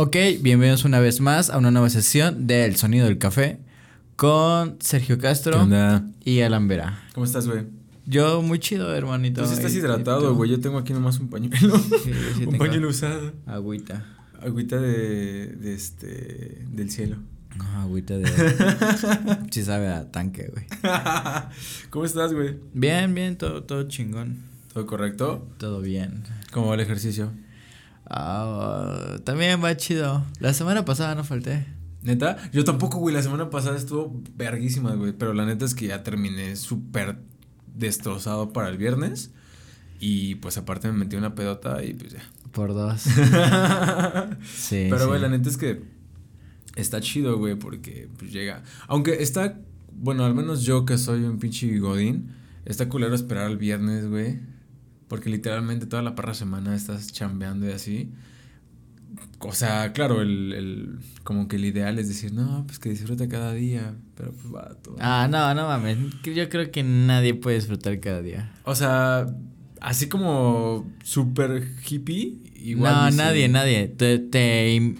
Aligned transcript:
Ok, 0.00 0.14
bienvenidos 0.42 0.84
una 0.84 1.00
vez 1.00 1.20
más 1.20 1.50
a 1.50 1.58
una 1.58 1.72
nueva 1.72 1.90
sesión 1.90 2.46
del 2.46 2.76
Sonido 2.76 3.06
del 3.06 3.18
Café 3.18 3.58
con 4.14 4.76
Sergio 4.80 5.18
Castro 5.18 5.66
y 6.24 6.40
Alan 6.42 6.68
Vera. 6.68 7.02
¿Cómo 7.14 7.26
estás, 7.26 7.48
güey? 7.48 7.64
Yo 8.06 8.40
muy 8.42 8.60
chido, 8.60 8.94
hermanito. 8.94 9.42
Tú 9.42 9.48
sí 9.48 9.54
estás 9.54 9.72
¿Y- 9.72 9.76
y 9.76 9.78
hidratado, 9.80 10.28
tú? 10.30 10.34
güey. 10.36 10.50
Yo 10.50 10.60
tengo 10.60 10.78
aquí 10.78 10.92
nomás 10.92 11.18
un 11.18 11.28
pañuelo. 11.28 11.76
Sí, 11.78 12.10
yo 12.10 12.14
sí 12.36 12.44
un 12.46 12.58
pañuelo 12.58 12.88
usado. 12.88 13.32
Agüita. 13.46 14.04
Agüita 14.40 14.76
de, 14.80 15.48
de 15.48 15.74
este, 15.74 16.64
del 16.70 16.90
cielo. 16.90 17.16
Ah, 17.58 17.82
agüita 17.82 18.16
de... 18.18 18.26
sí 19.50 19.64
sabe 19.64 19.88
a 19.88 20.10
tanque, 20.12 20.48
güey. 20.52 20.64
¿Cómo 21.90 22.04
estás, 22.04 22.32
güey? 22.32 22.56
Bien, 22.72 23.12
bien, 23.16 23.36
todo, 23.36 23.64
todo 23.64 23.88
chingón. 23.88 24.38
¿Todo 24.72 24.86
correcto? 24.86 25.48
Todo 25.58 25.80
bien. 25.80 26.22
¿Cómo 26.52 26.68
va 26.68 26.74
el 26.74 26.80
ejercicio? 26.80 27.32
Ah, 28.10 29.18
también 29.24 29.62
va 29.62 29.76
chido. 29.76 30.24
La 30.40 30.54
semana 30.54 30.84
pasada 30.84 31.14
no 31.14 31.24
falté. 31.24 31.66
¿Neta? 32.02 32.36
Yo 32.52 32.64
tampoco, 32.64 32.98
güey. 32.98 33.14
La 33.14 33.22
semana 33.22 33.50
pasada 33.50 33.76
estuvo 33.76 34.22
verguísima, 34.34 34.94
güey. 34.94 35.12
Pero 35.12 35.34
la 35.34 35.44
neta 35.44 35.64
es 35.64 35.74
que 35.74 35.88
ya 35.88 36.02
terminé 36.02 36.56
súper 36.56 37.18
destrozado 37.74 38.52
para 38.52 38.68
el 38.68 38.78
viernes. 38.78 39.32
Y 40.00 40.36
pues 40.36 40.56
aparte 40.58 40.90
me 40.90 40.98
metí 40.98 41.16
una 41.16 41.34
pedota 41.34 41.84
y 41.84 41.94
pues 41.94 42.12
ya. 42.12 42.22
Por 42.52 42.72
dos. 42.72 43.02
Sí. 44.54 44.86
Pero, 44.88 45.00
sí. 45.00 45.06
güey, 45.06 45.20
la 45.20 45.28
neta 45.28 45.48
es 45.48 45.56
que 45.56 45.82
está 46.76 47.00
chido, 47.00 47.36
güey, 47.38 47.56
porque 47.56 48.08
pues 48.18 48.32
llega. 48.32 48.62
Aunque 48.86 49.22
está, 49.22 49.58
bueno, 49.92 50.24
al 50.24 50.34
menos 50.34 50.62
yo 50.62 50.84
que 50.86 50.96
soy 50.96 51.24
un 51.24 51.38
pinche 51.38 51.78
godín, 51.78 52.30
está 52.64 52.88
culero 52.88 53.14
esperar 53.14 53.46
al 53.46 53.58
viernes, 53.58 54.08
güey. 54.08 54.40
Porque 55.08 55.30
literalmente 55.30 55.86
toda 55.86 56.02
la 56.02 56.14
parra 56.14 56.34
semana 56.34 56.74
estás 56.74 57.10
chambeando 57.12 57.66
y 57.68 57.72
así. 57.72 58.10
O 59.40 59.52
sea, 59.52 59.92
claro, 59.92 60.20
el, 60.20 60.52
el, 60.52 60.98
como 61.24 61.48
que 61.48 61.56
el 61.56 61.64
ideal 61.64 61.98
es 61.98 62.08
decir, 62.08 62.32
no, 62.32 62.64
pues 62.66 62.78
que 62.78 62.90
disfruta 62.90 63.28
cada 63.28 63.52
día, 63.54 63.94
pero 64.16 64.32
pues 64.32 64.54
va 64.54 64.74
todo. 64.82 64.96
Ah, 65.00 65.28
no, 65.30 65.54
no 65.54 65.66
mames. 65.66 65.96
Yo 66.22 66.48
creo 66.48 66.70
que 66.70 66.82
nadie 66.82 67.34
puede 67.34 67.56
disfrutar 67.56 67.98
cada 68.00 68.20
día. 68.20 68.52
O 68.64 68.74
sea, 68.74 69.26
así 69.80 70.08
como 70.08 70.90
súper 71.02 71.68
hippie, 71.88 72.36
igual. 72.56 72.92
no, 72.92 73.06
dice- 73.06 73.16
nadie, 73.16 73.48
nadie. 73.48 73.88
Te, 73.88 74.18
te, 74.18 74.94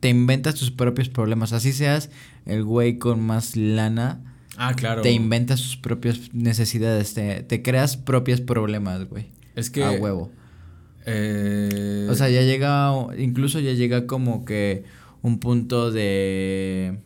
te 0.00 0.08
inventas 0.08 0.54
tus 0.54 0.70
propios 0.70 1.08
problemas. 1.08 1.52
Así 1.52 1.72
seas 1.72 2.10
el 2.46 2.64
güey 2.64 2.98
con 2.98 3.20
más 3.20 3.56
lana. 3.56 4.22
Ah, 4.56 4.74
claro. 4.74 5.02
Te 5.02 5.10
inventas 5.12 5.60
tus 5.62 5.76
propias 5.76 6.32
necesidades. 6.32 7.12
Te, 7.14 7.42
te 7.42 7.62
creas 7.62 7.96
propios 7.96 8.40
problemas, 8.40 9.04
güey. 9.08 9.26
Es 9.60 9.70
que. 9.70 9.84
A 9.84 9.92
huevo. 9.92 10.30
eh, 11.06 12.06
O 12.10 12.14
sea, 12.14 12.28
ya 12.28 12.42
llega, 12.42 12.92
incluso 13.18 13.60
ya 13.60 13.72
llega 13.72 14.06
como 14.06 14.44
que 14.44 14.84
un 15.22 15.38
punto 15.38 15.90
de, 15.90 16.98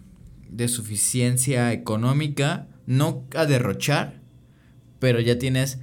de 0.50 0.68
suficiencia 0.68 1.72
económica, 1.72 2.66
no 2.86 3.24
a 3.34 3.46
derrochar, 3.46 4.20
pero 4.98 5.20
ya 5.20 5.38
tienes 5.38 5.78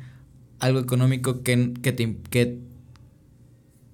algo 0.60 0.80
económico 0.80 1.44
que, 1.44 1.74
que, 1.82 1.92
te, 1.92 2.18
que, 2.30 2.60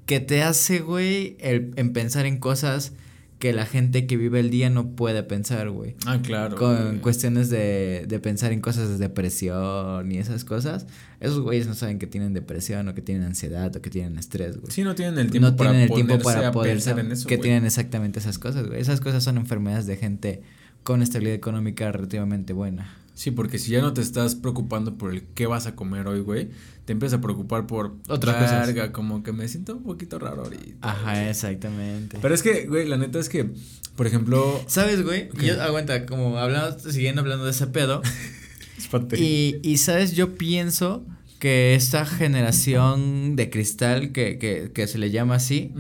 que 0.06 0.20
te 0.20 0.44
hace, 0.44 0.80
güey, 0.80 1.38
el, 1.40 1.74
en 1.76 1.94
pensar 1.94 2.26
en 2.26 2.38
cosas 2.40 2.94
que 3.40 3.54
la 3.54 3.66
gente 3.66 4.08
que 4.08 4.18
vive 4.18 4.40
el 4.40 4.50
día 4.50 4.70
no 4.70 4.96
puede 4.96 5.22
pensar, 5.22 5.70
güey. 5.70 5.96
Ah, 6.06 6.20
claro. 6.24 6.56
Con 6.56 6.76
güey. 6.76 6.98
cuestiones 7.02 7.50
de, 7.50 8.06
de 8.08 8.20
pensar 8.20 8.52
en 8.52 8.62
cosas 8.62 8.90
de 8.90 8.98
depresión 8.98 10.12
y 10.12 10.18
esas 10.18 10.44
cosas. 10.44 10.88
Esos 11.20 11.40
güeyes 11.42 11.68
no 11.68 11.76
saben 11.76 12.00
que 12.00 12.08
tienen 12.08 12.34
depresión 12.34 12.88
o 12.88 12.96
que 12.96 13.02
tienen 13.02 13.24
ansiedad 13.24 13.76
o 13.76 13.82
que 13.82 13.90
tienen 13.90 14.18
estrés, 14.18 14.58
güey. 14.58 14.72
Sí, 14.72 14.84
no 14.84 14.96
tienen 14.96 15.20
el 15.20 15.30
tiempo 15.30 15.52
no 15.52 15.56
para 15.56 15.70
tienen 15.72 15.90
el 15.90 15.96
tiempo 15.96 16.20
para 16.24 16.52
poder 16.52 16.74
pensar 16.74 16.92
saber 16.94 17.06
en 17.06 17.12
eso, 17.12 17.28
que 17.28 17.36
güey. 17.36 17.44
tienen 17.44 17.66
exactamente 17.66 18.20
esas 18.20 18.40
cosas, 18.40 18.68
güey. 18.68 18.82
Esas 18.82 19.02
cosas 19.02 19.24
son 19.24 19.38
enfermedades 19.38 19.86
de 19.86 19.98
gente 19.98 20.42
con 20.84 21.02
estabilidad 21.04 21.36
económica 21.36 21.92
relativamente 21.92 22.54
buena. 22.54 22.92
Sí, 23.18 23.32
porque 23.32 23.58
si 23.58 23.72
ya 23.72 23.82
no 23.82 23.94
te 23.94 24.02
estás 24.02 24.36
preocupando 24.36 24.96
por 24.96 25.12
el 25.12 25.24
qué 25.24 25.48
vas 25.48 25.66
a 25.66 25.76
comer 25.76 26.06
hoy, 26.08 26.20
güey, 26.20 26.50
te 26.86 26.94
empiezas 26.94 27.18
a 27.18 27.22
preocupar 27.22 27.66
por 27.66 27.96
Otras 28.10 28.36
cosas. 28.36 28.68
verga, 28.68 28.92
como 28.92 29.24
que 29.24 29.32
me 29.32 29.48
siento 29.48 29.76
un 29.76 29.82
poquito 29.82 30.20
raro 30.20 30.44
ahorita. 30.44 30.88
Ajá, 30.88 31.14
güey. 31.14 31.30
exactamente. 31.30 32.20
Pero 32.22 32.36
es 32.36 32.44
que, 32.44 32.68
güey, 32.68 32.88
la 32.88 32.96
neta 32.98 33.18
es 33.18 33.28
que, 33.28 33.50
por 33.96 34.06
ejemplo, 34.06 34.64
¿Sabes, 34.68 35.04
güey? 35.04 35.30
Yo, 35.44 35.60
aguanta, 35.64 36.06
como 36.06 36.38
hablando, 36.38 36.78
siguiendo 36.78 37.22
hablando 37.22 37.46
de 37.46 37.50
ese 37.50 37.66
pedo. 37.66 38.04
espate. 38.78 39.20
Y, 39.20 39.62
y, 39.64 39.78
¿sabes? 39.78 40.12
Yo 40.12 40.36
pienso 40.36 41.04
que 41.40 41.74
esta 41.74 42.06
generación 42.06 43.36
de 43.36 43.50
cristal, 43.50 44.12
que, 44.12 44.38
que, 44.38 44.72
que 44.72 44.86
se 44.86 45.00
le 45.00 45.10
llama 45.10 45.38
así, 45.38 45.74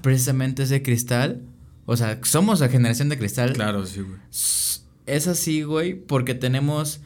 precisamente 0.00 0.62
es 0.62 0.70
de 0.70 0.82
cristal. 0.82 1.42
O 1.84 1.98
sea, 1.98 2.18
somos 2.22 2.60
la 2.60 2.70
generación 2.70 3.10
de 3.10 3.18
cristal. 3.18 3.52
Claro, 3.52 3.84
sí, 3.84 4.00
güey. 4.00 4.18
Es 5.08 5.26
así, 5.26 5.62
güey, 5.62 5.94
porque 5.94 6.34
tenemos, 6.34 7.00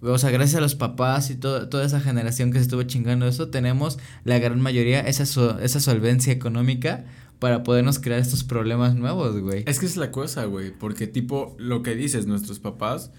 o 0.00 0.18
sea, 0.18 0.30
gracias 0.30 0.56
a 0.56 0.60
los 0.60 0.74
papás 0.74 1.30
y 1.30 1.34
toda 1.34 1.84
esa 1.84 2.00
generación 2.00 2.52
que 2.52 2.58
se 2.58 2.62
estuvo 2.62 2.82
chingando 2.84 3.26
eso, 3.26 3.48
tenemos 3.48 3.98
la 4.24 4.38
gran 4.38 4.60
mayoría 4.60 5.00
esa, 5.00 5.24
esa 5.60 5.80
solvencia 5.80 6.32
económica 6.32 7.04
para 7.38 7.62
podernos 7.62 7.98
crear 7.98 8.20
estos 8.20 8.44
problemas 8.44 8.94
nuevos, 8.94 9.40
güey. 9.40 9.64
Es 9.66 9.78
que 9.78 9.86
es 9.86 9.96
la 9.96 10.10
cosa, 10.10 10.44
güey, 10.44 10.70
porque 10.70 11.06
tipo, 11.06 11.56
lo 11.58 11.82
que 11.82 11.94
dices, 11.94 12.26
nuestros 12.26 12.58
papás, 12.58 13.10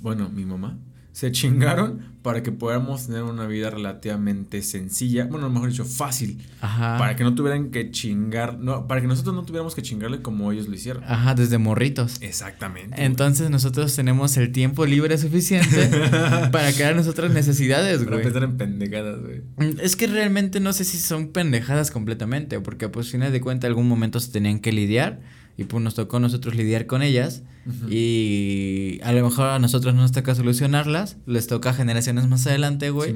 bueno, 0.00 0.28
mi 0.28 0.44
mamá, 0.44 0.78
se 1.12 1.30
chingaron 1.30 2.12
para 2.22 2.42
que 2.42 2.52
podamos 2.52 3.06
tener 3.06 3.22
una 3.22 3.46
vida 3.46 3.68
relativamente 3.68 4.62
sencilla, 4.62 5.26
bueno, 5.26 5.50
mejor 5.50 5.68
dicho, 5.70 5.84
fácil, 5.84 6.38
Ajá. 6.60 6.96
para 6.98 7.16
que 7.16 7.24
no 7.24 7.34
tuvieran 7.34 7.70
que 7.70 7.90
chingar, 7.90 8.58
no, 8.58 8.86
para 8.86 9.00
que 9.00 9.06
nosotros 9.08 9.34
no 9.34 9.42
tuviéramos 9.44 9.74
que 9.74 9.82
chingarle 9.82 10.22
como 10.22 10.50
ellos 10.52 10.68
lo 10.68 10.74
hicieron. 10.74 11.04
Ajá, 11.04 11.34
desde 11.34 11.58
morritos. 11.58 12.16
Exactamente. 12.22 12.94
güey. 12.96 13.04
Entonces 13.06 13.50
nosotros 13.50 13.94
tenemos 13.94 14.36
el 14.36 14.52
tiempo 14.52 14.86
libre 14.86 15.18
suficiente 15.18 15.88
para 16.52 16.72
crear 16.72 16.94
nuestras 16.94 17.32
necesidades, 17.32 17.98
Para 17.98 18.10
güey. 18.12 18.22
pensar 18.24 18.44
en 18.44 18.56
pendejadas, 18.56 19.20
güey. 19.20 19.42
Es 19.82 19.96
que 19.96 20.06
realmente 20.06 20.60
no 20.60 20.72
sé 20.72 20.84
si 20.84 20.96
son 20.98 21.28
pendejadas 21.32 21.90
completamente, 21.90 22.58
porque 22.60 22.88
pues 22.88 23.10
final 23.10 23.32
de 23.32 23.40
cuentas 23.40 23.68
algún 23.68 23.88
momento 23.88 24.18
se 24.20 24.30
tenían 24.32 24.60
que 24.60 24.72
lidiar 24.72 25.20
y 25.56 25.64
pues 25.64 25.82
nos 25.82 25.94
tocó 25.94 26.16
a 26.16 26.20
nosotros 26.20 26.54
lidiar 26.54 26.86
con 26.86 27.02
ellas 27.02 27.42
y 27.88 28.98
a 29.02 29.12
lo 29.12 29.24
mejor 29.24 29.46
a 29.46 29.58
nosotros 29.58 29.94
no 29.94 30.00
nos 30.02 30.12
toca 30.12 30.34
solucionarlas, 30.34 31.16
les 31.26 31.46
toca 31.46 31.70
a 31.70 31.74
generaciones 31.74 32.26
más 32.28 32.46
adelante, 32.46 32.90
güey, 32.90 33.14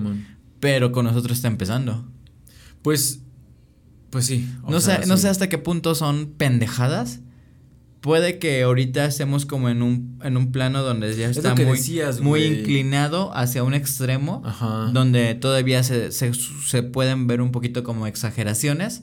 pero 0.61 0.93
con 0.93 1.07
nosotros 1.07 1.39
está 1.39 1.49
empezando. 1.49 2.07
Pues, 2.83 3.21
pues 4.11 4.27
sí. 4.27 4.49
No 4.69 4.81
sea, 4.81 5.03
sé, 5.03 5.09
no 5.09 5.17
sí. 5.17 5.23
sé 5.23 5.29
hasta 5.29 5.49
qué 5.49 5.59
punto 5.59 5.95
son 5.95 6.35
pendejadas. 6.37 7.21
Puede 8.01 8.39
que 8.39 8.63
ahorita 8.63 9.07
estemos 9.07 9.47
como 9.47 9.69
en 9.69 9.83
un, 9.83 10.19
en 10.23 10.37
un 10.37 10.53
plano 10.53 10.83
donde 10.83 11.17
ya 11.17 11.29
Es 11.29 11.39
está 11.39 11.55
muy, 11.55 11.65
decías, 11.65 12.21
muy 12.21 12.45
inclinado 12.45 13.35
hacia 13.35 13.65
un 13.65 13.75
extremo. 13.75 14.43
Ajá. 14.45 14.91
donde 14.93 15.35
todavía 15.35 15.83
se, 15.83 16.13
se, 16.13 16.33
se 16.35 16.83
pueden 16.83 17.27
ver 17.27 17.41
un 17.41 17.51
poquito 17.53 17.83
como 17.83 18.07
exageraciones, 18.07 19.03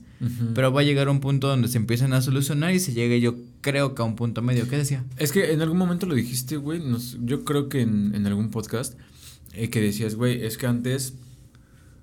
pero 0.55 0.71
va 0.71 0.81
a 0.81 0.83
llegar 0.83 1.09
un 1.09 1.19
punto 1.19 1.47
donde 1.49 1.67
se 1.67 1.77
empiezan 1.77 2.13
a 2.13 2.21
solucionar 2.21 2.73
y 2.73 2.79
se 2.79 2.93
llegue 2.93 3.19
yo 3.19 3.35
creo 3.59 3.93
que 3.93 4.01
a 4.01 4.05
un 4.05 4.15
punto 4.15 4.41
medio. 4.41 4.69
¿Qué 4.69 4.77
decía? 4.77 5.03
Es 5.17 5.31
que 5.33 5.51
en 5.51 5.61
algún 5.61 5.77
momento 5.77 6.05
lo 6.05 6.15
dijiste, 6.15 6.55
güey. 6.55 6.81
yo 7.25 7.43
creo 7.43 7.67
que 7.67 7.81
en, 7.81 8.15
en 8.15 8.25
algún 8.25 8.51
podcast 8.51 8.93
eh, 9.53 9.69
que 9.69 9.81
decías, 9.81 10.15
güey, 10.15 10.45
es 10.45 10.57
que 10.57 10.65
antes, 10.65 11.15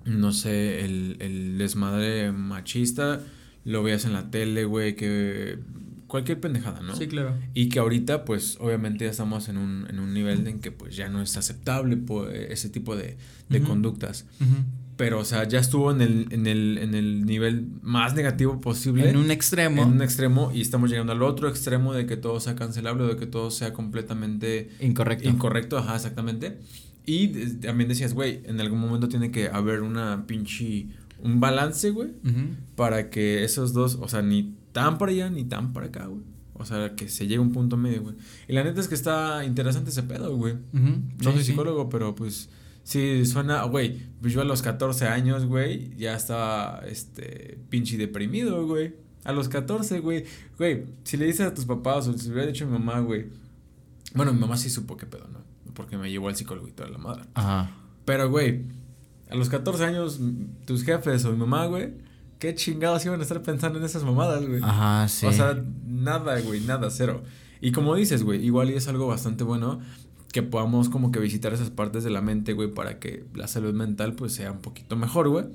no 0.05 0.31
sé, 0.33 0.85
el, 0.85 1.17
el 1.19 1.57
desmadre 1.57 2.31
machista 2.31 3.21
lo 3.65 3.83
veías 3.83 4.05
en 4.05 4.13
la 4.13 4.29
tele, 4.31 4.65
güey, 4.65 4.95
que 4.95 5.59
cualquier 6.11 6.41
pendejada, 6.41 6.81
¿no? 6.81 6.93
claro. 7.07 7.33
Y 7.53 7.69
que 7.69 7.79
ahorita, 7.79 8.25
pues, 8.25 8.57
obviamente 8.59 9.05
ya 9.05 9.11
estamos 9.11 9.47
en 9.47 9.57
un, 9.57 9.87
en 9.89 9.97
un 9.99 10.13
nivel 10.13 10.45
en 10.45 10.59
que, 10.59 10.69
pues, 10.69 10.93
ya 10.97 11.07
no 11.07 11.21
es 11.21 11.37
aceptable 11.37 11.97
ese 12.49 12.69
tipo 12.69 12.97
de, 12.97 13.15
de 13.47 13.59
Ujú. 13.59 13.67
conductas. 13.69 14.25
Pero, 14.97 15.19
o 15.19 15.25
sea, 15.25 15.47
ya 15.47 15.59
estuvo 15.59 15.89
en 15.89 16.01
el, 16.01 16.27
en 16.31 16.47
el, 16.47 16.77
en 16.79 16.95
el 16.95 17.25
nivel 17.25 17.65
más 17.81 18.13
negativo 18.13 18.59
posible. 18.59 19.09
En 19.09 19.15
un 19.15 19.31
extremo, 19.31 19.83
En 19.83 19.89
un 19.89 20.01
extremo 20.01 20.51
y 20.53 20.59
estamos 20.59 20.89
llegando 20.89 21.13
al 21.13 21.23
otro 21.23 21.47
extremo 21.47 21.93
de 21.93 22.05
que 22.05 22.17
todo 22.17 22.41
sea 22.41 22.55
cancelable 22.55 23.03
o 23.03 23.07
de 23.07 23.15
que 23.15 23.25
todo 23.25 23.49
sea 23.49 23.71
completamente 23.71 24.69
incorrecto. 24.81 25.29
incorrecto, 25.29 25.77
ajá, 25.77 25.95
exactamente. 25.95 26.57
Y 27.05 27.29
también 27.61 27.87
decías, 27.87 28.13
güey, 28.13 28.41
en 28.43 28.59
algún 28.59 28.79
momento 28.79 29.07
tiene 29.07 29.31
que 29.31 29.47
haber 29.47 29.81
una 29.81 30.27
pinche, 30.27 30.87
un 31.23 31.39
balance, 31.39 31.89
güey, 31.89 32.09
Ujú. 32.23 32.55
para 32.75 33.09
que 33.09 33.43
esos 33.45 33.71
dos, 33.73 33.97
o 33.99 34.07
sea, 34.09 34.21
ni 34.21 34.53
tan 34.71 34.97
para 34.97 35.11
allá 35.11 35.29
ni 35.29 35.43
tan 35.45 35.73
para 35.73 35.87
acá, 35.87 36.05
güey. 36.05 36.21
O 36.53 36.65
sea, 36.65 36.95
que 36.95 37.09
se 37.09 37.23
llegue 37.25 37.37
a 37.37 37.41
un 37.41 37.51
punto 37.51 37.75
medio, 37.77 38.03
güey. 38.03 38.15
Y 38.47 38.53
la 38.53 38.63
neta 38.63 38.79
es 38.81 38.87
que 38.87 38.93
está 38.95 39.43
interesante 39.45 39.89
ese 39.89 40.03
pedo, 40.03 40.35
güey. 40.35 40.55
No 40.73 40.81
Sí, 41.19 41.23
soy 41.23 41.37
sí. 41.39 41.43
psicólogo, 41.45 41.89
pero 41.89 42.13
pues 42.13 42.49
sí 42.83 43.25
suena, 43.25 43.63
güey, 43.63 43.99
pues 44.21 44.33
yo 44.33 44.41
a 44.41 44.45
los 44.45 44.61
14 44.61 45.07
años, 45.07 45.45
güey, 45.45 45.95
ya 45.97 46.15
estaba, 46.15 46.81
este, 46.87 47.57
pinche 47.69 47.97
deprimido, 47.97 48.65
güey. 48.67 48.93
A 49.23 49.31
los 49.33 49.49
14, 49.49 49.99
güey. 49.99 50.25
Güey, 50.57 50.83
si 51.03 51.17
le 51.17 51.25
dices 51.25 51.47
a 51.47 51.53
tus 51.53 51.65
papás 51.65 52.07
o 52.07 52.17
si 52.17 52.27
le 52.27 52.33
hubiera 52.33 52.51
dicho 52.51 52.65
a 52.65 52.67
mi 52.67 52.73
mamá, 52.73 52.99
güey. 52.99 53.25
Bueno, 54.13 54.33
mi 54.33 54.39
mamá 54.39 54.57
sí 54.57 54.69
supo 54.69 54.97
qué 54.97 55.05
pedo, 55.05 55.27
¿no? 55.31 55.39
Porque 55.73 55.97
me 55.97 56.11
llevó 56.11 56.27
al 56.27 56.35
psicólogo 56.35 56.67
y 56.67 56.71
toda 56.71 56.89
la 56.89 56.97
madre. 56.97 57.23
Ajá. 57.33 57.71
Pero, 58.05 58.29
güey, 58.29 58.63
a 59.29 59.35
los 59.35 59.47
14 59.49 59.83
años, 59.85 60.19
tus 60.65 60.83
jefes 60.83 61.23
o 61.25 61.31
mi 61.31 61.37
mamá, 61.37 61.65
güey, 61.67 61.93
¿qué 62.41 62.55
chingados 62.55 63.05
iban 63.05 63.19
a 63.19 63.23
estar 63.23 63.43
pensando 63.43 63.77
en 63.77 63.85
esas 63.85 64.03
mamadas, 64.03 64.43
güey? 64.43 64.61
Ajá, 64.63 65.07
sí. 65.07 65.27
O 65.27 65.31
sea, 65.31 65.63
nada, 65.85 66.41
güey, 66.41 66.59
nada, 66.61 66.89
cero. 66.89 67.21
Y 67.61 67.71
como 67.71 67.93
dices, 67.93 68.23
güey, 68.23 68.43
igual 68.43 68.71
y 68.71 68.73
es 68.73 68.87
algo 68.87 69.05
bastante 69.05 69.43
bueno 69.43 69.79
que 70.33 70.41
podamos 70.41 70.89
como 70.89 71.11
que 71.11 71.19
visitar 71.19 71.53
esas 71.53 71.69
partes 71.69 72.03
de 72.03 72.09
la 72.09 72.21
mente, 72.21 72.53
güey, 72.53 72.73
para 72.73 72.97
que 72.97 73.27
la 73.35 73.47
salud 73.47 73.75
mental 73.75 74.13
pues 74.13 74.33
sea 74.33 74.51
un 74.51 74.59
poquito 74.59 74.95
mejor, 74.95 75.29
güey. 75.29 75.45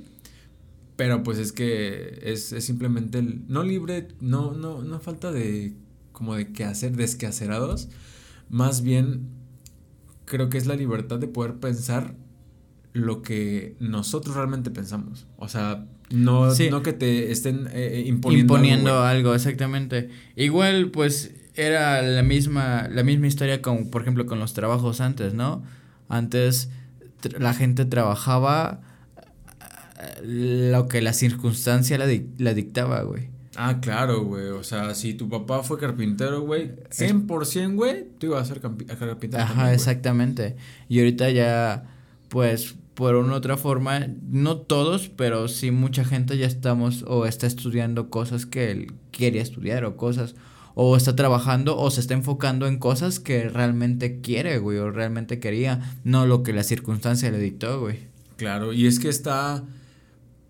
Pero 0.94 1.25
pues 1.25 1.38
es 1.38 1.50
que 1.50 2.21
es, 2.23 2.53
es 2.53 2.65
simplemente 2.65 3.19
el, 3.19 3.43
no 3.49 3.65
libre, 3.65 4.06
no, 4.21 4.53
no, 4.53 4.83
no 4.83 5.00
falta 5.00 5.33
de 5.33 5.75
como 6.12 6.37
de 6.37 6.53
qué 6.53 6.62
hacer, 6.62 6.97
desquacerados. 6.97 7.88
Más 8.49 8.83
bien 8.83 9.27
creo 10.25 10.50
que 10.50 10.59
es 10.59 10.67
la 10.67 10.77
libertad 10.77 11.19
de 11.19 11.27
poder 11.27 11.56
pensar 11.56 12.15
lo 12.93 13.23
que 13.23 13.75
nosotros 13.81 14.37
realmente 14.37 14.71
pensamos. 14.71 15.27
O 15.37 15.49
sea, 15.49 15.88
no, 16.11 16.49
no 16.70 16.82
que 16.82 16.93
te 16.93 17.32
estén 17.32 17.67
eh, 17.69 17.70
eh, 17.75 18.05
imponiendo, 18.06 18.55
imponiendo 18.55 19.03
algo, 19.03 19.35
exactamente. 19.35 20.08
Igual, 20.37 20.91
pues, 20.91 21.35
era 21.55 22.03
la 22.03 22.23
misma, 22.23 22.88
la 22.91 23.03
misma 23.03 23.26
historia 23.26 23.62
con, 23.62 23.91
por 23.91 24.03
ejemplo, 24.03 24.26
con 24.26 24.38
los 24.38 24.53
trabajos 24.53 25.00
antes, 25.00 25.35
¿no? 25.35 25.62
Antes 26.08 26.70
la 27.38 27.55
gente 27.55 27.85
trabajaba 27.85 28.81
eh, 30.00 30.70
lo 30.70 30.87
que 30.87 31.03
la 31.03 31.12
circunstancia 31.12 31.99
la, 31.99 32.06
la 32.38 32.55
dictaba, 32.55 33.02
güey. 33.02 33.31
Ah, 33.56 33.81
claro, 33.81 34.23
güey. 34.23 34.49
O 34.49 34.62
sea, 34.62 34.94
si 34.94 35.14
tu 35.14 35.29
papá 35.29 35.62
fue 35.62 35.79
carpintero, 35.79 36.43
güey, 36.43 36.76
100%, 36.91 37.75
güey, 37.75 38.06
tú 38.19 38.26
ibas 38.26 38.43
a 38.43 38.55
ser 38.55 38.61
carpintero. 38.61 39.43
Ajá, 39.43 39.73
exactamente. 39.73 40.56
Y 40.88 40.99
ahorita 40.99 41.31
ya, 41.31 41.85
pues, 42.29 42.76
por 42.97 43.15
una 43.15 43.35
otra 43.35 43.59
forma, 43.59 44.09
no 44.27 44.57
todos, 44.57 45.11
pero 45.11 45.49
sí 45.49 45.71
mucha 45.71 46.03
gente 46.03 46.39
ya 46.39 46.47
estamos 46.47 47.05
o 47.07 47.27
está 47.27 47.47
estudiando 47.47 48.09
cosas 48.09 48.47
que 48.47 48.71
él 48.71 48.95
quería 49.13 49.43
estudiar 49.43 49.85
o 49.85 49.99
cosas, 49.99 50.35
o 50.75 50.97
está 50.97 51.15
trabajando 51.15 51.77
o 51.77 51.91
se 51.91 52.01
está 52.01 52.15
enfocando 52.15 52.67
en 52.67 52.79
cosas 52.79 53.21
que 53.21 53.51
realmente 53.51 54.23
quiere, 54.23 54.59
güey, 54.59 54.79
o 54.79 54.91
realmente 54.91 55.39
quería, 55.39 55.99
no 56.05 56.25
lo 56.25 56.43
que 56.43 56.55
la 56.55 56.63
circunstancia 56.63 57.31
le 57.31 57.39
dictó, 57.39 57.81
güey. 57.81 57.99
Claro, 58.37 58.73
y 58.73 58.87
es 58.87 58.99
que 58.99 59.11
está, 59.11 59.63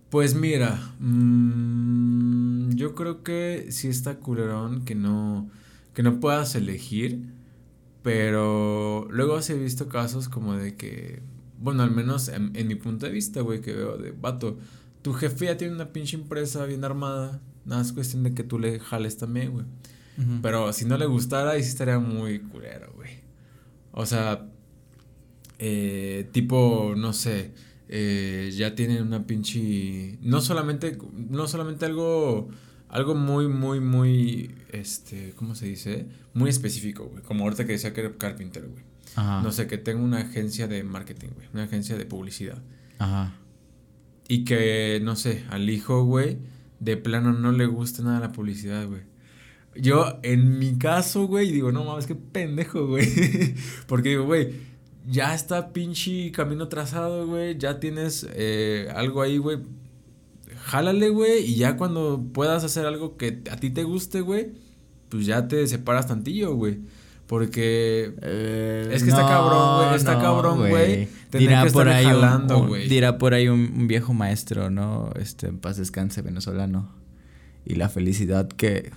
pues 0.09 0.33
mira, 0.33 0.79
mmm, 0.99 2.69
yo 2.75 2.95
creo 2.95 3.23
que 3.23 3.67
sí 3.71 3.89
está 3.89 4.19
culerón 4.19 4.85
que 4.85 4.95
no, 4.95 5.49
que 5.93 6.01
no 6.01 6.21
puedas 6.21 6.55
elegir, 6.55 7.23
pero 8.03 9.05
luego 9.11 9.41
se 9.41 9.55
he 9.55 9.59
visto 9.59 9.89
casos 9.89 10.29
como 10.29 10.53
de 10.55 10.75
que, 10.75 11.21
bueno, 11.59 11.83
al 11.83 11.91
menos 11.91 12.27
en, 12.27 12.51
en 12.55 12.67
mi 12.67 12.75
punto 12.75 13.05
de 13.05 13.11
vista, 13.11 13.41
güey, 13.41 13.61
que 13.61 13.73
veo 13.73 13.97
de, 13.97 14.11
vato, 14.11 14.57
tu 15.01 15.13
jefe 15.13 15.45
ya 15.45 15.57
tiene 15.57 15.73
una 15.73 15.91
pinche 15.93 16.17
empresa 16.17 16.65
bien 16.65 16.83
armada, 16.83 17.41
nada 17.65 17.81
es 17.81 17.93
cuestión 17.93 18.23
de 18.23 18.33
que 18.33 18.43
tú 18.43 18.59
le 18.59 18.79
jales 18.79 19.17
también, 19.17 19.51
güey. 19.51 19.65
Pero 20.41 20.73
si 20.73 20.85
no 20.85 20.97
le 20.97 21.05
gustara, 21.05 21.51
ahí 21.51 21.61
sí 21.61 21.69
estaría 21.69 21.99
muy 21.99 22.39
culero, 22.39 22.91
güey. 22.95 23.19
O 23.91 24.03
sea, 24.05 24.47
eh, 25.59 26.27
tipo, 26.31 26.95
no 26.97 27.13
sé, 27.13 27.51
eh, 27.87 28.51
ya 28.51 28.73
tienen 28.73 29.03
una 29.03 29.27
pinche... 29.27 30.17
No 30.21 30.41
solamente, 30.41 30.97
no 31.13 31.47
solamente 31.47 31.85
algo, 31.85 32.49
algo 32.89 33.13
muy, 33.13 33.47
muy, 33.47 33.79
muy, 33.79 34.55
este, 34.71 35.33
¿cómo 35.35 35.53
se 35.53 35.67
dice? 35.67 36.07
Muy 36.33 36.49
específico, 36.49 37.05
güey. 37.05 37.21
Como 37.21 37.43
ahorita 37.43 37.65
que 37.65 37.73
decía 37.73 37.93
que 37.93 38.01
era 38.01 38.11
carpintero, 38.17 38.69
güey. 38.69 38.83
Ajá. 39.15 39.41
No 39.41 39.51
sé, 39.51 39.67
que 39.67 39.77
tengo 39.77 40.03
una 40.03 40.19
agencia 40.19 40.67
de 40.67 40.83
marketing, 40.83 41.29
güey. 41.35 41.47
Una 41.53 41.63
agencia 41.63 41.97
de 41.97 42.05
publicidad. 42.05 42.61
Ajá. 42.99 43.33
Y 44.27 44.43
que, 44.43 44.99
no 45.03 45.15
sé, 45.15 45.45
al 45.49 45.69
hijo, 45.69 46.03
güey, 46.03 46.37
de 46.79 46.97
plano 46.97 47.33
no 47.33 47.51
le 47.51 47.65
gusta 47.65 48.03
nada 48.03 48.19
la 48.19 48.31
publicidad, 48.31 48.87
güey. 48.87 49.01
Yo, 49.75 50.19
en 50.23 50.57
mi 50.59 50.77
caso, 50.77 51.27
güey, 51.27 51.51
digo, 51.51 51.71
no 51.71 51.83
mames, 51.83 52.07
qué 52.07 52.15
pendejo, 52.15 52.87
güey. 52.87 53.07
Porque 53.87 54.09
digo, 54.09 54.25
güey, 54.25 54.53
ya 55.07 55.33
está 55.33 55.71
pinche 55.71 56.31
camino 56.31 56.67
trazado, 56.67 57.27
güey. 57.27 57.57
Ya 57.57 57.79
tienes 57.79 58.27
eh, 58.33 58.91
algo 58.95 59.21
ahí, 59.21 59.37
güey. 59.37 59.59
Jálale, 60.65 61.09
güey. 61.09 61.45
Y 61.45 61.55
ya 61.55 61.77
cuando 61.77 62.23
puedas 62.33 62.63
hacer 62.63 62.85
algo 62.85 63.17
que 63.17 63.41
a 63.51 63.57
ti 63.57 63.69
te 63.69 63.83
guste, 63.83 64.21
güey, 64.21 64.53
pues 65.09 65.25
ya 65.25 65.47
te 65.47 65.65
separas 65.67 66.07
tantillo, 66.07 66.55
güey. 66.55 66.79
Porque 67.27 68.13
eh, 68.21 68.89
es 68.91 69.03
que 69.03 69.09
está 69.09 69.27
cabrón, 69.27 69.85
güey. 69.85 69.95
Está 69.97 70.19
cabrón, 70.19 70.69
güey. 70.69 71.09
Dirá 71.31 71.65
que 71.65 71.71
por 71.71 71.89
ahí 71.89 72.05
jalando, 72.05 72.65
güey. 72.65 72.87
Dirá 72.87 73.17
por 73.17 73.33
ahí 73.33 73.49
un, 73.49 73.87
viejo 73.87 74.13
maestro, 74.13 74.69
¿no? 74.69 75.11
Este, 75.19 75.47
en 75.47 75.59
paz 75.59 75.77
descanse, 75.77 76.21
venezolano. 76.21 76.89
Y 77.65 77.75
la 77.75 77.89
felicidad 77.89 78.47
que 78.47 78.91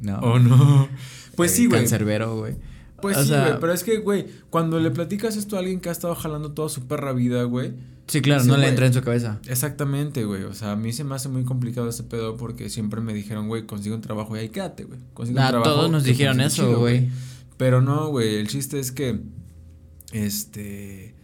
¿no? 0.00 0.18
Oh, 0.18 0.38
no. 0.38 0.88
Pues 1.36 1.52
sí, 1.52 1.66
güey. 1.66 1.82
Cancerbero, 1.82 2.36
güey. 2.36 2.56
Pues 3.00 3.16
sí, 3.16 3.28
güey, 3.28 3.60
pero 3.60 3.72
es 3.72 3.84
que, 3.84 3.98
güey, 3.98 4.26
cuando 4.50 4.80
le 4.80 4.90
platicas 4.90 5.36
esto 5.36 5.54
a 5.54 5.60
alguien 5.60 5.78
que 5.78 5.88
ha 5.88 5.92
estado 5.92 6.16
jalando 6.16 6.50
toda 6.50 6.68
su 6.68 6.88
perra 6.88 7.12
vida, 7.12 7.44
güey. 7.44 7.74
Sí, 8.08 8.22
claro, 8.22 8.42
no 8.44 8.56
le 8.56 8.68
entra 8.68 8.86
en 8.86 8.94
su 8.94 9.02
cabeza. 9.02 9.38
Exactamente, 9.46 10.24
güey. 10.24 10.42
O 10.44 10.54
sea, 10.54 10.72
a 10.72 10.76
mí 10.76 10.92
se 10.92 11.04
me 11.04 11.14
hace 11.14 11.28
muy 11.28 11.44
complicado 11.44 11.88
ese 11.88 12.02
pedo 12.02 12.36
porque 12.36 12.70
siempre 12.70 13.00
me 13.00 13.12
dijeron, 13.12 13.46
güey, 13.46 13.66
consigue 13.66 13.94
un 13.94 14.00
trabajo 14.00 14.34
y 14.34 14.40
ahí 14.40 14.48
quédate, 14.48 14.84
güey. 14.84 14.98
Consigue 15.14 15.38
un 15.38 15.46
trabajo. 15.46 15.70
Todos 15.70 15.90
nos 15.90 16.04
dijeron 16.04 16.40
eso, 16.40 16.76
güey. 16.78 17.08
Pero 17.58 17.82
no, 17.82 18.08
güey. 18.08 18.36
El 18.36 18.48
chiste 18.48 18.80
es 18.80 18.90
que. 18.90 19.20
Este. 20.12 21.14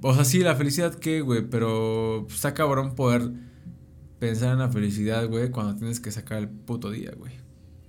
O 0.00 0.14
sea, 0.14 0.24
sí, 0.24 0.40
la 0.40 0.54
felicidad 0.54 0.94
que, 0.94 1.22
güey, 1.22 1.42
pero 1.48 2.26
está 2.28 2.54
cabrón 2.54 2.94
poder 2.94 3.32
pensar 4.18 4.52
en 4.52 4.58
la 4.58 4.68
felicidad, 4.68 5.26
güey, 5.28 5.50
cuando 5.50 5.76
tienes 5.76 5.98
que 5.98 6.10
sacar 6.10 6.38
el 6.38 6.48
puto 6.48 6.90
día, 6.90 7.12
güey. 7.16 7.32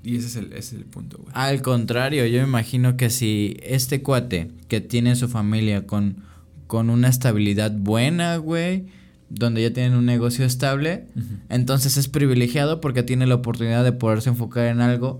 Y 0.01 0.15
ese 0.15 0.27
es 0.27 0.35
el, 0.37 0.45
ese 0.53 0.57
es 0.57 0.73
el 0.73 0.85
punto, 0.85 1.17
güey. 1.17 1.31
Al 1.33 1.61
contrario, 1.61 2.25
yo 2.25 2.41
me 2.41 2.47
imagino 2.47 2.95
que 2.95 3.09
si 3.09 3.57
este 3.63 4.01
cuate 4.01 4.51
que 4.69 4.79
tiene 4.79 5.15
su 5.15 5.27
familia 5.27 5.85
con, 5.87 6.23
con 6.67 6.89
una 6.89 7.09
estabilidad 7.09 7.71
buena, 7.71 8.37
güey, 8.37 8.85
donde 9.29 9.61
ya 9.61 9.73
tienen 9.73 9.97
un 9.97 10.05
negocio 10.05 10.45
estable, 10.45 11.07
entonces 11.49 11.97
es 11.97 12.07
privilegiado 12.07 12.79
porque 12.79 13.03
tiene 13.03 13.25
la 13.27 13.35
oportunidad 13.35 13.83
de 13.83 13.91
poderse 13.91 14.29
enfocar 14.29 14.67
en 14.67 14.79
algo 14.79 15.19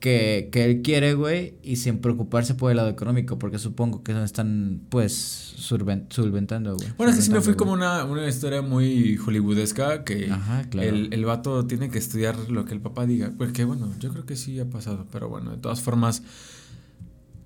que, 0.00 0.48
que 0.50 0.64
él 0.64 0.82
quiere, 0.82 1.14
güey, 1.14 1.54
y 1.62 1.76
sin 1.76 1.98
preocuparse 1.98 2.54
por 2.54 2.70
el 2.70 2.78
lado 2.78 2.88
económico, 2.88 3.38
porque 3.38 3.58
supongo 3.58 4.02
que 4.02 4.12
están, 4.24 4.80
pues, 4.88 5.12
solventando, 5.56 6.74
güey. 6.74 6.88
Bueno, 6.96 7.10
es 7.12 7.16
que 7.16 7.22
sí 7.22 7.30
me 7.30 7.42
fui 7.42 7.54
como 7.54 7.72
una, 7.72 8.04
una 8.04 8.26
historia 8.26 8.62
muy 8.62 9.16
hollywoodesca, 9.18 10.02
que 10.04 10.32
el, 10.72 11.12
el 11.12 11.24
vato 11.26 11.66
tiene 11.66 11.90
que 11.90 11.98
estudiar 11.98 12.36
lo 12.50 12.64
que 12.64 12.72
el 12.72 12.80
papá 12.80 13.06
diga, 13.06 13.32
porque 13.36 13.64
bueno, 13.64 13.92
yo 14.00 14.10
creo 14.10 14.24
que 14.24 14.36
sí 14.36 14.58
ha 14.58 14.68
pasado, 14.68 15.06
pero 15.12 15.28
bueno, 15.28 15.50
de 15.50 15.58
todas 15.58 15.82
formas, 15.82 16.22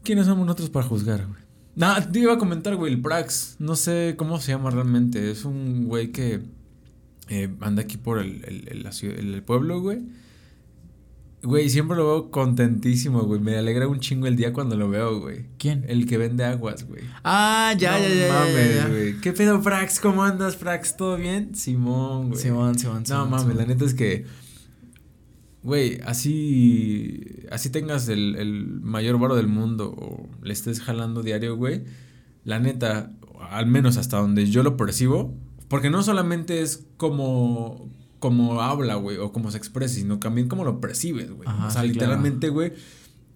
¿quiénes 0.05 0.26
somos 0.26 0.47
nosotros 0.47 0.71
para 0.71 0.87
juzgar, 0.87 1.26
güey? 1.26 1.43
Nada, 1.75 2.09
te 2.09 2.21
iba 2.21 2.35
a 2.35 2.38
comentar, 2.38 2.76
güey, 2.76 2.93
el 2.93 3.02
Prax, 3.02 3.57
no 3.59 3.75
sé 3.75 4.14
cómo 4.17 4.40
se 4.40 4.52
llama 4.52 4.71
realmente, 4.71 5.33
es 5.33 5.45
un 5.45 5.87
güey 5.87 6.12
que 6.12 6.40
eh, 7.29 7.52
anda 7.61 7.83
aquí 7.83 7.97
por 7.97 8.21
el, 8.21 8.45
el, 8.45 8.87
el 9.02 9.43
pueblo, 9.43 9.81
güey 9.81 10.02
Güey, 11.45 11.69
siempre 11.69 11.97
lo 11.97 12.07
veo 12.07 12.31
contentísimo, 12.31 13.23
güey. 13.25 13.39
Me 13.39 13.59
alegra 13.59 13.87
un 13.87 14.01
chingo 14.01 14.27
el 14.27 14.35
día 14.35 14.55
cuando 14.55 14.77
lo 14.77 14.89
veo, 14.89 15.21
güey. 15.21 15.45
¿Quién? 15.59 15.85
El 15.89 16.07
que 16.07 16.17
vende 16.17 16.43
aguas, 16.43 16.89
güey. 16.89 17.03
Ah, 17.23 17.75
ya, 17.77 17.99
ya, 17.99 18.09
ya. 18.09 18.33
mames, 18.33 18.89
güey. 18.89 19.21
¿Qué 19.21 19.33
pedo, 19.35 19.61
Frax? 19.61 20.01
¿Cómo 20.01 20.25
andas, 20.25 20.57
Frax? 20.57 20.97
¿Todo 20.97 21.19
bien? 21.19 21.55
Simón, 21.55 22.31
güey. 22.31 22.41
Simón, 22.41 22.79
Simón, 22.79 23.05
Simón. 23.05 23.31
No 23.31 23.37
mames, 23.37 23.57
la 23.57 23.67
neta 23.67 23.85
es 23.85 23.93
que. 23.93 24.25
Güey, 25.63 26.01
así. 26.07 27.45
Así 27.51 27.69
tengas 27.69 28.09
el, 28.09 28.37
el 28.37 28.81
mayor 28.81 29.19
varo 29.19 29.37
del 29.37 29.49
mundo 29.49 29.95
o 29.95 30.27
le 30.43 30.53
estés 30.55 30.81
jalando 30.81 31.23
diario, 31.23 31.57
güey. 31.57 31.85
La 32.45 32.59
neta, 32.59 33.13
al 33.51 33.67
menos 33.67 33.99
hasta 33.99 34.17
donde 34.17 34.47
yo 34.47 34.63
lo 34.63 34.79
percibo. 34.79 35.35
Porque 35.69 35.91
no 35.91 36.03
solamente 36.03 36.63
es 36.63 36.87
como 36.97 37.91
como 38.25 38.62
habla, 38.62 38.95
güey, 38.95 39.19
o 39.19 39.33
como 39.33 39.50
se 39.50 39.59
expresa, 39.59 39.97
sino 39.97 40.19
también 40.19 40.49
como 40.49 40.64
lo 40.64 40.81
percibes, 40.81 41.31
güey. 41.31 41.47
o 41.47 41.71
sea, 41.71 41.83
literalmente, 41.83 42.49
güey, 42.49 42.73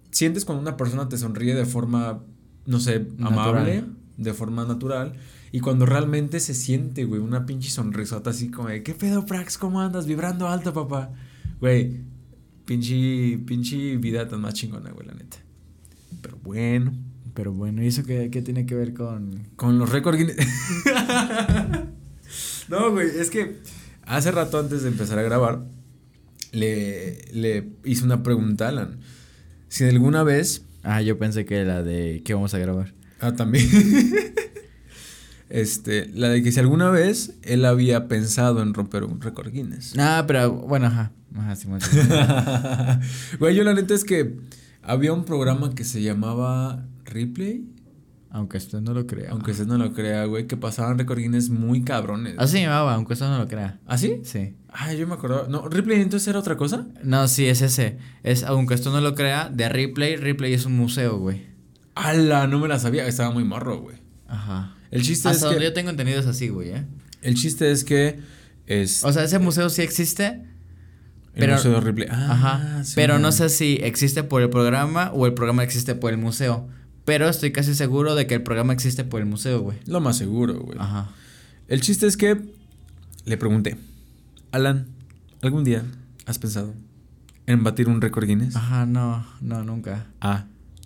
sientes 0.09 0.45
cuando 0.45 0.63
una 0.63 0.77
persona 0.77 1.07
te 1.07 1.15
sonríe 1.15 1.53
de 1.53 1.67
forma, 1.67 2.23
no 2.65 2.79
sé, 2.79 3.05
amable, 3.19 3.83
de 4.17 4.33
forma 4.33 4.65
natural, 4.65 5.13
y 5.51 5.59
cuando 5.59 5.85
realmente 5.85 6.39
se 6.39 6.55
siente, 6.55 7.05
güey, 7.05 7.21
una 7.21 7.45
pinche 7.45 7.69
sonrisota 7.69 8.31
así 8.31 8.49
como 8.49 8.69
de, 8.69 8.81
¿qué 8.81 8.95
pedo, 8.95 9.27
Prax? 9.27 9.59
¿Cómo 9.59 9.79
andas? 9.79 10.07
Vibrando 10.07 10.47
alto, 10.47 10.73
papá. 10.73 11.11
Güey, 11.59 11.99
pinche, 12.65 13.37
pinche 13.45 13.95
vida 13.97 14.27
tan 14.27 14.41
más 14.41 14.55
chingona, 14.55 14.89
güey, 14.89 15.05
la 15.05 15.13
neta. 15.13 15.37
Pero 16.19 16.39
bueno. 16.43 16.93
Pero 17.35 17.53
bueno, 17.53 17.83
¿y 17.83 17.87
eso 17.89 18.03
qué, 18.03 18.31
qué 18.31 18.41
tiene 18.41 18.65
que 18.65 18.73
ver 18.73 18.95
con...? 18.95 19.49
Con 19.55 19.77
los 19.77 19.91
récords 19.91 20.19
no, 22.69 22.91
güey, 22.91 23.07
es 23.19 23.29
que 23.29 23.59
Hace 24.09 24.31
rato 24.31 24.57
antes 24.57 24.81
de 24.81 24.89
empezar 24.89 25.19
a 25.19 25.21
grabar, 25.21 25.59
le, 26.51 27.25
le 27.31 27.69
hice 27.85 28.03
una 28.03 28.23
pregunta 28.23 28.65
a 28.65 28.69
Alan. 28.69 28.99
Si 29.67 29.83
alguna 29.85 30.23
vez... 30.23 30.63
Ah, 30.81 31.03
yo 31.03 31.19
pensé 31.19 31.45
que 31.45 31.57
era 31.57 31.83
de 31.83 32.23
qué 32.25 32.33
vamos 32.33 32.55
a 32.55 32.57
grabar. 32.57 32.91
Ah, 33.21 33.33
también. 33.33 33.69
Este, 35.49 36.05
la 36.13 36.29
de 36.29 36.43
que 36.43 36.51
si 36.51 36.59
alguna 36.59 36.91
vez 36.91 37.33
él 37.41 37.65
había 37.65 38.07
pensado 38.07 38.61
en 38.61 38.75
romper 38.75 39.03
un 39.03 39.19
récord 39.19 39.51
Guinness. 39.51 39.95
Ah, 39.97 40.25
pero 40.27 40.51
bueno, 40.53 40.85
ajá. 40.85 41.11
Ajá, 41.35 41.55
sí, 41.55 41.67
sí. 41.79 41.97
Güey, 43.39 43.55
yo 43.55 43.63
la 43.63 43.73
neta 43.73 43.95
es 43.95 44.03
que 44.03 44.37
había 44.83 45.11
un 45.11 45.25
programa 45.25 45.73
que 45.73 45.85
se 45.85 46.03
llamaba 46.03 46.85
Replay. 47.03 47.65
Aunque 48.31 48.57
usted 48.57 48.79
no 48.81 48.93
lo 48.93 49.07
crea. 49.07 49.31
Aunque 49.31 49.51
usted 49.51 49.65
no 49.65 49.77
lo 49.77 49.91
crea, 49.93 50.25
güey, 50.25 50.45
que 50.45 50.55
pasaban 50.55 50.99
récord 50.99 51.17
Guinness 51.19 51.49
muy 51.49 51.81
cabrones. 51.83 52.35
Así 52.37 52.57
se 52.57 52.61
llamaba, 52.63 52.93
aunque 52.93 53.13
usted 53.13 53.25
no 53.25 53.39
lo 53.39 53.47
crea. 53.47 53.79
¿Ah, 53.87 53.97
sí? 53.97 54.21
Sí. 54.23 54.55
Ah, 54.71 54.93
yo 54.93 55.07
me 55.07 55.15
acordaba. 55.15 55.47
No, 55.47 55.67
Ripley 55.67 55.99
entonces 55.99 56.27
era 56.27 56.37
otra 56.37 56.55
cosa. 56.55 56.85
No, 57.03 57.27
sí, 57.27 57.47
es 57.47 57.61
ese. 57.63 57.97
Es, 58.21 58.43
aunque 58.43 58.75
esto 58.75 58.91
no 58.91 59.01
lo 59.01 59.15
crea, 59.15 59.49
de 59.49 59.67
Ripley. 59.67 60.15
Ripley 60.17 60.53
es 60.53 60.65
un 60.65 60.73
museo, 60.77 61.17
güey. 61.17 61.47
¡Hala! 61.95 62.45
No 62.45 62.59
me 62.59 62.67
la 62.67 62.77
sabía. 62.77 63.07
Estaba 63.07 63.31
muy 63.31 63.43
morro, 63.43 63.79
güey. 63.81 63.97
Ajá. 64.27 64.75
El 64.91 65.01
chiste 65.01 65.27
Hasta 65.27 65.37
es 65.37 65.41
donde 65.41 65.57
que. 65.59 65.63
yo 65.65 65.73
tengo 65.73 65.89
entendido 65.89 66.19
es 66.19 66.27
así, 66.27 66.49
güey, 66.49 66.69
¿eh? 66.69 66.85
El 67.23 67.33
chiste 67.33 67.71
es 67.71 67.83
que. 67.83 68.19
Es. 68.67 69.03
O 69.03 69.11
sea, 69.11 69.23
ese 69.23 69.39
museo 69.39 69.69
sí 69.69 69.81
existe. 69.81 70.25
el 70.27 70.43
pero- 71.33 71.53
Museo 71.55 71.71
de 71.73 71.81
Ripley. 71.81 72.07
Ah, 72.11 72.27
Ajá. 72.31 72.83
sí, 72.83 72.93
pero 72.95 73.17
no 73.17 73.31
sé 73.31 73.49
si 73.49 73.79
existe 73.81 74.21
por 74.23 74.43
el 74.43 74.49
programa 74.51 75.11
o 75.13 75.25
el 75.25 75.33
programa 75.33 75.63
existe 75.63 75.95
por 75.95 76.11
el 76.11 76.17
museo. 76.19 76.67
Pero 77.09 77.27
estoy 77.27 77.51
casi 77.51 77.73
seguro 77.73 78.13
de 78.13 78.27
que 78.27 78.35
el 78.35 78.43
programa 78.43 78.71
existe 78.71 79.03
por 79.03 79.19
el 79.19 79.25
museo, 79.25 79.61
güey. 79.61 79.79
Lo 79.87 79.99
más 79.99 80.15
seguro, 80.15 80.59
güey. 80.59 80.77
Ajá. 80.79 81.09
El 81.67 81.81
chiste 81.81 82.05
es 82.05 82.15
que. 82.15 82.39
Le 83.25 83.35
pregunté. 83.35 83.77
Alan, 84.51 84.85
¿algún 85.41 85.63
día 85.63 85.83
has 86.27 86.37
pensado 86.37 86.75
en 87.47 87.63
batir 87.63 87.87
un 87.89 87.99
récord 87.99 88.27
Guinness? 88.27 88.55
Ajá, 88.55 88.85
no, 88.85 89.25
no, 89.41 89.63
nunca. 89.63 90.05
Ah. 90.21 90.45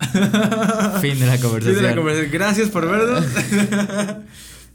Fin 1.02 1.20
de 1.20 1.26
la 1.26 1.32
Fin 1.34 1.42
conversación. 1.42 1.76
de 1.76 1.82
la 1.90 1.94
conversación. 1.94 2.32
Gracias 2.32 2.70
por 2.70 2.88
vernos. 2.90 3.26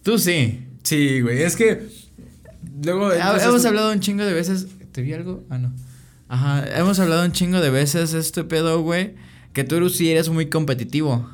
Tú 0.04 0.20
sí. 0.20 0.68
sí, 0.84 1.22
güey. 1.22 1.42
Es 1.42 1.56
que. 1.56 1.90
Luego. 2.84 3.12
Entonces- 3.12 3.44
hemos 3.48 3.66
hablado 3.66 3.92
un 3.92 4.02
chingo 4.02 4.24
de 4.24 4.34
veces. 4.34 4.68
¿Te 4.92 5.02
vi 5.02 5.14
algo? 5.14 5.44
Ah, 5.50 5.58
no. 5.58 5.74
Ajá. 6.28 6.78
Hemos 6.78 7.00
hablado 7.00 7.26
un 7.26 7.32
chingo 7.32 7.60
de 7.60 7.72
veces 7.72 8.14
este 8.14 8.44
pedo, 8.44 8.84
güey. 8.84 9.16
Que 9.54 9.64
tú 9.64 9.90
sí 9.90 10.12
eres 10.12 10.30
muy 10.30 10.46
competitivo. 10.48 11.28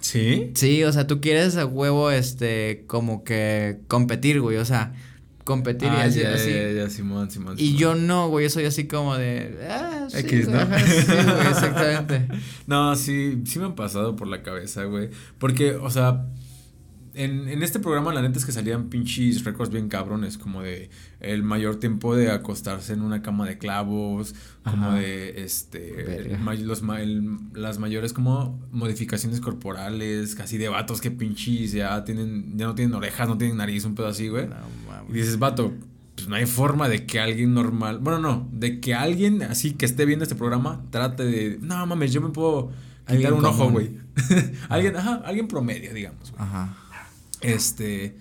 ¿Sí? 0.00 0.50
Sí, 0.54 0.82
o 0.84 0.92
sea, 0.92 1.06
tú 1.06 1.20
quieres 1.20 1.56
a 1.56 1.66
huevo, 1.66 2.10
este, 2.10 2.84
como 2.86 3.22
que 3.24 3.80
competir, 3.86 4.40
güey. 4.40 4.56
O 4.56 4.64
sea, 4.64 4.92
competir 5.44 5.88
y 5.88 5.96
Ah, 5.96 6.02
así. 6.04 6.20
ya, 6.20 6.34
así. 6.34 6.50
ya, 6.52 6.70
ya, 6.72 6.90
Simón, 6.90 7.30
Simón. 7.30 7.54
Y 7.58 7.66
Simón. 7.66 7.78
yo 7.78 7.94
no, 7.96 8.28
güey. 8.28 8.44
Yo 8.46 8.50
soy 8.50 8.64
así 8.64 8.86
como 8.86 9.16
de. 9.16 9.58
Ah, 9.68 10.06
sí, 10.10 10.18
X, 10.18 10.48
¿no? 10.48 10.58
ajá, 10.58 10.78
sí, 10.78 11.02
güey, 11.06 11.48
exactamente. 11.48 12.28
No, 12.66 12.96
sí, 12.96 13.42
sí 13.44 13.58
me 13.58 13.66
han 13.66 13.74
pasado 13.74 14.16
por 14.16 14.26
la 14.28 14.42
cabeza, 14.42 14.84
güey. 14.84 15.10
Porque, 15.38 15.72
o 15.74 15.90
sea, 15.90 16.24
en, 17.14 17.48
en 17.48 17.62
este 17.62 17.78
programa 17.80 18.12
la 18.12 18.22
neta 18.22 18.38
es 18.38 18.44
que 18.44 18.52
salían 18.52 18.88
pinches 18.88 19.44
récords 19.44 19.70
bien 19.72 19.88
cabrones, 19.88 20.38
como 20.38 20.62
de 20.62 20.90
el 21.20 21.42
mayor 21.42 21.76
tiempo 21.76 22.14
de 22.16 22.30
acostarse 22.30 22.92
en 22.92 23.02
una 23.02 23.22
cama 23.22 23.46
de 23.46 23.58
clavos, 23.58 24.34
como 24.64 24.86
Ajá. 24.88 24.94
de, 24.96 25.42
este, 25.44 26.36
los, 26.62 26.82
el- 26.98 27.38
las 27.54 27.78
mayores 27.78 28.12
como 28.12 28.58
modificaciones 28.72 29.40
corporales, 29.40 30.34
casi 30.34 30.58
de 30.58 30.68
vatos 30.68 31.00
que 31.00 31.10
pinches 31.10 31.72
ya 31.72 32.04
tienen, 32.04 32.56
ya 32.56 32.66
no 32.66 32.74
tienen 32.74 32.94
orejas, 32.94 33.28
no 33.28 33.36
tienen 33.38 33.56
nariz, 33.56 33.84
un 33.84 33.94
pedo 33.94 34.06
así, 34.08 34.28
güey. 34.28 34.46
No, 34.48 34.56
Y 35.08 35.12
dices, 35.14 35.38
vato, 35.38 35.72
pues 36.14 36.28
no 36.28 36.36
hay 36.36 36.46
forma 36.46 36.88
de 36.88 37.06
que 37.06 37.18
alguien 37.20 37.54
normal, 37.54 37.98
bueno, 38.00 38.18
no, 38.18 38.48
de 38.52 38.80
que 38.80 38.94
alguien 38.94 39.42
así 39.42 39.72
que 39.72 39.86
esté 39.86 40.04
viendo 40.04 40.22
este 40.24 40.34
programa 40.34 40.82
trate 40.90 41.24
de, 41.24 41.58
no 41.60 41.86
mames, 41.86 42.12
yo 42.12 42.20
me 42.20 42.28
puedo 42.30 42.70
quitar 43.08 43.32
un 43.32 43.44
ojo, 43.44 43.70
güey. 43.70 43.98
alguien, 44.68 44.96
ajá, 44.96 45.22
alguien 45.24 45.48
promedio, 45.48 45.92
digamos, 45.94 46.30
güey. 46.30 46.42
Ajá. 46.42 46.76
Este, 47.42 48.16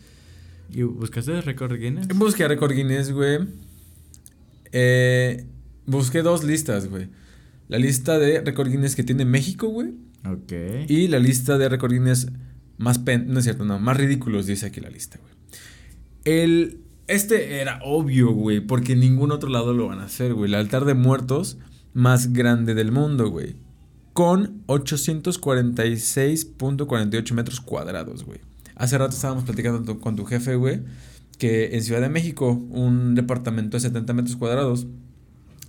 ¿Y 0.70 0.84
buscaste 0.84 1.42
récord 1.42 1.76
Guinness? 1.78 2.08
busqué 2.10 2.44
a 2.44 2.48
Record 2.48 2.74
Guinness, 2.74 3.12
güey. 3.12 3.40
Eh, 4.72 5.46
busqué 5.86 6.22
dos 6.22 6.44
listas, 6.44 6.88
güey. 6.88 7.10
La 7.68 7.80
lista 7.80 8.20
de 8.20 8.42
Record 8.42 8.70
Guinness 8.70 8.96
que 8.96 9.04
tiene 9.04 9.26
México, 9.26 9.68
güey. 9.68 9.96
Ok. 10.26 10.54
Y 10.88 11.08
la 11.08 11.18
lista 11.20 11.58
de 11.58 11.70
Record 11.70 11.94
Guinness 11.94 12.28
más 12.78 13.00
pen 13.00 13.26
no 13.30 13.40
es 13.40 13.46
cierto, 13.46 13.66
no, 13.66 13.80
más 13.80 13.98
ridículos 13.98 14.46
dice 14.46 14.68
aquí 14.68 14.80
la 14.80 14.90
lista, 14.90 15.18
güey. 15.20 15.34
El 16.24 16.82
este 17.08 17.60
era 17.60 17.80
obvio, 17.84 18.32
güey, 18.32 18.60
porque 18.60 18.94
en 18.94 19.00
ningún 19.00 19.32
otro 19.32 19.50
lado 19.50 19.74
lo 19.74 19.88
van 19.88 20.00
a 20.00 20.06
hacer, 20.06 20.36
güey. 20.36 20.50
El 20.50 20.56
altar 20.56 20.86
de 20.86 20.94
muertos 20.94 21.58
más 21.94 22.32
grande 22.34 22.76
del 22.76 22.92
mundo, 22.92 23.30
güey. 23.30 23.56
Con 24.14 24.64
846.48 24.68 27.34
metros 27.34 27.60
cuadrados, 27.62 28.24
güey. 28.24 28.42
Hace 28.80 28.98
rato 28.98 29.16
estábamos 29.16 29.44
platicando 29.44 29.84
tu- 29.84 30.00
con 30.00 30.16
tu 30.16 30.26
jefe, 30.26 30.56
güey, 30.56 30.82
que 31.38 31.76
en 31.76 31.84
Ciudad 31.84 32.02
de 32.02 32.10
México, 32.10 32.52
un 32.72 33.14
departamento 33.14 33.78
de 33.78 33.82
70 33.82 34.14
metros 34.14 34.36
cuadrados, 34.36 34.88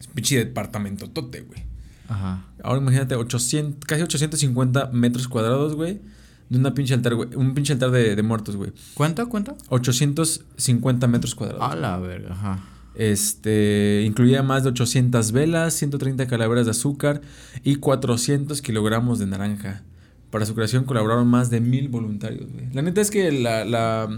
es 0.01 0.07
un 0.07 0.13
pinche 0.15 0.39
departamento 0.39 1.11
tote, 1.11 1.43
güey. 1.43 1.65
Ajá. 2.09 2.45
Ahora 2.63 2.81
imagínate 2.81 3.15
800, 3.17 3.85
casi 3.87 4.03
850 4.03 4.91
metros 4.93 5.29
cuadrados, 5.29 5.75
güey. 5.77 6.01
De 6.49 6.59
una 6.59 6.75
pinche 6.75 6.95
altar, 6.95 7.15
güey. 7.15 7.29
Un 7.37 7.55
pinche 7.55 7.73
altar 7.75 7.91
de, 7.93 8.17
de 8.17 8.23
muertos, 8.23 8.57
güey. 8.57 8.73
¿Cuánto? 8.95 9.29
¿Cuánto? 9.29 9.57
850 9.69 11.07
metros 11.07 11.35
cuadrados. 11.35 11.63
A 11.63 11.77
la 11.77 11.99
verga, 11.99 12.33
ajá. 12.33 12.65
Este, 12.97 14.03
incluía 14.05 14.43
más 14.43 14.65
de 14.65 14.71
800 14.71 15.33
velas, 15.33 15.75
130 15.75 16.27
calaveras 16.27 16.65
de 16.67 16.73
azúcar 16.73 17.21
y 17.63 17.77
400 17.77 18.61
kilogramos 18.63 19.19
de 19.19 19.27
naranja. 19.27 19.83
Para 20.31 20.47
su 20.47 20.55
creación 20.55 20.85
colaboraron 20.85 21.27
más 21.27 21.51
de 21.51 21.61
mil 21.61 21.89
voluntarios, 21.89 22.51
güey. 22.53 22.67
La 22.73 22.83
neta 22.83 23.01
es 23.01 23.11
que 23.11 23.33
la, 23.33 23.65
la, 23.65 24.09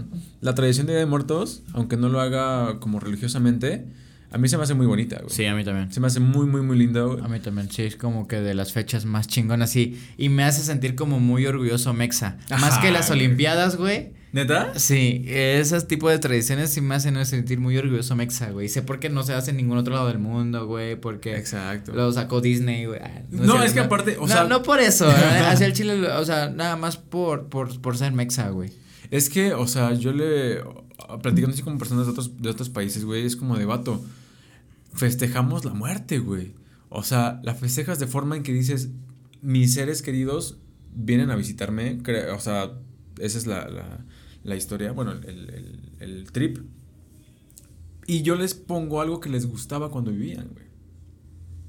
la 0.41 0.55
tradición 0.55 0.85
de 0.85 0.93
Día 0.93 0.99
de 0.99 1.05
Muertos, 1.07 1.63
aunque 1.73 1.97
no 1.97 2.07
lo 2.09 2.21
haga 2.21 2.79
como 2.79 2.99
religiosamente, 2.99 3.85
a 4.31 4.37
mí 4.37 4.47
se 4.47 4.57
me 4.57 4.63
hace 4.63 4.73
muy 4.75 4.85
bonita, 4.85 5.17
güey. 5.17 5.29
Sí, 5.29 5.45
a 5.45 5.55
mí 5.55 5.63
también. 5.63 5.91
Se 5.91 5.99
me 5.99 6.07
hace 6.07 6.19
muy, 6.19 6.45
muy, 6.45 6.61
muy 6.61 6.77
linda, 6.77 7.01
güey. 7.03 7.23
A 7.23 7.27
mí 7.27 7.39
también, 7.39 7.69
sí, 7.71 7.83
es 7.83 7.95
como 7.95 8.27
que 8.27 8.37
de 8.41 8.53
las 8.53 8.73
fechas 8.73 9.05
más 9.05 9.27
chingonas, 9.27 9.71
sí. 9.71 9.99
Y 10.17 10.29
me 10.29 10.43
hace 10.43 10.61
sentir 10.63 10.95
como 10.95 11.19
muy 11.19 11.45
orgulloso 11.45 11.93
Mexa. 11.93 12.37
más 12.49 12.63
Ajá, 12.63 12.81
que 12.81 12.91
las 12.91 13.07
güey. 13.09 13.19
Olimpiadas, 13.25 13.75
güey. 13.75 14.11
¿Neta? 14.33 14.77
Sí, 14.79 15.23
esos 15.27 15.87
tipos 15.87 16.11
de 16.11 16.17
tradiciones 16.17 16.71
sí 16.71 16.81
me 16.81 16.95
hacen 16.95 17.23
sentir 17.25 17.59
muy 17.59 17.77
orgulloso 17.77 18.15
Mexa, 18.15 18.49
güey. 18.49 18.67
Sé 18.67 18.81
por 18.81 18.99
qué 18.99 19.09
no 19.09 19.21
se 19.23 19.33
hace 19.33 19.51
en 19.51 19.57
ningún 19.57 19.77
otro 19.77 19.93
lado 19.93 20.07
del 20.07 20.17
mundo, 20.17 20.65
güey. 20.65 20.95
Porque 20.99 21.37
Exacto. 21.37 21.93
lo 21.93 22.11
sacó 22.11 22.41
Disney, 22.41 22.85
güey. 22.85 22.99
Ah, 22.99 23.21
No, 23.29 23.59
sé, 23.59 23.65
es 23.67 23.73
que 23.73 23.79
aparte, 23.81 24.17
o 24.17 24.21
no, 24.21 24.27
sea- 24.27 24.45
No 24.45 24.63
por 24.63 24.79
eso, 24.79 25.07
¿eh? 25.07 25.13
hacia 25.47 25.67
el 25.67 25.73
Chile, 25.73 26.07
o 26.11 26.25
sea, 26.25 26.49
nada 26.49 26.75
más 26.75 26.97
por, 26.97 27.47
por, 27.49 27.79
por 27.79 27.95
ser 27.95 28.11
Mexa, 28.11 28.49
güey. 28.49 28.71
Es 29.11 29.29
que, 29.29 29.53
o 29.53 29.67
sea, 29.67 29.93
yo 29.93 30.11
le. 30.11 30.61
Platicando 31.21 31.53
así 31.53 31.61
con 31.61 31.77
personas 31.77 32.07
de 32.07 32.11
otros, 32.13 32.41
de 32.41 32.49
otros 32.49 32.69
países, 32.69 33.05
güey, 33.05 33.25
es 33.25 33.35
como 33.35 33.55
de 33.57 33.65
vato. 33.65 34.03
Festejamos 34.93 35.63
la 35.65 35.73
muerte, 35.73 36.17
güey. 36.19 36.53
O 36.89 37.03
sea, 37.03 37.39
la 37.43 37.53
festejas 37.55 37.99
de 37.99 38.07
forma 38.07 38.35
en 38.35 38.43
que 38.43 38.53
dices, 38.53 38.89
mis 39.41 39.73
seres 39.75 40.01
queridos 40.01 40.57
vienen 40.95 41.29
a 41.31 41.35
visitarme. 41.35 41.99
O 42.35 42.39
sea, 42.39 42.71
esa 43.19 43.37
es 43.37 43.45
la, 43.47 43.67
la, 43.67 44.05
la 44.43 44.55
historia, 44.55 44.91
bueno, 44.91 45.11
el, 45.11 45.49
el, 45.49 45.79
el 45.99 46.31
trip. 46.31 46.59
Y 48.05 48.21
yo 48.21 48.35
les 48.35 48.53
pongo 48.53 49.01
algo 49.01 49.19
que 49.19 49.29
les 49.29 49.45
gustaba 49.45 49.89
cuando 49.89 50.11
vivían, 50.11 50.49
güey. 50.51 50.73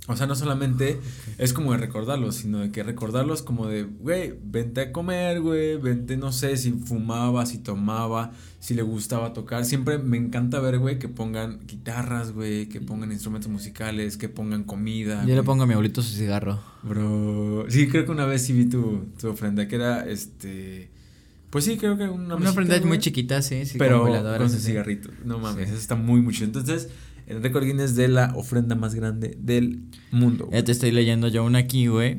O 0.06 0.16
sea, 0.16 0.26
no 0.26 0.34
solamente 0.34 1.00
es 1.38 1.54
como 1.54 1.72
de 1.72 1.78
recordarlos, 1.78 2.34
sino 2.34 2.58
de 2.58 2.70
que 2.70 2.82
recordarlos 2.82 3.40
como 3.40 3.68
de, 3.68 3.84
güey, 3.84 4.34
vente 4.42 4.82
a 4.82 4.92
comer, 4.92 5.40
güey, 5.40 5.78
vente, 5.78 6.18
no 6.18 6.30
sé, 6.30 6.58
si 6.58 6.72
fumaba, 6.72 7.46
si 7.46 7.56
tomaba, 7.56 8.32
si 8.60 8.74
le 8.74 8.82
gustaba 8.82 9.32
tocar. 9.32 9.64
Siempre 9.64 9.96
me 9.96 10.18
encanta 10.18 10.60
ver, 10.60 10.78
güey, 10.78 10.98
que 10.98 11.08
pongan 11.08 11.60
guitarras, 11.66 12.32
güey, 12.32 12.68
que 12.68 12.82
pongan 12.82 13.12
instrumentos 13.12 13.50
musicales, 13.50 14.18
que 14.18 14.28
pongan 14.28 14.64
comida. 14.64 15.24
Yo 15.24 15.34
le 15.34 15.42
pongo 15.42 15.62
a 15.62 15.66
mi 15.66 15.72
abuelito 15.72 16.02
su 16.02 16.14
cigarro. 16.14 16.60
Bro, 16.82 17.64
sí, 17.70 17.88
creo 17.88 18.04
que 18.04 18.10
una 18.10 18.26
vez 18.26 18.42
sí 18.42 18.52
vi 18.52 18.66
tu, 18.66 19.06
tu 19.18 19.28
ofrenda, 19.28 19.68
que 19.68 19.76
era, 19.76 20.06
este, 20.06 20.90
pues 21.54 21.64
sí, 21.64 21.76
creo 21.78 21.96
que 21.96 22.04
una 22.08 22.34
Una 22.34 22.52
mesita, 22.52 22.84
muy 22.84 22.98
chiquita, 22.98 23.40
sí, 23.40 23.64
sí. 23.64 23.78
pero 23.78 24.02
con 24.02 24.10
veladoras, 24.10 24.38
con 24.40 24.50
su 24.50 24.56
así. 24.56 24.66
cigarrito. 24.66 25.08
No 25.24 25.38
mames, 25.38 25.68
Sí. 25.68 25.70
eso 25.74 25.80
está 25.80 25.94
muy, 25.94 26.20
chido. 26.34 26.46
Entonces, 26.46 26.88
el 27.28 27.42
récord 27.42 27.64
Guinness 27.64 27.94
de 27.94 28.08
la 28.08 28.32
ofrenda 28.34 28.74
más 28.74 28.94
grande 28.96 29.38
del 29.40 29.84
mundo. 30.10 30.46
güey. 30.46 30.58
Ya 30.60 30.64
te 30.64 30.72
estoy 30.72 30.90
leyendo 30.90 31.28
yo 31.28 31.44
una 31.44 31.60
aquí, 31.60 31.86
güey. 31.86 32.18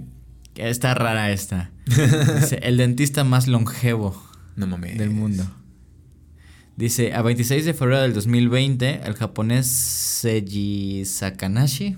Está 0.55 0.93
rara 0.93 1.31
esta. 1.33 1.71
Dice, 1.85 2.59
el 2.63 2.77
dentista 2.77 3.25
más 3.25 3.47
longevo 3.49 4.15
No 4.55 4.67
mames. 4.67 4.97
del 4.97 5.09
mundo. 5.09 5.43
Dice, 6.77 7.13
a 7.13 7.21
26 7.21 7.65
de 7.65 7.73
febrero 7.73 8.01
del 8.01 8.13
2020, 8.13 9.01
el 9.05 9.13
japonés 9.15 9.67
Seiji 9.67 11.05
Sakanashi, 11.05 11.95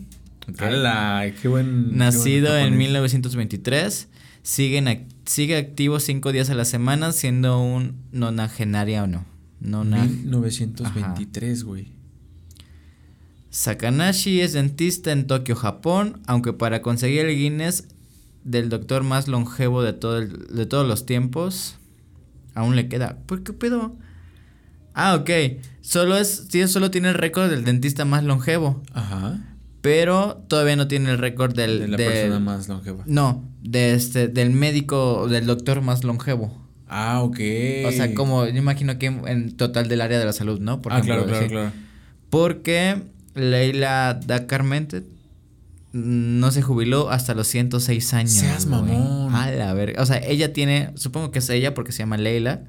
ok, 0.49 0.61
¡Hala! 0.61 1.31
¡Qué 1.41 1.47
buen! 1.47 1.97
nacido 1.97 2.47
qué 2.47 2.51
buen 2.51 2.57
en 2.57 2.69
japonés. 2.71 2.77
1923, 2.79 4.07
sigue, 4.43 4.77
en 4.77 4.85
ac- 4.85 5.05
sigue 5.27 5.55
activo 5.57 5.99
cinco 5.99 6.31
días 6.31 6.49
a 6.49 6.55
la 6.55 6.65
semana, 6.65 7.11
siendo 7.11 7.61
un 7.61 7.95
nonagenaria 8.11 9.03
o 9.03 9.07
no. 9.07 9.25
Nona 9.59 10.03
1923, 10.05 11.63
güey. 11.63 11.87
Sakanashi 13.49 14.41
es 14.41 14.53
dentista 14.53 15.11
en 15.11 15.25
Tokio, 15.27 15.55
Japón, 15.55 16.21
aunque 16.27 16.53
para 16.53 16.81
conseguir 16.81 17.25
el 17.25 17.35
Guinness 17.37 17.87
del 18.43 18.69
doctor 18.69 19.03
más 19.03 19.27
longevo 19.27 19.81
de, 19.81 19.93
todo 19.93 20.17
el- 20.19 20.47
de 20.47 20.65
todos 20.65 20.87
los 20.87 21.05
tiempos, 21.05 21.75
Aún 22.55 22.75
le 22.75 22.89
queda. 22.89 23.19
¿Por 23.27 23.43
qué 23.43 23.53
pedo? 23.53 23.95
Ah, 24.95 25.13
ok. 25.13 25.29
Solo 25.81 26.17
es, 26.17 26.47
sí, 26.49 26.67
solo 26.67 26.89
tiene 26.89 27.09
el 27.09 27.13
récord 27.13 27.51
del 27.51 27.63
dentista 27.63 28.03
más 28.03 28.23
longevo. 28.23 28.81
Ajá. 28.93 29.56
Pero 29.81 30.43
todavía 30.47 30.75
no 30.75 30.87
tiene 30.87 31.11
el 31.11 31.17
récord 31.17 31.55
del. 31.55 31.79
De 31.79 31.87
la 31.87 31.97
del- 31.97 32.07
persona 32.07 32.39
más 32.39 32.67
longeva. 32.67 33.03
No, 33.05 33.43
de 33.61 33.93
este, 33.93 34.27
del 34.27 34.49
médico, 34.49 35.27
del 35.27 35.45
doctor 35.45 35.81
más 35.81 36.03
longevo. 36.03 36.65
Ah, 36.87 37.21
ok. 37.21 37.39
O 37.85 37.91
sea, 37.91 38.13
como, 38.13 38.45
yo 38.45 38.57
imagino 38.57 38.97
que 38.97 39.07
en, 39.07 39.55
total 39.55 39.87
del 39.89 40.01
área 40.01 40.19
de 40.19 40.25
la 40.25 40.33
salud, 40.33 40.59
¿no? 40.59 40.81
Por 40.81 40.93
ah, 40.93 41.01
claro, 41.01 41.21
ejemplo, 41.25 41.47
claro, 41.47 41.71
claro. 41.71 41.87
Porque 42.29 43.01
Leila 43.35 44.19
Dacarmente 44.25 45.03
no 45.93 46.51
se 46.51 46.61
jubiló 46.61 47.09
hasta 47.09 47.33
los 47.33 47.47
106 47.47 48.13
años. 48.13 48.31
Seas 48.31 48.65
mamón. 48.65 49.33
A 49.33 49.51
la 49.51 49.73
verga. 49.73 50.01
O 50.01 50.05
sea, 50.05 50.17
ella 50.17 50.53
tiene, 50.53 50.91
supongo 50.95 51.31
que 51.31 51.39
es 51.39 51.49
ella 51.49 51.73
porque 51.73 51.91
se 51.91 51.99
llama 51.99 52.17
Leila. 52.17 52.61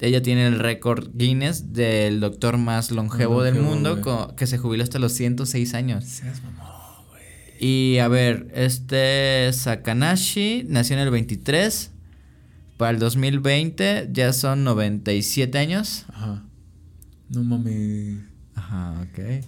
Ella 0.00 0.22
tiene 0.22 0.46
el 0.46 0.58
récord 0.58 1.08
Guinness 1.14 1.72
del 1.72 2.20
doctor 2.20 2.56
más 2.56 2.90
longevo, 2.92 3.42
del 3.42 3.56
mundo 3.56 3.90
güey. 3.92 4.02
co- 4.02 4.34
que 4.36 4.46
se 4.46 4.56
jubiló 4.58 4.84
hasta 4.84 4.98
los 4.98 5.12
106 5.12 5.74
años. 5.74 6.04
Seas 6.04 6.42
mamón. 6.42 6.66
Y 7.60 7.98
a 7.98 8.06
ver, 8.06 8.48
este 8.54 9.50
Sakanashi 9.52 10.64
nació 10.68 10.96
en 10.96 11.02
el 11.02 11.10
23. 11.10 11.90
Para 12.76 12.92
el 12.92 13.00
2020 13.00 14.10
ya 14.12 14.32
son 14.32 14.62
97 14.62 15.58
años. 15.58 16.04
Ajá. 16.08 16.44
No 17.30 17.42
mames. 17.42 18.18
Ajá, 18.54 19.02
ok. 19.02 19.44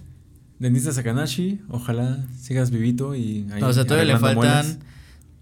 Dentista 0.59 0.91
Sakanashi, 0.91 1.61
ojalá 1.69 2.25
sigas 2.39 2.69
vivito 2.71 3.15
y 3.15 3.47
ahí 3.53 3.63
o 3.63 3.71
sea, 3.73 3.85
todavía 3.85 4.13
le 4.13 4.19
faltan 4.19 4.35
muelas. 4.35 4.77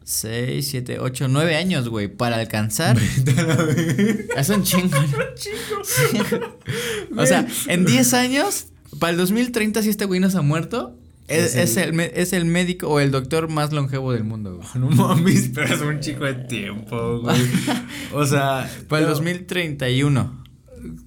6, 0.09 0.67
7, 0.67 0.97
8, 0.99 1.27
9 1.27 1.55
años, 1.55 1.87
güey, 1.87 2.07
para 2.07 2.37
alcanzar. 2.37 2.97
es 4.37 4.49
un 4.49 4.63
chingo. 4.63 4.97
o 7.15 7.25
sea, 7.27 7.47
en 7.67 7.85
10 7.85 8.13
años, 8.15 8.69
para 8.97 9.11
el 9.11 9.17
2030, 9.17 9.83
si 9.83 9.89
este 9.89 10.05
güey 10.05 10.19
no 10.19 10.31
se 10.31 10.39
ha 10.39 10.41
muerto, 10.41 10.97
es, 11.27 11.55
Es 11.55 11.77
el, 11.77 11.99
es 11.99 12.33
el 12.33 12.45
médico 12.45 12.87
o 12.87 12.99
el 12.99 13.11
doctor 13.11 13.49
más 13.49 13.71
longevo 13.71 14.11
del 14.11 14.23
mundo, 14.23 14.55
güey. 14.55 14.67
No 14.73 14.89
mames, 14.89 15.51
pero 15.53 15.75
es 15.75 15.81
un 15.81 15.99
chico 15.99 16.25
de 16.25 16.33
tiempo, 16.33 17.19
güey. 17.19 17.39
O 18.11 18.25
sea, 18.25 18.67
Para 18.87 19.03
el 19.03 19.09
no, 19.09 19.13
2031. 19.13 20.43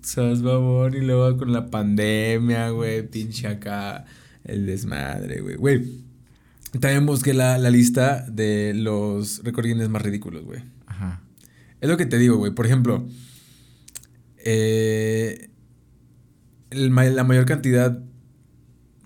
Seas 0.02 0.42
babón 0.42 0.94
y 0.94 1.00
luego 1.00 1.38
con 1.38 1.52
la 1.52 1.66
pandemia, 1.66 2.68
güey, 2.68 3.02
pinche 3.02 3.48
acá 3.48 4.04
el 4.44 4.64
desmadre, 4.64 5.40
güey. 5.40 5.56
Güey, 5.56 6.02
también 6.80 7.04
busqué 7.06 7.34
la, 7.34 7.58
la 7.58 7.70
lista 7.70 8.24
de 8.30 8.72
los 8.74 9.42
récord 9.44 9.66
Guinness 9.66 9.88
más 9.88 10.02
ridículos, 10.02 10.44
güey. 10.44 10.62
Ajá. 10.86 11.22
Es 11.80 11.88
lo 11.88 11.96
que 11.96 12.06
te 12.06 12.18
digo, 12.18 12.36
güey. 12.36 12.52
Por 12.54 12.64
ejemplo, 12.66 13.06
eh, 14.38 15.50
el 16.70 16.94
la 16.94 17.24
mayor 17.24 17.44
cantidad 17.46 17.98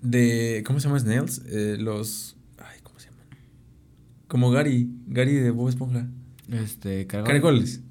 de. 0.01 0.63
¿Cómo 0.65 0.79
se 0.79 0.87
llama? 0.87 0.99
Snails. 0.99 1.41
Eh, 1.47 1.77
los. 1.79 2.35
Ay, 2.57 2.79
¿cómo 2.83 2.99
se 2.99 3.09
llaman? 3.09 3.25
Como 4.27 4.51
Gary. 4.51 4.89
Gary 5.07 5.33
de 5.33 5.51
Bob 5.51 5.69
Esponja. 5.69 6.07
Este, 6.51 7.07
cargó- 7.07 7.25
Caracoles. 7.27 7.81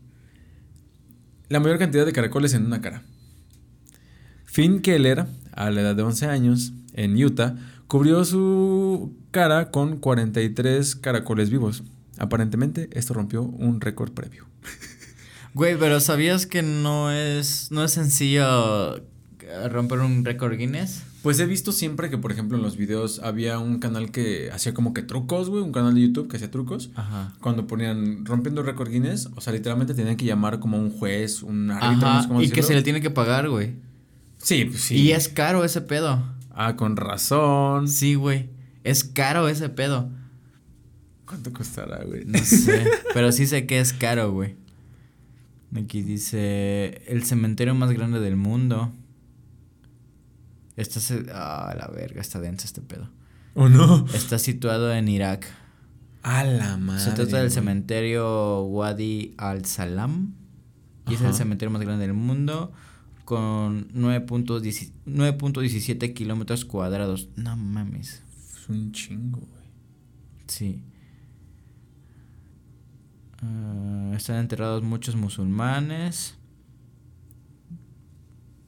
La 1.49 1.61
mayor 1.61 1.79
cantidad 1.79 2.05
de 2.07 2.13
caracoles 2.13 2.55
en 2.55 2.65
una 2.67 2.81
cara. 2.81 3.03
Finn 4.47 4.81
Keller, 4.81 5.27
a 5.53 5.71
la 5.71 5.81
edad 5.83 5.95
de 5.95 6.03
11 6.03 6.27
años, 6.27 6.73
en 6.95 7.23
Utah, 7.23 7.55
cubrió 7.87 8.25
su 8.25 9.15
cara 9.31 9.71
con 9.71 9.99
43 9.99 10.97
caracoles 10.97 11.51
vivos. 11.51 11.83
Aparentemente, 12.19 12.89
esto 12.93 13.15
rompió 13.15 13.43
un 13.43 13.81
récord 13.81 14.13
previo. 14.13 14.47
Güey, 15.55 15.79
pero 15.79 16.01
¿sabías 16.01 16.47
que 16.47 16.63
no 16.63 17.11
es, 17.11 17.71
no 17.71 17.83
es 17.85 17.93
sencillo 17.93 18.97
eh, 18.99 19.69
romper 19.71 20.01
un 20.01 20.25
récord 20.25 20.57
Guinness? 20.57 21.03
Pues 21.23 21.41
he 21.41 21.47
visto 21.47 21.73
siempre 21.73 22.11
que, 22.11 22.19
por 22.19 22.31
ejemplo, 22.31 22.57
en 22.57 22.63
los 22.63 22.77
videos 22.77 23.21
había 23.21 23.59
un 23.59 23.79
canal 23.79 24.11
que 24.11 24.51
hacía 24.53 24.75
como 24.75 24.93
que 24.95 25.03
trucos, 25.03 25.49
güey, 25.49 25.63
un 25.63 25.73
canal 25.73 25.95
de 25.95 26.03
YouTube 26.03 26.29
que 26.29 26.37
hacía 26.37 26.51
trucos. 26.51 26.91
Ajá. 26.95 27.33
Cuando 27.41 27.67
ponían 27.67 28.25
rompiendo 28.27 28.63
récord 28.63 28.91
Guinness, 28.91 29.31
o 29.35 29.41
sea, 29.41 29.53
literalmente 29.53 29.95
tenían 29.95 30.17
que 30.17 30.25
llamar 30.25 30.61
como 30.61 30.77
a 30.77 30.81
un 30.81 30.91
juez, 30.91 31.43
un 31.43 31.71
árbitro, 31.71 32.07
no 32.07 32.13
sé 32.13 32.19
Ajá, 32.19 32.29
cómo 32.29 32.43
y 32.43 32.51
que 32.51 32.63
se 32.63 32.75
le 32.75 32.83
tiene 32.83 33.01
que 33.01 33.11
pagar, 33.11 33.49
güey. 33.49 33.77
Sí, 34.39 34.67
pues 34.67 34.83
sí. 34.83 34.97
Y 34.97 35.13
es 35.13 35.29
caro 35.29 35.65
ese 35.65 35.81
pedo. 35.81 36.23
Ah, 36.59 36.75
con 36.75 36.97
razón. 36.97 37.87
Sí, 37.87 38.15
güey. 38.15 38.49
Es 38.83 39.05
caro 39.05 39.47
ese 39.47 39.69
pedo. 39.69 40.11
¿Cuánto 41.27 41.53
costará, 41.53 42.03
güey? 42.05 42.25
No 42.25 42.39
sé, 42.39 42.89
pero 43.13 43.31
sí 43.31 43.47
sé 43.47 43.67
que 43.67 43.79
es 43.79 43.93
caro, 43.93 44.33
güey. 44.33 44.57
Aquí 45.77 46.03
dice 46.03 47.03
el 47.09 47.25
cementerio 47.25 47.75
más 47.75 47.93
grande 47.93 48.21
del 48.21 48.37
mundo. 48.37 48.91
Está 50.77 51.01
ah, 51.35 51.75
la 51.77 51.89
verga, 51.89 52.23
está 52.23 52.41
denso 52.41 52.65
este 52.65 52.81
pedo. 52.81 53.11
¿O 53.55 53.69
no? 53.69 54.07
Está 54.15 54.39
situado 54.39 54.93
en 54.93 55.09
Irak. 55.09 55.47
A 56.23 56.45
la 56.45 56.79
madre. 56.79 57.05
Se 57.05 57.11
trata 57.11 57.39
del 57.39 57.51
cementerio 57.51 58.63
Wadi 58.63 59.35
al-Salam. 59.37 60.35
Y 61.09 61.15
es 61.15 61.21
el 61.21 61.35
cementerio 61.35 61.71
más 61.71 61.83
grande 61.83 62.07
del 62.07 62.15
mundo. 62.15 62.73
Con 63.27 63.89
9.10 63.89 64.93
9.17 65.05 66.15
kilómetros 66.15 66.65
cuadrados. 66.65 67.29
No 67.35 67.57
mames. 67.57 68.23
Es 68.55 68.69
un 68.69 68.93
chingo, 68.93 69.41
güey. 69.41 69.67
Sí. 70.47 70.85
Ah, 73.43 74.13
están 74.17 74.37
enterrados 74.37 74.85
muchos 74.85 75.17
musulmanes. 75.17 76.37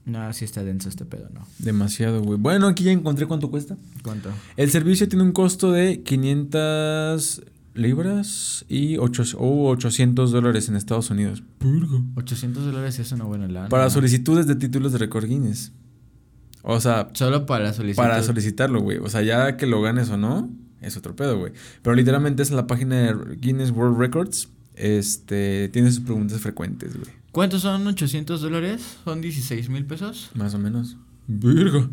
No, 0.05 0.33
sí 0.33 0.45
está 0.45 0.65
denso 0.65 0.89
este 0.89 1.05
pedo, 1.05 1.29
¿no? 1.33 1.47
Demasiado, 1.61 2.21
güey. 2.21 2.37
Bueno, 2.37 2.67
aquí 2.67 2.83
ya 2.83 2.91
encontré 2.91 3.27
cuánto 3.27 3.53
cuesta. 3.53 3.77
¿Cuánto? 4.03 4.33
El 4.57 4.73
servicio 4.73 5.09
tiene 5.09 5.23
un 5.23 5.31
costo 5.31 5.71
de 5.71 6.03
500 6.03 7.43
libras 7.79 8.65
y 8.69 8.99
8, 8.99 9.39
o 9.39 9.69
800 9.71 10.33
dólares 10.33 10.69
en 10.69 10.77
Estados 10.77 11.11
Unidos. 11.11 11.43
800 12.17 12.65
dólares 12.65 12.99
es 12.99 13.13
una 13.13 13.25
buena 13.25 13.49
lana. 13.49 13.69
Para 13.69 13.89
solicitudes 13.91 14.47
de 14.47 14.57
títulos 14.57 14.93
de 14.93 14.99
récord 14.99 15.27
Guinness. 15.27 15.73
O 16.63 16.81
sea, 16.81 17.09
Solo 17.15 17.47
para 17.47 17.73
solicitar. 17.73 18.09
para 18.11 18.23
solicitarlo, 18.23 18.81
güey. 18.81 18.99
O 18.99 19.09
sea, 19.09 19.23
ya 19.23 19.57
que 19.57 19.67
lo 19.67 19.81
ganes 19.81 20.11
o 20.11 20.17
no, 20.17 20.51
es 20.81 20.97
otro 20.97 21.15
pedo, 21.17 21.39
güey. 21.39 21.53
Pero 21.83 21.95
literalmente 21.97 22.43
es 22.43 22.51
la 22.51 22.67
página 22.67 22.97
de 22.97 23.37
Guinness 23.37 23.71
World 23.71 23.99
Records. 23.99 24.49
Este, 24.75 25.69
tiene 25.73 25.91
sus 25.91 26.01
preguntas 26.01 26.41
frecuentes, 26.41 26.95
güey. 26.97 27.11
¿Cuántos 27.33 27.63
son 27.63 27.87
800 27.87 28.41
dólares? 28.41 28.97
¿Son 29.05 29.21
16 29.21 29.69
mil 29.71 29.85
pesos? 29.87 30.31
Más 30.35 30.55
o 30.55 30.59
menos. 30.59 30.97
Virgo. 31.27 31.89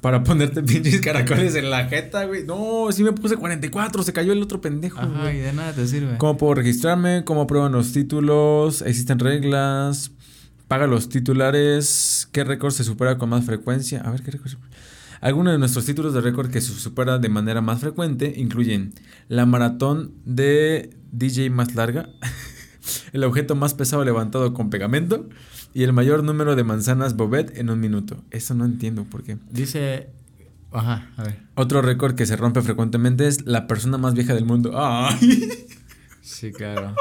Para 0.00 0.22
ponerte 0.24 0.62
pinches 0.64 1.00
caracoles 1.00 1.54
en 1.54 1.70
la 1.70 1.86
jeta, 1.86 2.24
güey. 2.24 2.44
No, 2.44 2.86
sí 2.90 3.02
me 3.02 3.12
puse 3.12 3.36
44, 3.36 4.02
se 4.02 4.12
cayó 4.12 4.32
el 4.32 4.42
otro 4.42 4.60
pendejo, 4.60 5.00
Ajá, 5.00 5.22
güey. 5.22 5.36
y 5.38 5.40
de 5.40 5.52
nada 5.52 5.72
te 5.72 5.86
sirve. 5.86 6.16
¿Cómo 6.18 6.36
puedo 6.36 6.54
registrarme? 6.54 7.24
¿Cómo 7.24 7.42
aprueban 7.42 7.72
los 7.72 7.92
títulos? 7.92 8.82
¿Existen 8.82 9.18
reglas? 9.18 10.12
¿Paga 10.68 10.86
los 10.86 11.08
titulares? 11.08 12.28
¿Qué 12.32 12.44
récord 12.44 12.72
se 12.72 12.84
supera 12.84 13.18
con 13.18 13.28
más 13.28 13.44
frecuencia? 13.44 14.00
A 14.02 14.10
ver, 14.10 14.22
¿qué 14.22 14.30
récord 14.30 14.48
se 14.48 14.56
supera? 14.56 14.70
Algunos 15.20 15.52
de 15.52 15.58
nuestros 15.58 15.84
títulos 15.84 16.14
de 16.14 16.22
récord 16.22 16.50
que 16.50 16.60
se 16.62 16.72
supera 16.72 17.18
de 17.18 17.28
manera 17.28 17.60
más 17.60 17.80
frecuente 17.80 18.32
incluyen 18.36 18.94
la 19.28 19.44
maratón 19.44 20.14
de 20.24 20.96
DJ 21.12 21.50
más 21.50 21.74
larga, 21.74 22.08
el 23.12 23.24
objeto 23.24 23.54
más 23.54 23.74
pesado 23.74 24.02
levantado 24.04 24.54
con 24.54 24.70
pegamento 24.70 25.28
y 25.74 25.82
el 25.84 25.92
mayor 25.92 26.24
número 26.24 26.56
de 26.56 26.64
manzanas 26.64 27.16
Bobet 27.16 27.56
en 27.56 27.70
un 27.70 27.80
minuto. 27.80 28.22
Eso 28.30 28.54
no 28.54 28.64
entiendo 28.64 29.04
por 29.04 29.22
qué. 29.22 29.38
Dice. 29.50 30.08
Ajá, 30.72 31.10
a 31.16 31.22
ver. 31.24 31.40
Otro 31.54 31.82
récord 31.82 32.14
que 32.14 32.26
se 32.26 32.36
rompe 32.36 32.62
frecuentemente 32.62 33.26
es 33.26 33.46
la 33.46 33.66
persona 33.66 33.98
más 33.98 34.14
vieja 34.14 34.34
del 34.34 34.44
mundo. 34.44 34.72
¡Ay! 34.74 35.48
Sí, 36.20 36.52
claro. 36.52 36.94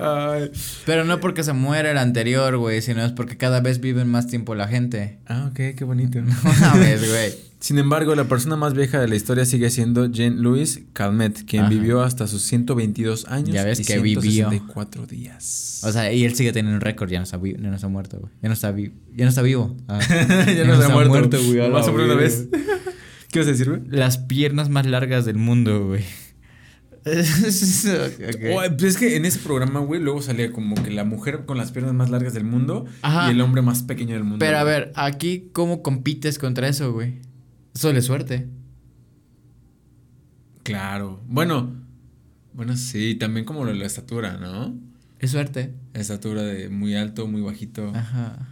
Ay. 0.00 0.50
Pero 0.86 1.04
no 1.04 1.20
porque 1.20 1.42
se 1.42 1.52
muera 1.52 1.90
el 1.90 1.98
anterior, 1.98 2.56
güey, 2.56 2.82
sino 2.82 3.04
es 3.04 3.12
porque 3.12 3.36
cada 3.36 3.60
vez 3.60 3.80
viven 3.80 4.08
más 4.08 4.26
tiempo 4.26 4.54
la 4.54 4.68
gente. 4.68 5.18
Ah, 5.26 5.48
ok, 5.50 5.76
qué 5.76 5.84
bonito. 5.84 6.20
No 6.22 6.32
güey. 6.76 7.50
Sin 7.60 7.78
embargo, 7.78 8.14
la 8.14 8.24
persona 8.24 8.56
más 8.56 8.72
vieja 8.72 8.98
de 8.98 9.06
la 9.06 9.16
historia 9.16 9.44
sigue 9.44 9.68
siendo 9.68 10.06
Jean 10.06 10.42
Louis 10.42 10.80
Calmet, 10.94 11.44
quien 11.44 11.64
Ajá. 11.64 11.70
vivió 11.70 12.00
hasta 12.00 12.26
sus 12.26 12.40
122 12.44 13.26
años 13.28 13.50
Ya 13.50 13.64
ves 13.64 13.80
y 13.80 13.84
que 13.84 13.98
vivió. 13.98 14.22
164 14.48 15.06
días. 15.06 15.82
O 15.84 15.92
sea, 15.92 16.10
y 16.10 16.24
él 16.24 16.34
sigue 16.34 16.52
teniendo 16.52 16.76
un 16.76 16.80
récord, 16.80 17.10
ya 17.10 17.18
no 17.18 17.24
está, 17.24 17.38
ya 17.42 17.58
no 17.68 17.74
está 17.74 17.88
muerto, 17.88 18.18
güey. 18.18 18.32
Ya 18.42 18.48
no 18.48 18.54
está, 18.54 18.72
vi- 18.72 18.92
ya 19.14 19.24
no 19.26 19.28
está 19.28 19.42
vivo. 19.42 19.76
Ah. 19.88 20.00
ya 20.08 20.64
no 20.64 20.78
se 20.80 20.84
ha 20.86 20.88
muerto. 20.88 21.36
güey. 21.38 21.70
la 21.70 21.82
sobre 21.82 22.04
una 22.04 22.14
vez. 22.14 22.48
¿Qué 23.30 23.40
vas 23.40 23.48
a 23.48 23.50
decir, 23.52 23.68
güey? 23.68 23.82
Las 23.88 24.16
piernas 24.16 24.70
más 24.70 24.86
largas 24.86 25.26
del 25.26 25.36
mundo, 25.36 25.86
güey. 25.86 26.02
Oh, 28.52 28.60
pues 28.78 28.82
es 28.82 28.96
que 28.98 29.16
en 29.16 29.24
ese 29.24 29.38
programa, 29.38 29.80
güey, 29.80 30.00
luego 30.00 30.20
salía 30.20 30.52
como 30.52 30.74
que 30.74 30.90
la 30.90 31.04
mujer 31.04 31.44
con 31.46 31.56
las 31.56 31.72
piernas 31.72 31.94
más 31.94 32.10
largas 32.10 32.34
del 32.34 32.44
mundo 32.44 32.84
Ajá. 33.02 33.28
y 33.28 33.32
el 33.32 33.40
hombre 33.40 33.62
más 33.62 33.82
pequeño 33.82 34.14
del 34.14 34.24
mundo. 34.24 34.38
Pero 34.38 34.58
a 34.58 34.64
ver, 34.64 34.92
aquí, 34.94 35.50
¿cómo 35.52 35.82
compites 35.82 36.38
contra 36.38 36.68
eso, 36.68 36.92
güey? 36.92 37.14
Solo 37.74 37.98
es 37.98 38.04
suerte. 38.04 38.48
Claro. 40.62 41.22
Bueno, 41.26 41.72
bueno, 42.52 42.76
sí, 42.76 43.14
también 43.14 43.46
como 43.46 43.64
la 43.64 43.86
estatura, 43.86 44.36
¿no? 44.36 44.74
Es 45.18 45.30
suerte. 45.30 45.74
Estatura 45.94 46.42
de 46.42 46.68
muy 46.68 46.94
alto, 46.94 47.26
muy 47.26 47.40
bajito. 47.40 47.92
Ajá. 47.94 48.48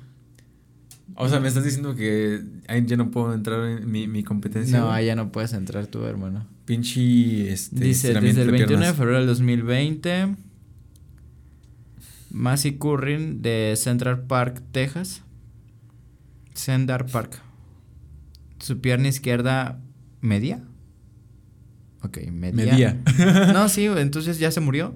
O 1.14 1.28
sea, 1.28 1.40
me 1.40 1.48
estás 1.48 1.64
diciendo 1.64 1.94
que 1.94 2.42
ahí 2.68 2.84
ya 2.86 2.96
no 2.96 3.10
puedo 3.10 3.34
entrar 3.34 3.64
en 3.64 3.90
mi, 3.90 4.06
mi 4.06 4.22
competencia. 4.22 4.78
No, 4.78 4.88
güey? 4.88 5.06
ya 5.06 5.16
no 5.16 5.32
puedes 5.32 5.52
entrar 5.52 5.86
tú, 5.86 6.04
hermano. 6.04 6.46
Pinche. 6.68 7.50
Este, 7.50 7.82
Dice, 7.82 8.12
desde 8.12 8.42
el 8.42 8.48
de 8.48 8.52
21 8.52 8.84
de 8.84 8.92
febrero 8.92 9.16
del 9.16 9.26
2020, 9.26 10.36
Massey 12.30 12.72
Currin 12.72 13.40
de 13.40 13.72
Central 13.74 14.24
Park, 14.24 14.62
Texas. 14.70 15.22
Central 16.52 17.06
Park. 17.06 17.40
Su 18.58 18.82
pierna 18.82 19.08
izquierda 19.08 19.80
media. 20.20 20.62
Ok, 22.02 22.18
media. 22.32 22.52
Medía. 22.66 23.02
No, 23.54 23.70
sí, 23.70 23.86
entonces 23.96 24.38
ya 24.38 24.50
se 24.50 24.60
murió. 24.60 24.94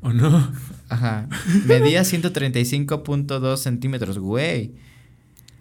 ¿O 0.00 0.12
no? 0.12 0.52
Ajá. 0.88 1.28
Medía 1.66 2.02
135.2 2.02 3.56
centímetros, 3.56 4.18
güey. 4.18 4.74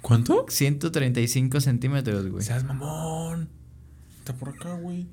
¿Cuánto? 0.02 0.48
135 0.50 1.62
centímetros, 1.62 2.28
güey. 2.28 2.44
Seas 2.44 2.64
mamón. 2.64 3.59
Está 4.30 4.38
por 4.40 4.50
acá, 4.50 4.76
güey. 4.76 5.08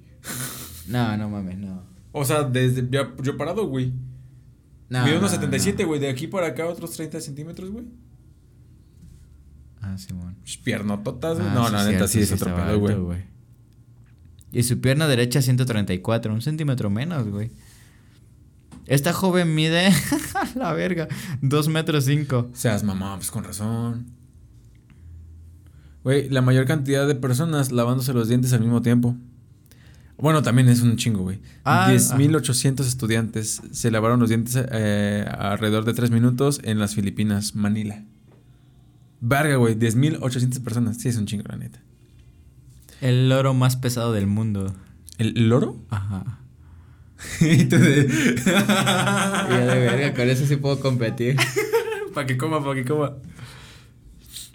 No, 0.88 1.16
no 1.16 1.30
mames, 1.30 1.56
no. 1.56 1.82
O 2.12 2.22
sea, 2.26 2.42
desde. 2.42 2.86
ya- 2.90 3.14
yo 3.22 3.36
parado, 3.38 3.66
güey. 3.66 3.94
No, 4.90 5.04
Mido 5.04 5.14
no, 5.14 5.20
unos 5.20 5.30
77, 5.30 5.82
no. 5.82 5.88
güey. 5.88 6.00
De 6.00 6.10
aquí 6.10 6.26
para 6.26 6.48
acá 6.48 6.66
otros 6.66 6.90
30 6.90 7.18
centímetros, 7.22 7.70
güey. 7.70 7.86
Ah, 9.80 9.96
Simón. 9.96 10.36
Pues, 10.42 10.58
Piernototas, 10.58 11.38
güey. 11.38 11.48
Ah, 11.48 11.54
no, 11.54 11.66
sí, 11.66 11.72
la 11.72 11.84
neta 11.86 12.08
sí 12.08 12.20
es 12.20 12.30
otro 12.32 12.54
pedo, 12.54 12.78
güey. 12.78 13.24
Y 14.52 14.62
su 14.64 14.82
pierna 14.82 15.08
derecha 15.08 15.40
134, 15.40 16.34
un 16.34 16.42
centímetro 16.42 16.90
menos, 16.90 17.26
güey. 17.26 17.50
Esta 18.84 19.14
joven 19.14 19.54
mide, 19.54 19.92
la 20.56 20.74
verga, 20.74 21.08
2 21.40 21.68
metros 21.68 22.04
5. 22.04 22.50
Seas 22.52 22.84
mamón, 22.84 23.18
pues 23.18 23.30
con 23.30 23.44
razón. 23.44 24.15
Güey, 26.06 26.28
la 26.28 26.40
mayor 26.40 26.66
cantidad 26.66 27.04
de 27.04 27.16
personas 27.16 27.72
lavándose 27.72 28.12
los 28.12 28.28
dientes 28.28 28.52
al 28.52 28.60
mismo 28.60 28.80
tiempo. 28.80 29.16
Bueno, 30.16 30.40
también 30.40 30.68
es 30.68 30.80
un 30.82 30.96
chingo, 30.96 31.22
güey. 31.22 31.40
Ah, 31.64 31.88
10.800 31.90 32.86
estudiantes 32.86 33.60
se 33.72 33.90
lavaron 33.90 34.20
los 34.20 34.28
dientes 34.28 34.56
eh, 34.70 35.28
alrededor 35.36 35.84
de 35.84 35.94
3 35.94 36.12
minutos 36.12 36.60
en 36.62 36.78
las 36.78 36.94
Filipinas, 36.94 37.56
Manila. 37.56 38.04
Verga, 39.20 39.56
güey, 39.56 39.74
10.800 39.76 40.62
personas. 40.62 40.98
Sí, 40.98 41.08
es 41.08 41.16
un 41.16 41.26
chingo, 41.26 41.42
la 41.48 41.56
neta. 41.56 41.82
El 43.00 43.28
loro 43.28 43.52
más 43.52 43.74
pesado 43.74 44.12
del 44.12 44.28
mundo. 44.28 44.76
¿El 45.18 45.48
loro? 45.48 45.82
Ajá. 45.90 46.38
y 47.40 47.64
tú 47.64 47.78
de... 47.78 48.06
Ya 48.46 49.58
de 49.58 49.80
verga, 49.80 50.14
con 50.14 50.30
eso 50.30 50.46
sí 50.46 50.54
puedo 50.54 50.78
competir. 50.78 51.34
para 52.14 52.28
que 52.28 52.36
coma, 52.36 52.62
para 52.62 52.76
que 52.76 52.84
coma. 52.84 53.14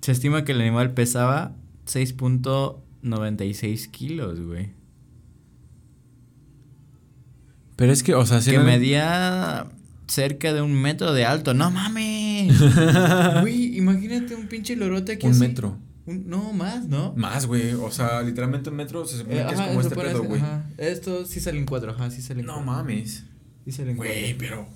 Se 0.01 0.11
estima 0.11 0.43
que 0.43 0.51
el 0.53 0.61
animal 0.61 0.93
pesaba 0.93 1.55
6.96 1.85 3.89
kilos, 3.91 4.39
güey. 4.41 4.71
Pero 7.75 7.91
es 7.93 8.03
que, 8.03 8.13
o 8.15 8.25
sea, 8.25 8.41
si 8.41 8.51
que 8.51 8.57
no- 8.57 8.63
medía 8.63 9.67
cerca 10.07 10.53
de 10.53 10.61
un 10.61 10.73
metro 10.73 11.13
de 11.13 11.25
alto. 11.25 11.53
¡No 11.53 11.71
mames! 11.71 12.53
Güey, 13.41 13.77
imagínate 13.77 14.35
un 14.35 14.47
pinche 14.47 14.75
lorote 14.75 15.13
aquí 15.13 15.25
Un 15.25 15.31
así. 15.31 15.39
metro. 15.41 15.77
Un- 16.05 16.27
no, 16.27 16.51
más, 16.53 16.87
¿no? 16.87 17.13
Más, 17.15 17.45
güey. 17.45 17.73
O 17.73 17.91
sea, 17.91 18.21
literalmente 18.21 18.69
un 18.69 18.75
metro 18.75 19.05
se 19.05 19.17
supone 19.19 19.41
Eh, 19.41 19.45
que 19.47 19.53
es 19.53 19.59
ajá, 19.59 19.69
como 19.69 19.81
se 19.81 19.87
este 19.87 19.99
pedo, 20.01 20.23
güey. 20.23 20.41
Esto 20.77 21.25
sí 21.25 21.39
salen 21.39 21.65
cuatro, 21.65 21.91
ajá, 21.91 22.09
sí 22.11 22.21
salen 22.21 22.45
No 22.45 22.55
cuatro. 22.55 22.71
mames. 22.73 23.23
Sí 23.65 23.71
salen 23.71 23.95
Güey, 23.97 24.37
pero. 24.37 24.67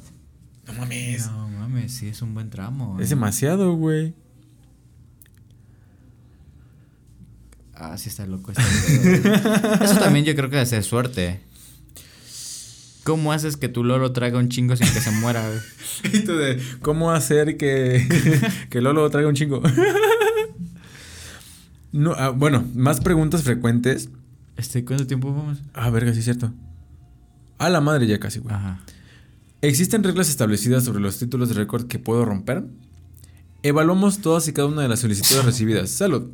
No 0.68 0.74
mames. 0.74 1.24
cuatro. 1.24 1.50
No 1.50 1.60
mames, 1.60 1.92
sí 1.94 2.08
es 2.08 2.22
un 2.22 2.34
buen 2.34 2.50
tramo. 2.50 2.98
Es 3.00 3.08
eh. 3.08 3.10
demasiado, 3.10 3.76
güey. 3.76 4.14
Ah, 7.76 7.98
sí 7.98 8.10
está 8.10 8.26
loco 8.26 8.54
pedo. 8.54 9.84
Eso 9.84 10.00
también 10.00 10.26
yo 10.26 10.36
creo 10.36 10.50
que 10.50 10.62
es 10.62 10.72
de 10.72 10.82
suerte. 10.82 11.42
¿Cómo 13.06 13.32
haces 13.32 13.56
que 13.56 13.70
tu 13.70 13.84
loro 13.84 14.14
traga 14.14 14.40
un 14.40 14.50
chingo 14.50 14.76
sin 14.76 14.92
que 14.92 15.00
se 15.00 15.12
muera? 15.12 15.44
Y 16.12 16.20
tú 16.22 16.36
de, 16.36 16.62
¿cómo 16.82 17.12
hacer 17.12 17.56
que, 17.58 18.06
que 18.70 18.82
Lolo 18.82 19.10
traiga 19.10 19.30
un 19.30 19.36
chingo? 19.36 19.62
no, 21.92 22.14
ah, 22.14 22.30
bueno, 22.30 22.66
más 22.76 23.00
preguntas 23.00 23.44
frecuentes. 23.44 24.10
Este, 24.58 24.84
¿cuánto 24.84 25.08
tiempo 25.08 25.34
vamos? 25.34 25.60
Ah, 25.74 25.90
verga, 25.90 26.12
sí 26.14 26.20
es 26.20 26.26
cierto. 26.26 26.54
A 27.58 27.70
la 27.70 27.80
madre 27.80 28.08
ya 28.08 28.20
casi, 28.20 28.40
güey. 28.40 28.54
Ajá. 28.54 28.82
¿Existen 29.62 30.04
reglas 30.04 30.30
establecidas 30.30 30.84
sobre 30.84 31.00
los 31.00 31.18
títulos 31.18 31.50
de 31.50 31.56
récord 31.56 31.88
que 31.88 31.98
puedo 31.98 32.26
romper? 32.26 32.66
Evaluamos 33.64 34.20
todas 34.20 34.48
y 34.48 34.54
cada 34.54 34.68
una 34.68 34.82
de 34.82 34.90
las 34.90 35.00
solicitudes 35.00 35.46
recibidas. 35.46 35.90
Salud. 35.90 36.32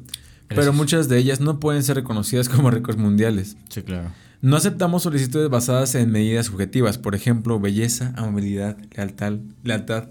Pero 0.55 0.73
muchas 0.73 1.07
de 1.09 1.17
ellas 1.17 1.39
no 1.39 1.59
pueden 1.59 1.83
ser 1.83 1.95
reconocidas 1.95 2.49
como 2.49 2.69
récords 2.71 2.99
mundiales. 2.99 3.57
Sí, 3.69 3.81
claro. 3.83 4.11
No 4.41 4.55
aceptamos 4.57 5.03
solicitudes 5.03 5.49
basadas 5.49 5.93
en 5.95 6.11
medidas 6.11 6.47
subjetivas, 6.47 6.97
por 6.97 7.13
ejemplo, 7.15 7.59
belleza, 7.59 8.13
amabilidad, 8.17 8.75
lealtad, 8.95 9.33
lealtad. 9.63 10.09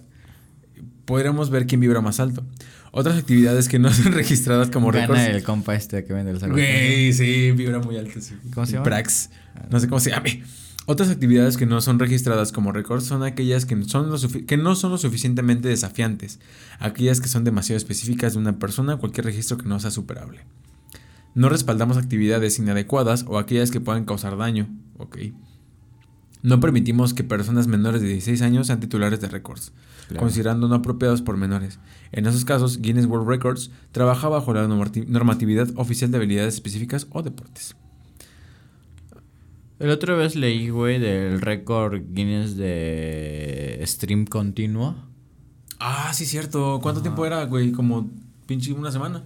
Podríamos 1.04 1.50
ver 1.50 1.66
quién 1.66 1.80
vibra 1.80 2.00
más 2.00 2.20
alto. 2.20 2.44
Otras 2.92 3.18
actividades 3.18 3.68
que 3.68 3.78
no 3.78 3.92
son 3.92 4.12
registradas 4.12 4.70
como 4.70 4.88
Gana 4.92 5.06
récords. 5.06 5.22
el 5.36 5.42
compa 5.42 5.74
este 5.74 6.04
que 6.04 6.12
vende 6.12 6.30
el. 6.32 6.38
Güey, 6.50 7.12
sí, 7.12 7.50
vibra 7.52 7.80
muy 7.80 7.96
alto. 7.96 8.20
sí. 8.20 8.34
¿Cómo 8.54 8.66
se 8.66 8.72
llama? 8.74 8.84
Prax. 8.84 9.30
No 9.70 9.80
sé 9.80 9.88
cómo 9.88 10.00
se 10.00 10.10
llame. 10.10 10.42
Otras 10.92 11.08
actividades 11.08 11.56
que 11.56 11.66
no 11.66 11.80
son 11.80 12.00
registradas 12.00 12.50
como 12.50 12.72
récords 12.72 13.04
son 13.04 13.22
aquellas 13.22 13.64
que, 13.64 13.80
son 13.84 14.10
lo 14.10 14.18
sufi- 14.18 14.44
que 14.44 14.56
no 14.56 14.74
son 14.74 14.90
lo 14.90 14.98
suficientemente 14.98 15.68
desafiantes. 15.68 16.40
Aquellas 16.80 17.20
que 17.20 17.28
son 17.28 17.44
demasiado 17.44 17.76
específicas 17.76 18.32
de 18.32 18.40
una 18.40 18.58
persona, 18.58 18.96
cualquier 18.96 19.26
registro 19.26 19.56
que 19.56 19.68
no 19.68 19.78
sea 19.78 19.92
superable. 19.92 20.40
No 21.36 21.48
respaldamos 21.48 21.96
actividades 21.96 22.58
inadecuadas 22.58 23.24
o 23.28 23.38
aquellas 23.38 23.70
que 23.70 23.80
puedan 23.80 24.04
causar 24.04 24.36
daño. 24.36 24.68
Ok. 24.98 25.18
No 26.42 26.58
permitimos 26.58 27.14
que 27.14 27.22
personas 27.22 27.68
menores 27.68 28.02
de 28.02 28.08
16 28.08 28.42
años 28.42 28.66
sean 28.66 28.80
titulares 28.80 29.20
de 29.20 29.28
récords, 29.28 29.72
Claro. 30.08 30.22
considerando 30.24 30.66
no 30.66 30.74
apropiados 30.74 31.22
por 31.22 31.36
menores. 31.36 31.78
En 32.10 32.26
esos 32.26 32.44
casos, 32.44 32.80
Guinness 32.80 33.06
World 33.06 33.28
Records 33.28 33.70
trabaja 33.92 34.28
bajo 34.28 34.52
la 34.54 34.66
normati- 34.66 35.06
normatividad 35.06 35.68
oficial 35.76 36.10
de 36.10 36.16
habilidades 36.16 36.54
específicas 36.54 37.06
o 37.10 37.22
deportes. 37.22 37.76
El 39.80 39.88
otra 39.88 40.14
vez 40.14 40.36
leí, 40.36 40.68
güey, 40.68 40.98
del 40.98 41.40
récord 41.40 42.02
Guinness 42.12 42.54
de 42.56 43.82
stream 43.86 44.26
continuo. 44.26 44.94
Ah, 45.78 46.12
sí, 46.12 46.26
cierto. 46.26 46.80
¿Cuánto 46.82 47.00
tiempo 47.00 47.24
era, 47.24 47.42
güey? 47.46 47.72
Como 47.72 48.10
pinche 48.44 48.74
una 48.74 48.92
semana. 48.92 49.24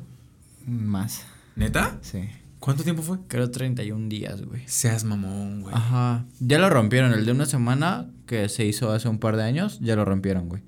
Más. 0.64 1.26
¿Neta? 1.56 1.98
Sí. 2.02 2.20
¿Cuánto 2.60 2.84
tiempo 2.84 3.02
fue? 3.02 3.18
Creo 3.26 3.50
31 3.50 4.08
días, 4.08 4.42
güey. 4.42 4.62
Seas 4.66 5.02
mamón, 5.02 5.62
güey. 5.62 5.74
Ajá. 5.74 6.24
Ya 6.38 6.60
lo 6.60 6.70
rompieron. 6.70 7.12
El 7.12 7.26
de 7.26 7.32
una 7.32 7.46
semana 7.46 8.08
que 8.26 8.48
se 8.48 8.64
hizo 8.64 8.92
hace 8.92 9.08
un 9.08 9.18
par 9.18 9.36
de 9.36 9.42
años, 9.42 9.80
ya 9.80 9.96
lo 9.96 10.04
rompieron, 10.04 10.48
güey. 10.48 10.62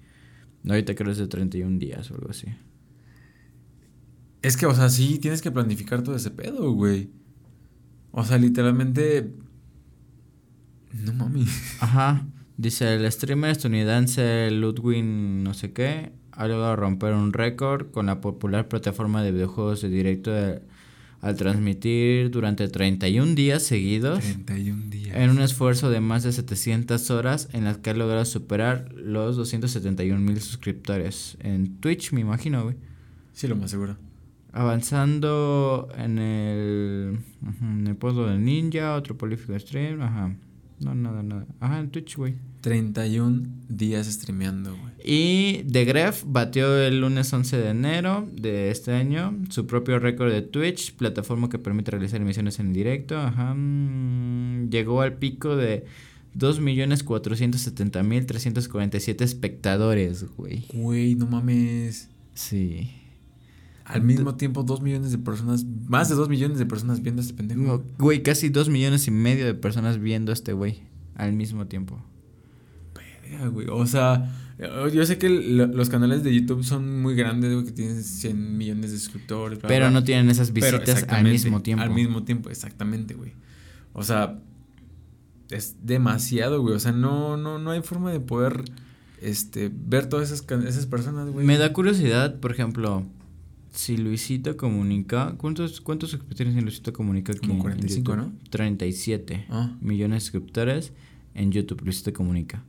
Ahorita 0.68 0.96
creo 0.96 1.12
es 1.12 1.18
de 1.18 1.28
31 1.28 1.78
días 1.78 2.10
o 2.10 2.14
algo 2.14 2.30
así. 2.30 2.48
Es 4.42 4.56
que, 4.56 4.66
o 4.66 4.74
sea, 4.74 4.88
sí, 4.88 5.20
tienes 5.20 5.42
que 5.42 5.52
planificar 5.52 6.02
todo 6.02 6.16
ese 6.16 6.32
pedo, 6.32 6.72
güey. 6.72 7.08
O 8.10 8.24
sea, 8.24 8.36
literalmente. 8.36 9.30
No 11.04 11.12
mami. 11.12 11.44
Ajá. 11.80 12.24
Dice 12.56 12.94
el 12.94 13.10
streamer 13.12 13.50
estadounidense 13.50 14.50
Ludwig 14.50 15.04
no 15.04 15.52
sé 15.54 15.72
qué 15.72 16.12
ha 16.32 16.46
logrado 16.48 16.76
romper 16.76 17.12
un 17.14 17.32
récord 17.32 17.90
con 17.90 18.06
la 18.06 18.20
popular 18.20 18.68
plataforma 18.68 19.22
de 19.22 19.32
videojuegos 19.32 19.82
de 19.82 19.88
directo 19.90 20.30
de- 20.32 20.60
al 21.22 21.34
transmitir 21.36 22.30
durante 22.30 22.68
31 22.68 23.34
días 23.34 23.62
seguidos 23.62 24.20
31 24.20 24.90
días. 24.90 25.16
en 25.16 25.30
un 25.30 25.40
esfuerzo 25.40 25.90
de 25.90 26.00
más 26.00 26.22
de 26.22 26.32
700 26.32 27.10
horas 27.10 27.48
en 27.52 27.64
las 27.64 27.78
que 27.78 27.90
ha 27.90 27.94
logrado 27.94 28.24
superar 28.26 28.92
los 28.94 29.34
271 29.36 30.20
mil 30.20 30.40
suscriptores 30.40 31.36
en 31.40 31.76
Twitch, 31.80 32.12
me 32.12 32.20
imagino, 32.20 32.64
güey. 32.64 32.76
Sí, 33.32 33.48
lo 33.48 33.56
más 33.56 33.70
seguro. 33.70 33.96
Avanzando 34.52 35.88
en 35.96 36.18
el, 36.18 37.18
en 37.62 37.86
el 37.86 37.96
puesto 37.96 38.26
de 38.26 38.38
Ninja, 38.38 38.94
otro 38.94 39.16
prolífico 39.16 39.58
stream, 39.58 40.02
ajá. 40.02 40.34
No, 40.80 40.94
nada, 40.94 41.22
nada. 41.22 41.46
Ajá, 41.60 41.80
en 41.80 41.90
Twitch, 41.90 42.16
güey. 42.16 42.34
31 42.60 43.42
días 43.68 44.06
streameando, 44.06 44.70
güey. 44.76 44.92
Y 45.04 45.62
The 45.70 45.84
Gref 45.84 46.24
batió 46.26 46.76
el 46.78 47.00
lunes 47.00 47.32
11 47.32 47.56
de 47.58 47.68
enero 47.70 48.28
de 48.32 48.70
este 48.70 48.92
año 48.92 49.34
su 49.50 49.66
propio 49.66 49.98
récord 50.00 50.32
de 50.32 50.42
Twitch, 50.42 50.94
plataforma 50.96 51.48
que 51.48 51.58
permite 51.58 51.92
realizar 51.92 52.20
emisiones 52.20 52.58
en 52.58 52.72
directo. 52.72 53.16
Ajá. 53.16 53.54
mm, 53.54 54.68
Llegó 54.70 55.00
al 55.02 55.14
pico 55.14 55.54
de 55.56 55.84
2.470.347 56.36 59.22
espectadores, 59.22 60.24
güey. 60.36 60.64
Güey, 60.72 61.14
no 61.14 61.26
mames. 61.26 62.08
Sí. 62.34 62.90
Al 63.86 64.02
mismo 64.02 64.34
tiempo, 64.34 64.64
dos 64.64 64.80
millones 64.80 65.12
de 65.12 65.18
personas, 65.18 65.64
más 65.64 66.08
de 66.08 66.16
dos 66.16 66.28
millones 66.28 66.58
de 66.58 66.66
personas 66.66 67.02
viendo 67.02 67.22
a 67.22 67.24
este 67.24 67.34
pendejo. 67.34 67.60
No, 67.60 67.82
Güey, 67.98 68.22
casi 68.22 68.48
2 68.48 68.68
millones 68.68 69.06
y 69.06 69.12
medio 69.12 69.46
de 69.46 69.54
personas 69.54 70.00
viendo 70.00 70.32
a 70.32 70.34
este 70.34 70.52
güey 70.52 70.82
al 71.14 71.32
mismo 71.32 71.66
tiempo. 71.68 72.02
verga, 73.22 73.46
güey. 73.46 73.68
O 73.70 73.86
sea, 73.86 74.28
yo 74.92 75.06
sé 75.06 75.18
que 75.18 75.28
los 75.28 75.88
canales 75.88 76.24
de 76.24 76.34
YouTube 76.34 76.64
son 76.64 77.00
muy 77.00 77.14
grandes, 77.14 77.52
güey, 77.52 77.64
que 77.64 77.70
tienen 77.70 78.02
100 78.02 78.58
millones 78.58 78.90
de 78.90 78.98
suscriptores. 78.98 79.60
pero 79.60 79.90
no 79.92 80.02
tienen 80.02 80.30
esas 80.30 80.52
visitas 80.52 81.06
al 81.08 81.22
mismo 81.22 81.62
tiempo. 81.62 81.84
Al 81.84 81.90
mismo 81.90 82.24
tiempo, 82.24 82.50
exactamente, 82.50 83.14
güey. 83.14 83.34
O 83.92 84.02
sea, 84.02 84.40
es 85.50 85.76
demasiado, 85.82 86.60
güey. 86.60 86.74
O 86.74 86.80
sea, 86.80 86.90
no, 86.90 87.36
no, 87.36 87.60
no 87.60 87.70
hay 87.70 87.82
forma 87.82 88.10
de 88.10 88.18
poder 88.18 88.64
este, 89.22 89.70
ver 89.72 90.08
todas 90.08 90.32
esas, 90.32 90.44
esas 90.64 90.86
personas, 90.86 91.30
güey. 91.30 91.46
Me 91.46 91.56
da 91.56 91.72
curiosidad, 91.72 92.40
por 92.40 92.50
ejemplo, 92.50 93.06
si 93.76 93.96
Luisito 93.96 94.56
Comunica, 94.56 95.34
¿cuántos, 95.36 95.80
cuántos 95.80 96.10
suscriptores 96.10 96.52
tiene 96.52 96.62
Luisito 96.62 96.92
Comunica 96.92 97.32
aquí? 97.32 97.46
Como 97.46 97.60
45, 97.60 98.16
¿no? 98.16 98.32
37 98.50 99.46
ah. 99.50 99.76
millones 99.80 100.16
de 100.16 100.20
suscriptores 100.20 100.92
en 101.34 101.52
YouTube, 101.52 101.82
Luisito 101.82 102.12
Comunica. 102.12 102.64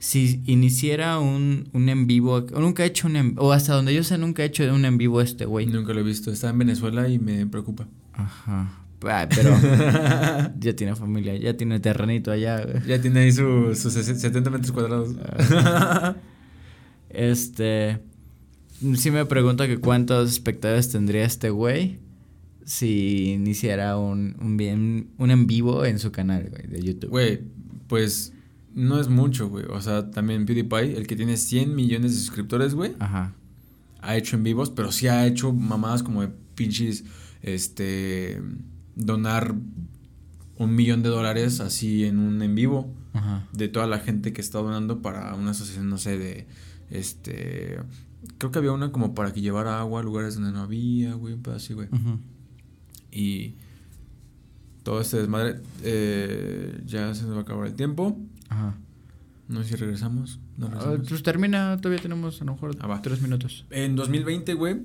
Si 0.00 0.42
iniciara 0.46 1.18
un, 1.18 1.68
un 1.72 1.88
en 1.88 2.06
vivo, 2.06 2.40
nunca 2.40 2.82
ha 2.82 2.86
hecho 2.86 3.06
un 3.06 3.16
en, 3.16 3.34
o 3.38 3.52
hasta 3.52 3.74
donde 3.74 3.94
yo 3.94 4.02
sé, 4.02 4.18
nunca 4.18 4.42
ha 4.42 4.46
hecho 4.46 4.62
un 4.72 4.84
en 4.84 4.98
vivo 4.98 5.20
este 5.20 5.44
güey. 5.44 5.66
Nunca 5.66 5.92
lo 5.92 6.00
he 6.00 6.04
visto, 6.04 6.32
está 6.32 6.50
en 6.50 6.58
Venezuela 6.58 7.08
y 7.08 7.18
me 7.18 7.46
preocupa. 7.46 7.86
Ajá. 8.12 8.70
pero 8.98 9.56
ya 10.58 10.74
tiene 10.74 10.96
familia, 10.96 11.36
ya 11.36 11.56
tiene 11.56 11.78
terrenito 11.78 12.32
allá. 12.32 12.80
Ya 12.86 13.00
tiene 13.00 13.20
ahí 13.20 13.32
sus 13.32 13.78
70 13.78 14.50
metros 14.50 14.72
cuadrados. 14.72 15.14
este. 17.10 18.00
Sí 18.96 19.10
me 19.10 19.24
pregunto 19.26 19.66
que 19.66 19.78
cuántos 19.78 20.30
espectadores 20.30 20.88
tendría 20.90 21.24
este 21.24 21.50
güey 21.50 21.98
si 22.64 23.30
iniciara 23.32 23.96
un, 23.96 24.36
un, 24.40 24.56
bien, 24.58 25.08
un 25.16 25.30
en 25.30 25.46
vivo 25.46 25.86
en 25.86 25.98
su 25.98 26.12
canal, 26.12 26.50
güey, 26.50 26.66
de 26.66 26.82
YouTube. 26.82 27.08
Güey, 27.08 27.40
pues 27.86 28.34
no 28.74 29.00
es 29.00 29.08
mucho, 29.08 29.48
güey. 29.48 29.64
O 29.70 29.80
sea, 29.80 30.10
también 30.10 30.44
PewDiePie, 30.44 30.96
el 30.96 31.06
que 31.06 31.16
tiene 31.16 31.38
100 31.38 31.74
millones 31.74 32.12
de 32.12 32.18
suscriptores, 32.18 32.74
güey. 32.74 32.94
Ajá. 32.98 33.34
Ha 34.00 34.16
hecho 34.16 34.36
en 34.36 34.44
vivos, 34.44 34.70
pero 34.70 34.92
sí 34.92 35.08
ha 35.08 35.26
hecho 35.26 35.52
mamadas 35.52 36.02
como 36.02 36.20
de 36.20 36.28
pinches, 36.54 37.04
este 37.42 38.40
donar 38.94 39.54
un 40.56 40.74
millón 40.74 41.02
de 41.02 41.08
dólares 41.08 41.60
así 41.60 42.04
en 42.04 42.18
un 42.18 42.42
en 42.42 42.54
vivo 42.54 42.92
de 43.52 43.68
toda 43.68 43.86
la 43.86 43.98
gente 43.98 44.32
que 44.32 44.40
está 44.40 44.58
donando 44.58 45.02
para 45.02 45.34
una 45.34 45.52
asociación, 45.52 45.88
no 45.88 45.98
sé, 45.98 46.18
de 46.18 46.46
este 46.90 47.78
creo 48.38 48.50
que 48.50 48.58
había 48.58 48.72
una 48.72 48.92
como 48.92 49.14
para 49.14 49.32
que 49.32 49.40
llevara 49.40 49.78
agua 49.80 50.00
a 50.00 50.02
lugares 50.02 50.34
donde 50.34 50.52
no 50.52 50.60
había, 50.60 51.14
güey, 51.14 51.34
un 51.34 51.42
así, 51.54 51.74
güey. 51.74 51.88
Y 53.10 53.54
todo 54.82 55.00
este 55.00 55.18
desmadre 55.18 55.60
eh, 55.82 56.82
ya 56.86 57.14
se 57.14 57.24
nos 57.24 57.34
va 57.34 57.38
a 57.38 57.42
acabar 57.42 57.66
el 57.66 57.74
tiempo. 57.74 58.18
Ajá. 58.48 58.76
No 59.48 59.62
sé 59.62 59.70
si 59.70 59.76
regresamos. 59.76 60.40
No 60.56 60.68
ah, 60.74 60.96
pues 61.08 61.22
termina, 61.22 61.76
todavía 61.78 62.02
tenemos 62.02 62.40
a 62.42 62.44
lo 62.44 62.52
mejor 62.52 62.76
ah, 62.80 63.00
tres 63.02 63.22
minutos. 63.22 63.64
En 63.70 63.96
2020, 63.96 64.54
güey, 64.54 64.82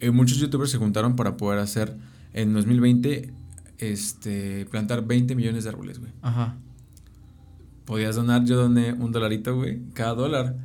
eh, 0.00 0.10
muchos 0.10 0.38
youtubers 0.38 0.70
se 0.70 0.78
juntaron 0.78 1.16
para 1.16 1.36
poder 1.36 1.58
hacer 1.58 1.96
en 2.32 2.52
2020 2.52 3.32
este, 3.78 4.66
plantar 4.66 5.04
20 5.04 5.34
millones 5.34 5.64
de 5.64 5.70
árboles, 5.70 5.98
güey. 5.98 6.12
Ajá. 6.22 6.56
Podías 7.84 8.16
donar, 8.16 8.44
yo 8.44 8.56
doné 8.56 8.92
un 8.92 9.12
dolarito, 9.12 9.56
güey. 9.56 9.80
Cada 9.94 10.14
dólar 10.14 10.56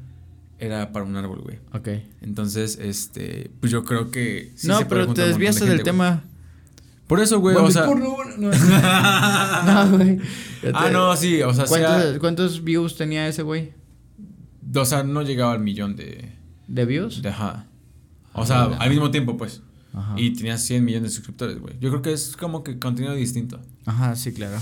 era 0.59 0.91
para 0.91 1.05
un 1.05 1.15
árbol, 1.15 1.41
güey. 1.41 1.59
Ok. 1.73 1.87
Entonces, 2.21 2.77
este, 2.81 3.49
pues 3.59 3.71
yo 3.71 3.83
creo 3.83 4.11
que... 4.11 4.53
no, 4.63 4.87
pero 4.87 5.13
te 5.13 5.21
desviaste 5.21 5.65
del 5.65 5.83
tema. 5.83 6.23
Por 7.07 7.19
eso, 7.19 7.39
güey, 7.39 7.55
o 7.55 7.71
sea... 7.71 7.85
no, 7.87 7.91
güey. 9.97 10.19
ah, 10.73 10.89
no, 10.91 11.15
sí, 11.15 11.41
o 11.41 11.53
sea... 11.53 11.65
¿Cuántos, 11.65 12.19
¿Cuántos 12.19 12.63
views 12.63 12.95
tenía 12.97 13.27
ese 13.27 13.41
güey? 13.41 13.73
O 14.75 14.85
sea, 14.85 15.03
no 15.03 15.23
llegaba 15.23 15.53
al 15.53 15.59
millón 15.59 15.95
de... 15.95 16.35
¿De 16.67 16.85
views? 16.85 17.25
ajá. 17.25 17.65
O 18.33 18.45
sea, 18.45 18.65
al 18.65 18.89
mismo 18.89 19.09
tiempo, 19.11 19.37
pues. 19.37 19.61
Y 20.15 20.31
tenía 20.33 20.57
100 20.57 20.85
millones 20.85 21.09
de 21.09 21.15
suscriptores, 21.15 21.59
güey. 21.59 21.75
Yo 21.79 21.89
creo 21.89 22.01
que 22.01 22.13
es 22.13 22.35
como 22.37 22.63
que 22.63 22.77
contenido 22.77 23.13
distinto. 23.15 23.59
Ajá, 23.85 24.15
sí, 24.15 24.33
claro. 24.33 24.57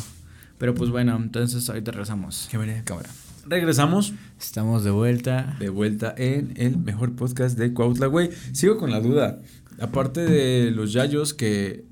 Pero 0.58 0.74
pues 0.74 0.90
bueno, 0.90 1.16
entonces 1.18 1.68
ahorita 1.70 1.92
regresamos. 1.92 2.48
Qué 2.50 2.58
veré. 2.58 2.82
Cámara. 2.86 3.10
Regresamos. 3.50 4.14
Estamos 4.40 4.84
de 4.84 4.92
vuelta. 4.92 5.56
De 5.60 5.70
vuelta 5.70 6.14
en 6.18 6.54
el 6.58 6.78
mejor 6.78 7.16
podcast 7.16 7.58
de 7.58 7.74
Cuautla, 7.74 8.08
güey. 8.08 8.30
Sigo 8.52 8.78
con 8.78 8.92
la 8.92 9.00
duda. 9.00 9.40
Aparte 9.80 10.26
de 10.26 10.72
los 10.72 10.92
yayos 10.92 11.34
que... 11.34 11.86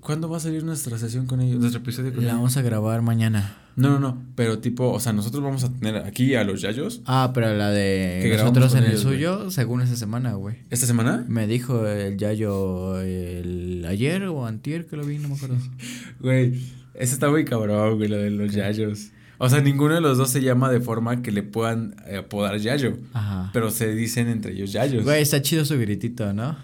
¿Cuándo 0.00 0.28
va 0.28 0.36
a 0.36 0.40
salir 0.40 0.62
nuestra 0.62 0.98
sesión 0.98 1.26
con 1.26 1.40
ellos? 1.40 1.58
Nuestro 1.58 1.80
episodio 1.80 2.14
con 2.14 2.24
La 2.24 2.34
vamos 2.34 2.56
a 2.56 2.62
grabar 2.62 3.02
mañana. 3.02 3.56
No, 3.74 3.90
no, 3.90 3.98
no. 3.98 4.22
Pero 4.36 4.60
tipo, 4.60 4.90
o 4.90 5.00
sea, 5.00 5.12
nosotros 5.12 5.42
vamos 5.42 5.64
a 5.64 5.72
tener 5.72 5.96
aquí 5.96 6.34
a 6.36 6.44
los 6.44 6.60
Yayos. 6.60 7.02
Ah, 7.06 7.32
pero 7.34 7.52
la 7.54 7.70
de 7.70 8.36
nosotros 8.38 8.74
en 8.74 8.84
el 8.84 8.98
suyo, 8.98 9.50
según 9.50 9.80
esa 9.80 9.96
semana, 9.96 10.34
güey. 10.34 10.58
¿Esta 10.70 10.86
semana? 10.86 11.24
Me 11.28 11.46
dijo 11.46 11.86
el 11.86 12.16
Yayo 12.16 13.00
el 13.00 13.84
ayer 13.88 14.24
o 14.24 14.46
antier 14.46 14.86
que 14.86 14.96
lo 14.96 15.04
vi, 15.04 15.18
no 15.18 15.28
me 15.28 15.34
acuerdo. 15.34 15.56
Güey, 16.20 16.60
ese 16.94 17.14
está 17.14 17.30
muy 17.30 17.44
cabrón, 17.44 17.96
güey, 17.96 18.08
lo 18.08 18.18
de 18.18 18.30
los 18.30 18.52
Yayos. 18.52 19.10
O 19.44 19.48
sea, 19.48 19.60
ninguno 19.60 19.96
de 19.96 20.00
los 20.00 20.18
dos 20.18 20.30
se 20.30 20.40
llama 20.40 20.70
de 20.70 20.80
forma 20.80 21.20
que 21.20 21.32
le 21.32 21.42
puedan 21.42 21.96
apodar 22.16 22.58
Yayo. 22.58 22.96
Ajá. 23.12 23.50
Pero 23.52 23.72
se 23.72 23.92
dicen 23.92 24.28
entre 24.28 24.52
ellos 24.52 24.70
Yayos. 24.70 25.02
Güey, 25.02 25.20
está 25.20 25.42
chido 25.42 25.64
su 25.64 25.76
gritito, 25.80 26.32
¿no? 26.32 26.56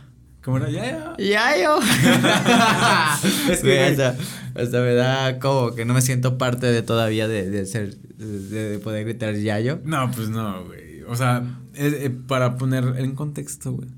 ¿Cómo 0.44 0.58
era? 0.58 0.70
¡Yayo! 0.70 1.16
¡Yayo! 1.18 1.78
es 3.50 3.62
que 3.62 3.80
hasta, 3.82 4.16
hasta, 4.54 4.80
me 4.80 4.94
da 4.94 5.40
como 5.40 5.74
que 5.74 5.84
no 5.84 5.92
me 5.92 6.02
siento 6.02 6.38
parte 6.38 6.68
de 6.68 6.82
todavía 6.82 7.26
de, 7.26 7.50
de 7.50 7.66
ser, 7.66 7.96
de, 7.96 8.78
poder 8.78 9.06
gritar 9.06 9.34
Yayo. 9.34 9.80
No, 9.84 10.08
pues 10.12 10.28
no, 10.28 10.64
güey. 10.66 11.02
O 11.08 11.16
sea, 11.16 11.42
eh, 11.74 12.16
para 12.28 12.58
poner 12.58 12.94
en 12.98 13.16
contexto, 13.16 13.72
güey. 13.72 13.88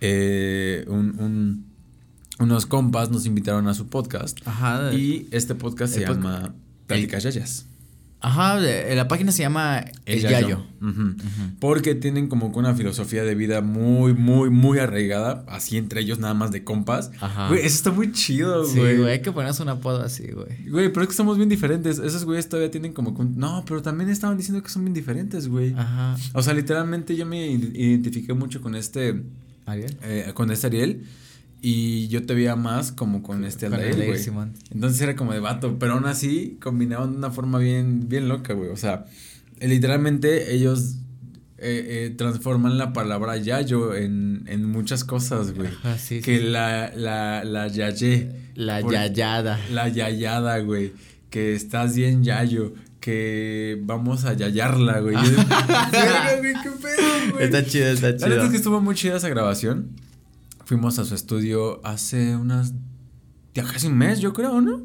Eh, 0.00 0.84
un, 0.88 1.14
un, 1.20 1.66
unos 2.40 2.66
compas 2.66 3.08
nos 3.12 3.24
invitaron 3.24 3.68
a 3.68 3.74
su 3.74 3.86
podcast. 3.86 4.36
Ajá. 4.46 4.92
Y 4.92 5.28
este 5.30 5.54
podcast 5.54 5.94
se 5.94 6.00
llama 6.00 6.52
Pláticas 6.88 7.22
Yayas. 7.22 7.69
Ajá, 8.22 8.58
la 8.58 9.08
página 9.08 9.32
se 9.32 9.42
llama 9.42 9.84
El, 10.04 10.20
Yayo. 10.20 10.62
Porque 11.58 11.94
tienen 11.94 12.28
como 12.28 12.46
una 12.48 12.74
filosofía 12.74 13.24
de 13.24 13.34
vida 13.34 13.62
muy, 13.62 14.12
muy, 14.12 14.50
muy 14.50 14.78
arraigada. 14.78 15.44
Así 15.48 15.78
entre 15.78 16.02
ellos, 16.02 16.18
nada 16.18 16.34
más 16.34 16.52
de 16.52 16.62
compas. 16.62 17.10
Ajá. 17.20 17.48
Güey, 17.48 17.60
eso 17.60 17.76
está 17.76 17.90
muy 17.90 18.12
chido, 18.12 18.62
güey. 18.62 18.72
Sí, 18.72 18.98
güey, 18.98 19.12
hay 19.12 19.22
que 19.22 19.32
ponerse 19.32 19.62
un 19.62 19.70
apodo 19.70 20.02
así, 20.02 20.26
güey. 20.32 20.68
Güey, 20.68 20.90
pero 20.90 21.02
es 21.02 21.08
que 21.08 21.14
somos 21.14 21.38
bien 21.38 21.48
diferentes. 21.48 21.98
Esos 21.98 22.24
güeyes 22.26 22.48
todavía 22.48 22.70
tienen 22.70 22.92
como. 22.92 23.16
No, 23.36 23.64
pero 23.66 23.80
también 23.80 24.10
estaban 24.10 24.36
diciendo 24.36 24.62
que 24.62 24.68
son 24.68 24.84
bien 24.84 24.94
diferentes, 24.94 25.48
güey. 25.48 25.74
Ajá. 25.74 26.16
O 26.34 26.42
sea, 26.42 26.52
literalmente 26.52 27.16
yo 27.16 27.24
me 27.24 27.50
identifiqué 27.50 28.34
mucho 28.34 28.60
con 28.60 28.74
este. 28.74 29.22
¿Ariel? 29.64 29.96
Eh, 30.02 30.30
con 30.34 30.50
este 30.50 30.66
Ariel. 30.66 31.04
Y 31.62 32.08
yo 32.08 32.24
te 32.24 32.34
veía 32.34 32.56
más 32.56 32.90
como 32.90 33.22
con 33.22 33.44
este 33.44 33.66
Aldair, 33.66 33.96
güey. 33.96 34.18
Entonces 34.72 35.00
era 35.02 35.14
como 35.14 35.32
de 35.32 35.40
vato, 35.40 35.78
pero 35.78 35.94
aún 35.94 36.06
así 36.06 36.56
combinaban 36.60 37.12
de 37.12 37.18
una 37.18 37.30
forma 37.30 37.58
bien, 37.58 38.08
bien 38.08 38.28
loca, 38.28 38.54
güey. 38.54 38.70
O 38.70 38.76
sea, 38.76 39.04
literalmente 39.60 40.54
ellos 40.54 40.96
eh, 41.58 42.06
eh, 42.06 42.14
transforman 42.16 42.78
la 42.78 42.94
palabra 42.94 43.36
yayo 43.36 43.94
en, 43.94 44.44
en 44.46 44.64
muchas 44.64 45.04
cosas, 45.04 45.52
güey. 45.52 45.68
sí, 45.98 46.22
que 46.22 46.40
la, 46.40 46.90
la, 46.96 47.44
la 47.44 47.68
yaye. 47.68 48.32
La 48.54 48.80
yayada. 48.80 49.60
La 49.70 49.88
yayada, 49.88 50.58
güey. 50.60 50.94
Que 51.28 51.54
estás 51.54 51.94
bien 51.94 52.24
yayo. 52.24 52.72
Que 53.00 53.78
vamos 53.82 54.24
a 54.24 54.32
yayarla, 54.32 55.00
güey. 55.00 55.16
qué 55.90 56.70
pedo, 56.70 57.32
güey. 57.32 57.44
Está 57.44 57.64
chido, 57.66 57.88
está 57.88 58.16
chido. 58.16 58.28
La 58.28 58.34
verdad 58.34 58.44
es 58.46 58.50
que 58.50 58.56
estuvo 58.56 58.80
muy 58.80 58.94
chida 58.94 59.18
esa 59.18 59.28
grabación. 59.28 59.90
Fuimos 60.70 61.00
a 61.00 61.04
su 61.04 61.16
estudio 61.16 61.84
hace 61.84 62.36
unas. 62.36 62.74
Ya 63.54 63.64
casi 63.64 63.88
un 63.88 63.98
mes, 63.98 64.20
yo 64.20 64.32
creo, 64.32 64.60
¿no? 64.60 64.80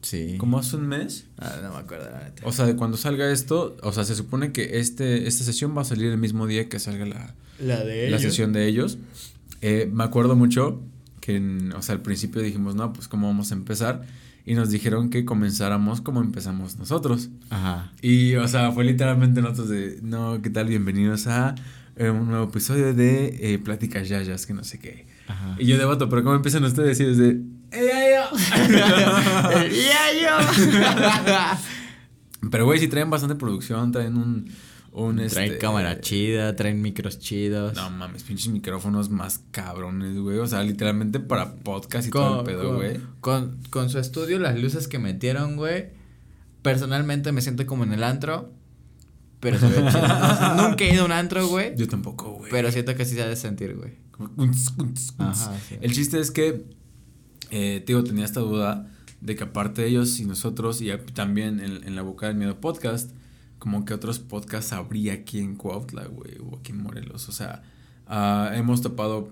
Sí. 0.00 0.36
¿Cómo 0.38 0.58
hace 0.58 0.76
un 0.76 0.88
mes? 0.88 1.26
Ah, 1.36 1.58
no 1.62 1.74
me 1.74 1.80
acuerdo. 1.80 2.08
O 2.42 2.52
sea, 2.52 2.64
de 2.64 2.74
cuando 2.74 2.96
salga 2.96 3.30
esto, 3.30 3.76
o 3.82 3.92
sea, 3.92 4.04
se 4.04 4.14
supone 4.14 4.50
que 4.52 4.78
este, 4.78 5.28
esta 5.28 5.44
sesión 5.44 5.76
va 5.76 5.82
a 5.82 5.84
salir 5.84 6.10
el 6.10 6.16
mismo 6.16 6.46
día 6.46 6.70
que 6.70 6.78
salga 6.78 7.04
la, 7.04 7.34
la, 7.58 7.84
de 7.84 8.08
la 8.08 8.18
sesión 8.18 8.54
de 8.54 8.66
ellos. 8.66 8.96
Eh, 9.60 9.90
me 9.92 10.04
acuerdo 10.04 10.36
mucho 10.36 10.80
que, 11.20 11.36
o 11.76 11.82
sea, 11.82 11.96
al 11.96 12.00
principio 12.00 12.40
dijimos, 12.40 12.74
no, 12.74 12.94
pues 12.94 13.06
cómo 13.06 13.26
vamos 13.26 13.50
a 13.50 13.56
empezar. 13.56 14.06
Y 14.46 14.54
nos 14.54 14.70
dijeron 14.70 15.10
que 15.10 15.26
comenzáramos 15.26 16.00
como 16.00 16.22
empezamos 16.22 16.78
nosotros. 16.78 17.28
Ajá. 17.50 17.92
Y, 18.00 18.36
o 18.36 18.48
sea, 18.48 18.72
fue 18.72 18.84
literalmente 18.84 19.42
nosotros 19.42 19.68
de, 19.68 19.98
no, 20.00 20.40
¿qué 20.40 20.48
tal? 20.48 20.68
Bienvenidos 20.68 21.26
a 21.26 21.56
un 21.96 22.28
nuevo 22.28 22.44
episodio 22.44 22.92
de 22.92 23.38
eh, 23.40 23.58
Pláticas 23.58 24.08
Yayas, 24.08 24.46
que 24.46 24.54
no 24.54 24.64
sé 24.64 24.78
qué. 24.78 25.06
Ajá. 25.28 25.56
Y 25.58 25.66
yo 25.66 25.78
debato, 25.78 26.08
pero 26.08 26.24
¿cómo 26.24 26.34
empiezan 26.34 26.64
ustedes? 26.64 26.98
Y 27.00 27.04
desde... 27.04 27.40
pero, 32.50 32.64
güey, 32.64 32.80
si 32.80 32.88
traen 32.88 33.10
bastante 33.10 33.36
producción, 33.36 33.92
traen 33.92 34.16
un... 34.16 34.50
un 34.92 35.16
traen 35.28 35.52
este, 35.52 35.58
cámara 35.58 36.00
chida, 36.00 36.56
traen 36.56 36.82
micros 36.82 37.20
chidos. 37.20 37.74
No 37.74 37.90
mames, 37.90 38.24
pinches 38.24 38.48
micrófonos 38.48 39.10
más 39.10 39.42
cabrones, 39.50 40.18
güey. 40.18 40.38
O 40.38 40.46
sea, 40.46 40.62
literalmente 40.62 41.20
para 41.20 41.54
podcast 41.56 42.08
y 42.08 42.10
todo 42.10 42.40
el 42.40 42.46
pedo, 42.46 42.74
güey. 42.74 42.98
Con, 43.20 43.58
con 43.70 43.88
su 43.88 43.98
estudio, 43.98 44.38
las 44.38 44.58
luces 44.58 44.88
que 44.88 44.98
metieron, 44.98 45.56
güey. 45.56 45.90
Personalmente 46.62 47.30
me 47.30 47.40
siento 47.40 47.64
como 47.66 47.84
en 47.84 47.92
el 47.92 48.02
antro 48.02 48.50
pero 49.44 49.58
se 49.58 49.68
ve 49.68 49.90
chido. 49.90 50.08
No, 50.08 50.68
nunca 50.68 50.84
he 50.84 50.94
ido 50.94 51.02
a 51.02 51.04
un 51.04 51.12
antro, 51.12 51.46
güey. 51.46 51.76
Yo 51.76 51.86
tampoco, 51.86 52.32
güey. 52.32 52.50
Pero 52.50 52.72
siento 52.72 52.94
que 52.96 53.04
sí 53.04 53.14
se 53.14 53.22
ha 53.22 53.28
de 53.28 53.36
sentir, 53.36 53.76
güey. 53.76 53.92
Ajá, 55.18 55.52
El 55.82 55.92
chiste 55.92 56.18
es 56.18 56.30
que, 56.30 56.64
eh, 57.50 57.82
te 57.84 57.92
digo, 57.92 58.02
tenía 58.02 58.24
esta 58.24 58.40
duda 58.40 58.90
de 59.20 59.36
que 59.36 59.44
aparte 59.44 59.82
de 59.82 59.88
ellos 59.88 60.18
y 60.18 60.24
nosotros, 60.24 60.80
y 60.80 60.90
también 61.12 61.60
en, 61.60 61.84
en 61.84 61.94
la 61.94 62.00
Boca 62.00 62.26
del 62.26 62.36
Miedo 62.36 62.58
podcast, 62.58 63.10
como 63.58 63.84
que 63.84 63.92
otros 63.92 64.18
podcasts 64.18 64.72
habría 64.72 65.12
aquí 65.12 65.40
en 65.40 65.56
Cuautla, 65.56 66.06
güey, 66.06 66.38
o 66.38 66.56
aquí 66.58 66.72
en 66.72 66.82
Morelos. 66.82 67.28
O 67.28 67.32
sea, 67.32 67.62
uh, 68.08 68.54
hemos 68.54 68.80
topado, 68.80 69.28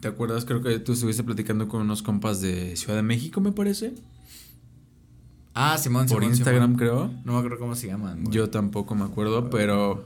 ¿te 0.00 0.06
acuerdas? 0.06 0.44
Creo 0.44 0.62
que 0.62 0.78
tú 0.78 0.92
estuviste 0.92 1.24
platicando 1.24 1.66
con 1.66 1.82
unos 1.82 2.02
compas 2.02 2.40
de 2.40 2.76
Ciudad 2.76 2.94
de 2.94 3.02
México, 3.02 3.40
me 3.40 3.50
parece. 3.50 3.94
Ah, 5.58 5.78
Simón, 5.78 6.06
Por 6.06 6.22
Instagram, 6.22 6.76
creo. 6.76 7.10
No 7.24 7.32
me 7.32 7.38
acuerdo 7.38 7.58
cómo 7.58 7.74
se 7.74 7.86
llaman. 7.86 8.24
Güey. 8.24 8.34
Yo 8.34 8.50
tampoco 8.50 8.94
me 8.94 9.04
acuerdo, 9.04 9.48
pero 9.48 10.04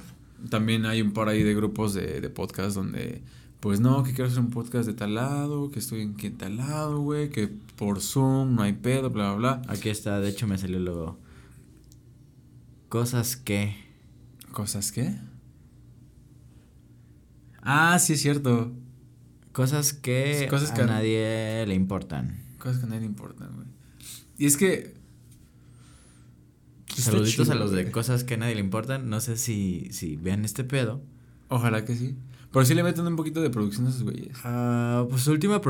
también 0.49 0.87
hay 0.87 1.03
un 1.03 1.11
par 1.11 1.29
ahí 1.29 1.43
de 1.43 1.55
grupos 1.57 1.93
de, 1.93 2.21
de 2.21 2.31
podcast 2.31 2.77
donde, 2.77 3.21
pues 3.59 3.81
no, 3.81 4.05
que 4.05 4.13
quiero 4.15 4.31
hacer 4.31 4.39
un 4.39 4.51
podcast 4.51 4.87
de 4.87 4.95
tal 4.95 5.17
lado, 5.17 5.73
que 5.73 5.81
estoy 5.81 6.03
en 6.03 6.15
qué 6.15 6.31
tal 6.31 6.59
lado, 6.59 7.01
güey, 7.01 7.31
que 7.31 7.49
por 7.49 8.01
Zoom 8.01 8.55
no 8.55 8.63
hay 8.63 8.75
pedo, 8.75 9.11
bla, 9.11 9.35
bla, 9.35 9.57
bla. 9.57 9.63
Aquí 9.73 9.89
está, 9.89 10.21
de 10.21 10.29
hecho 10.29 10.47
me 10.47 10.57
salió 10.57 10.79
luego. 10.79 11.19
Cosas 12.89 13.35
que. 13.35 13.75
¿Cosas 14.53 14.93
que? 14.93 15.17
Ah, 17.61 17.99
sí 17.99 18.13
es 18.13 18.21
cierto. 18.21 18.71
Cosas 19.51 19.95
que, 19.95 20.47
Cosas 20.49 20.71
que 20.71 20.83
a 20.83 20.87
nadie 20.87 21.65
le 21.67 21.75
importan. 21.75 22.41
Cosas 22.61 22.79
que 22.79 22.87
a 22.87 22.89
nadie 22.91 23.01
le 23.01 23.07
importan, 23.07 23.53
güey. 23.57 23.67
Y 24.39 24.47
es 24.47 24.57
que 24.57 25.00
Saluditos 27.01 27.47
chido, 27.47 27.53
a 27.53 27.55
los 27.57 27.73
de 27.73 27.91
cosas 27.91 28.25
que 28.25 28.35
a 28.35 28.37
nadie 28.37 28.55
le 28.55 28.61
importan. 28.61 29.09
No 29.09 29.21
sé 29.21 29.37
si, 29.37 29.89
si 29.91 30.17
vean 30.17 30.45
este 30.45 30.65
pedo. 30.65 31.03
Ojalá 31.49 31.85
que 31.85 31.97
sí. 31.97 32.17
Pero 32.53 32.65
sí 32.65 32.75
le 32.75 32.83
meten 32.83 33.07
un 33.07 33.17
poquito 33.17 33.41
de 33.41 33.51
producción 33.51 33.87
a 33.87 33.91
esos 33.91 34.03
güeyes. 34.03 34.37
Uh, 34.45 35.09
pues 35.09 35.23
su 35.23 35.31
última 35.31 35.61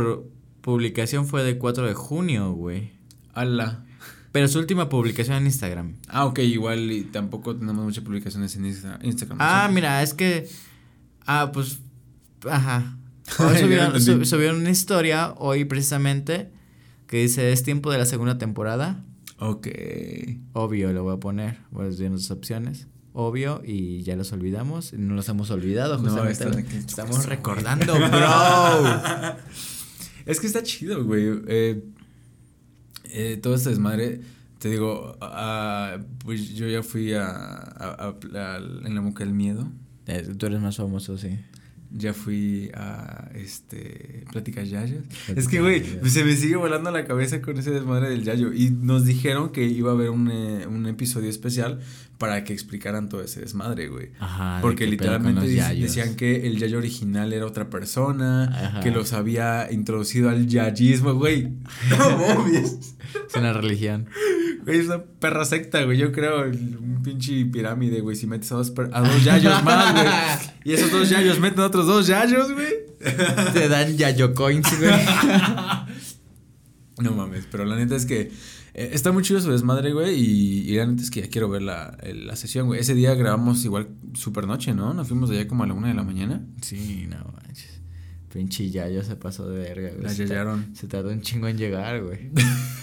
publicación 0.60 1.26
fue 1.26 1.42
de 1.44 1.58
4 1.58 1.86
de 1.86 1.94
junio, 1.94 2.52
güey. 2.52 2.92
Ala. 3.34 3.84
Pero 4.32 4.46
su 4.46 4.58
última 4.58 4.88
publicación 4.88 5.36
en 5.38 5.46
Instagram. 5.46 5.96
Ah, 6.08 6.24
ok, 6.26 6.38
igual 6.40 6.90
y 6.92 7.02
tampoco 7.02 7.56
tenemos 7.56 7.84
muchas 7.84 8.04
publicaciones 8.04 8.54
en 8.56 8.66
Instagram. 8.66 9.38
Ah, 9.40 9.66
¿sí? 9.68 9.74
mira, 9.74 10.02
es 10.02 10.14
que. 10.14 10.48
Ah, 11.26 11.50
pues. 11.52 11.80
Ajá. 12.48 12.96
Hoy 13.38 13.58
subieron, 13.58 14.00
sub, 14.00 14.24
subieron 14.24 14.60
una 14.60 14.70
historia 14.70 15.34
hoy 15.36 15.64
precisamente 15.64 16.50
que 17.06 17.18
dice: 17.18 17.52
Es 17.52 17.62
tiempo 17.62 17.90
de 17.90 17.98
la 17.98 18.06
segunda 18.06 18.38
temporada. 18.38 19.04
Ok. 19.40 19.68
Obvio, 20.52 20.92
lo 20.92 21.02
voy 21.02 21.14
a 21.14 21.16
poner. 21.16 21.58
Voy 21.70 21.86
a 21.86 21.88
decir 21.88 22.10
nuestras 22.10 22.36
opciones. 22.36 22.86
Obvio, 23.12 23.62
y 23.64 24.02
ya 24.02 24.14
los 24.14 24.32
olvidamos. 24.32 24.92
No 24.92 25.14
los 25.14 25.28
hemos 25.28 25.50
olvidado, 25.50 25.98
justamente. 25.98 26.46
No, 26.46 26.78
estamos 26.78 27.26
recordando, 27.26 27.94
bro. 27.94 29.36
es 30.26 30.38
que 30.40 30.46
está 30.46 30.62
chido, 30.62 31.04
güey. 31.04 31.24
Eh, 31.48 31.82
eh, 33.04 33.38
todo 33.42 33.54
este 33.54 33.70
desmadre. 33.70 34.20
Te 34.58 34.68
digo, 34.68 35.16
uh, 35.22 36.02
pues 36.22 36.50
yo 36.50 36.68
ya 36.68 36.82
fui 36.82 37.14
a, 37.14 37.26
a, 37.26 37.94
a, 37.98 38.08
a 38.08 38.56
en 38.58 38.94
la 38.94 39.00
boca 39.00 39.24
del 39.24 39.32
miedo. 39.32 39.72
Eh, 40.06 40.34
tú 40.36 40.46
eres 40.46 40.60
más 40.60 40.76
famoso, 40.76 41.16
sí. 41.16 41.38
Ya 41.92 42.14
fui 42.14 42.70
a 42.74 43.30
este 43.34 44.24
Pláticas 44.30 44.70
Yayos. 44.70 45.02
Es 45.34 45.48
que, 45.48 45.60
güey, 45.60 45.82
se 46.04 46.24
me 46.24 46.36
sigue 46.36 46.56
volando 46.56 46.90
la 46.90 47.04
cabeza 47.04 47.42
con 47.42 47.58
ese 47.58 47.72
desmadre 47.72 48.10
del 48.10 48.22
Yayo. 48.22 48.52
Y 48.52 48.70
nos 48.70 49.04
dijeron 49.04 49.50
que 49.50 49.64
iba 49.66 49.90
a 49.90 49.94
haber 49.94 50.10
un, 50.10 50.30
eh, 50.30 50.66
un 50.68 50.86
episodio 50.86 51.28
especial 51.28 51.80
para 52.18 52.44
que 52.44 52.52
explicaran 52.52 53.08
todo 53.08 53.22
ese 53.22 53.40
desmadre, 53.40 53.88
güey. 53.88 54.10
Ajá. 54.20 54.58
Porque 54.60 54.86
literalmente 54.86 55.46
decían 55.46 56.16
que 56.16 56.46
el 56.46 56.58
Yayo 56.58 56.78
original 56.78 57.32
era 57.32 57.46
otra 57.46 57.70
persona, 57.70 58.44
Ajá. 58.44 58.80
que 58.80 58.90
los 58.90 59.12
había 59.12 59.72
introducido 59.72 60.28
al 60.28 60.46
yayismo, 60.46 61.14
güey. 61.14 61.48
No 61.98 62.46
es 62.56 62.94
una 63.34 63.52
religión. 63.52 64.06
Güey, 64.64 64.80
es 64.80 64.86
una 64.86 65.02
perra 65.02 65.44
secta, 65.44 65.82
güey. 65.84 65.98
Yo 65.98 66.12
creo 66.12 66.44
un 66.44 67.00
pinche 67.02 67.44
pirámide, 67.46 68.00
güey. 68.00 68.16
Si 68.16 68.26
metes 68.26 68.52
a 68.52 68.56
dos, 68.56 68.72
a 68.92 69.00
dos 69.00 69.24
yayos 69.24 69.62
más, 69.64 69.92
güey. 69.92 70.06
Y 70.64 70.72
esos 70.72 70.90
dos 70.90 71.08
yayos 71.08 71.40
meten 71.40 71.60
a 71.60 71.66
otros 71.66 71.86
dos 71.86 72.06
yayos, 72.06 72.52
güey. 72.52 72.90
Te 73.52 73.68
dan 73.68 73.96
yayo 73.96 74.34
coins, 74.34 74.68
güey. 74.78 74.92
no 76.98 77.12
mames, 77.12 77.46
pero 77.50 77.64
la 77.64 77.76
neta 77.76 77.96
es 77.96 78.04
que 78.04 78.30
eh, 78.74 78.90
está 78.92 79.10
muy 79.12 79.22
chido 79.22 79.40
su 79.40 79.50
desmadre, 79.50 79.92
güey. 79.92 80.14
Y, 80.14 80.70
y, 80.70 80.76
la 80.76 80.86
neta 80.86 81.02
es 81.02 81.10
que 81.10 81.22
ya 81.22 81.28
quiero 81.28 81.48
ver 81.48 81.62
la, 81.62 81.96
la 82.02 82.36
sesión, 82.36 82.66
güey. 82.66 82.80
Ese 82.80 82.94
día 82.94 83.14
grabamos 83.14 83.64
igual 83.64 83.88
super 84.14 84.46
noche, 84.46 84.74
¿no? 84.74 84.92
Nos 84.94 85.08
fuimos 85.08 85.30
allá 85.30 85.48
como 85.48 85.64
a 85.64 85.66
la 85.66 85.74
una 85.74 85.88
de 85.88 85.94
la 85.94 86.02
mañana. 86.02 86.44
Sí, 86.60 87.06
no 87.08 87.16
manches. 87.32 87.80
Pinche 88.32 88.70
yayo 88.70 89.02
se 89.02 89.16
pasó 89.16 89.48
de 89.48 89.58
verga, 89.58 89.90
güey. 89.90 90.02
La 90.02 90.12
yayaron. 90.12 90.76
Se 90.76 90.86
tardó 90.86 91.10
un 91.10 91.20
chingo 91.20 91.48
en 91.48 91.58
llegar, 91.58 92.02
güey. 92.02 92.30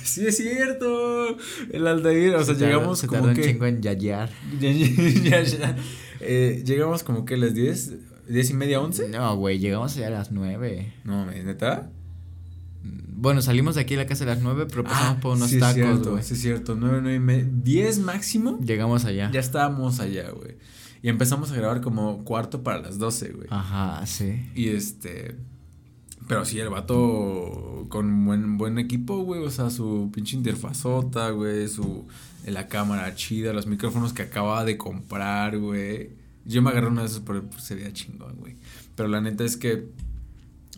Sí, 0.07 0.27
es 0.27 0.37
cierto. 0.37 1.37
El 1.71 1.87
Aldair, 1.87 2.35
o 2.35 2.43
sea, 2.43 2.55
se 2.55 2.65
llegamos 2.65 2.85
como 2.85 2.95
se 2.95 3.07
tardó 3.07 3.33
que... 3.33 3.41
un 3.41 3.47
chingo 3.47 3.65
en 3.65 3.81
yayar. 3.81 4.29
eh, 6.19 6.63
llegamos 6.65 7.03
como 7.03 7.25
que 7.25 7.35
a 7.35 7.37
las 7.37 7.53
10, 7.53 7.93
10 8.29 8.49
y 8.49 8.53
media, 8.53 8.81
11. 8.81 9.09
No, 9.09 9.35
güey, 9.37 9.59
llegamos 9.59 9.95
allá 9.97 10.07
a 10.07 10.11
las 10.11 10.31
9. 10.31 10.93
No, 11.03 11.25
¿neta? 11.25 11.91
Bueno, 13.19 13.41
salimos 13.41 13.75
de 13.75 13.81
aquí 13.81 13.95
a 13.95 13.97
la 13.97 14.05
casa 14.05 14.23
a 14.25 14.27
las 14.27 14.41
9, 14.41 14.67
pero 14.69 14.83
pasamos 14.83 15.17
ah, 15.17 15.19
por 15.19 15.35
unos 15.35 15.49
sí 15.49 15.59
tacos, 15.59 16.07
güey. 16.07 16.23
Sí, 16.23 16.35
es 16.35 16.41
cierto, 16.41 16.75
9, 16.75 16.99
9 17.01 17.15
y 17.15 17.19
media. 17.19 17.45
10 17.51 17.99
máximo. 17.99 18.59
Llegamos 18.63 19.05
allá. 19.05 19.31
Ya 19.31 19.39
estábamos 19.39 19.99
allá, 19.99 20.29
güey. 20.29 20.57
Y 21.01 21.09
empezamos 21.09 21.51
a 21.51 21.55
grabar 21.55 21.81
como 21.81 22.23
cuarto 22.23 22.63
para 22.63 22.79
las 22.79 22.99
12, 22.99 23.29
güey. 23.29 23.47
Ajá, 23.49 24.05
sí. 24.05 24.49
Y 24.55 24.69
este. 24.69 25.35
Pero 26.27 26.43
sí, 26.43 26.59
el 26.59 26.69
vato 26.69 27.85
con 27.89 28.25
buen, 28.25 28.57
buen 28.57 28.77
equipo, 28.79 29.19
güey. 29.23 29.41
O 29.43 29.49
sea, 29.49 29.69
su 29.69 30.09
pinche 30.13 30.35
interfazota, 30.35 31.29
güey. 31.29 31.67
Su. 31.67 32.05
La 32.45 32.67
cámara 32.67 33.13
chida, 33.15 33.53
los 33.53 33.67
micrófonos 33.67 34.13
que 34.13 34.23
acababa 34.23 34.65
de 34.65 34.77
comprar, 34.77 35.57
güey. 35.57 36.11
Yo 36.45 36.61
me 36.61 36.69
agarré 36.69 36.87
uno 36.87 37.01
de 37.01 37.07
esos, 37.07 37.21
pero 37.21 37.43
pues, 37.43 37.63
se 37.63 37.75
veía 37.75 37.91
chingón, 37.93 38.35
güey. 38.37 38.55
Pero 38.95 39.07
la 39.09 39.21
neta 39.21 39.45
es 39.45 39.55
que. 39.55 39.87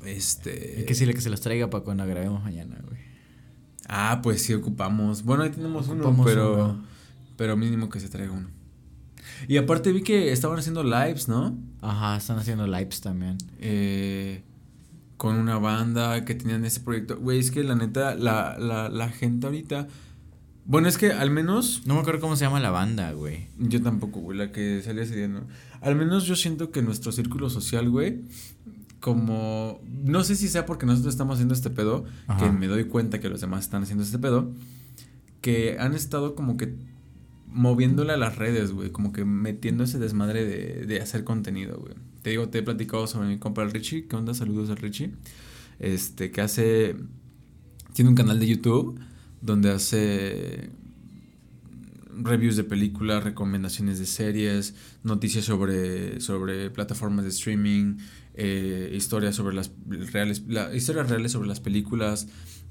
Este. 0.05 0.75
Hay 0.77 0.83
que 0.83 0.93
decirle 0.93 1.13
que 1.13 1.21
se 1.21 1.31
los 1.31 1.41
traiga 1.41 1.69
para 1.69 1.83
cuando 1.83 2.05
grabemos 2.05 2.43
mañana, 2.43 2.77
güey. 2.87 2.99
Ah, 3.87 4.19
pues 4.21 4.43
sí 4.43 4.53
ocupamos. 4.53 5.23
Bueno, 5.23 5.43
ahí 5.43 5.49
tenemos 5.49 5.87
uno, 5.87 6.15
pero. 6.23 6.53
Uno. 6.53 6.85
Pero 7.37 7.57
mínimo 7.57 7.89
que 7.89 7.99
se 7.99 8.09
traiga 8.09 8.33
uno. 8.33 8.49
Y 9.47 9.57
aparte 9.57 9.91
vi 9.91 10.03
que 10.03 10.31
estaban 10.31 10.59
haciendo 10.59 10.83
lives, 10.83 11.27
¿no? 11.27 11.57
Ajá, 11.81 12.17
están 12.17 12.37
haciendo 12.37 12.67
lives 12.67 13.01
también. 13.01 13.37
Eh 13.59 14.43
con 15.19 15.35
una 15.35 15.59
banda 15.59 16.23
que 16.23 16.33
tenían 16.33 16.63
ese 16.63 16.79
proyecto. 16.79 17.17
Güey, 17.19 17.39
es 17.39 17.51
que 17.51 17.61
la 17.65 17.75
neta, 17.75 18.15
la, 18.15 18.57
la, 18.57 18.87
la 18.87 19.09
gente 19.09 19.47
ahorita. 19.47 19.89
Bueno, 20.63 20.87
es 20.87 20.97
que 20.97 21.11
al 21.11 21.29
menos. 21.29 21.81
No 21.85 21.95
me 21.95 21.99
acuerdo 21.99 22.21
cómo 22.21 22.37
se 22.37 22.45
llama 22.45 22.61
la 22.61 22.71
banda, 22.71 23.11
güey. 23.11 23.49
Yo 23.57 23.81
tampoco, 23.81 24.21
güey, 24.21 24.37
la 24.37 24.53
que 24.53 24.81
salía 24.81 25.03
ese 25.03 25.17
día, 25.17 25.27
¿no? 25.27 25.41
Al 25.81 25.97
menos 25.97 26.23
yo 26.23 26.37
siento 26.37 26.71
que 26.71 26.81
nuestro 26.81 27.11
círculo 27.11 27.49
social, 27.49 27.89
güey, 27.89 28.21
como. 29.01 29.81
No 30.05 30.23
sé 30.23 30.37
si 30.37 30.47
sea 30.47 30.65
porque 30.65 30.85
nosotros 30.85 31.13
estamos 31.13 31.33
haciendo 31.33 31.53
este 31.53 31.69
pedo, 31.69 32.05
Ajá. 32.27 32.45
que 32.45 32.51
me 32.53 32.67
doy 32.67 32.85
cuenta 32.85 33.19
que 33.19 33.27
los 33.27 33.41
demás 33.41 33.65
están 33.65 33.83
haciendo 33.83 34.05
este 34.05 34.19
pedo, 34.19 34.53
que 35.41 35.75
han 35.81 35.95
estado 35.95 36.33
como 36.33 36.55
que 36.55 36.75
moviéndole 37.45 38.13
a 38.13 38.17
las 38.17 38.37
redes, 38.37 38.71
güey, 38.71 38.89
como 38.89 39.11
que 39.11 39.25
metiendo 39.25 39.83
ese 39.83 39.99
desmadre 39.99 40.45
de, 40.45 40.85
de 40.85 41.01
hacer 41.01 41.25
contenido, 41.25 41.77
güey. 41.77 41.95
Te 42.21 42.31
digo, 42.31 42.49
te 42.49 42.59
he 42.59 42.63
platicado 42.63 43.07
sobre 43.07 43.27
mi 43.27 43.37
compa 43.39 43.63
el 43.63 43.71
Richie. 43.71 44.07
¿Qué 44.07 44.15
onda? 44.15 44.33
Saludos 44.33 44.69
al 44.69 44.77
Richie. 44.77 45.11
Este, 45.79 46.31
que 46.31 46.41
hace. 46.41 46.95
Tiene 47.93 48.09
un 48.09 48.15
canal 48.15 48.39
de 48.39 48.47
YouTube 48.47 48.99
donde 49.41 49.71
hace 49.71 50.69
reviews 52.23 52.55
de 52.55 52.63
películas, 52.63 53.23
recomendaciones 53.23 53.99
de 53.99 54.05
series, 54.05 54.75
noticias 55.03 55.45
sobre, 55.45 56.19
sobre 56.19 56.69
plataformas 56.69 57.23
de 57.23 57.31
streaming, 57.31 57.97
eh, 58.33 58.93
historias 58.95 59.35
sobre 59.35 59.55
las 59.55 59.71
reales, 60.11 60.43
la, 60.47 60.75
historias 60.75 61.09
reales 61.09 61.31
sobre 61.31 61.47
las 61.47 61.59
películas, 61.59 62.27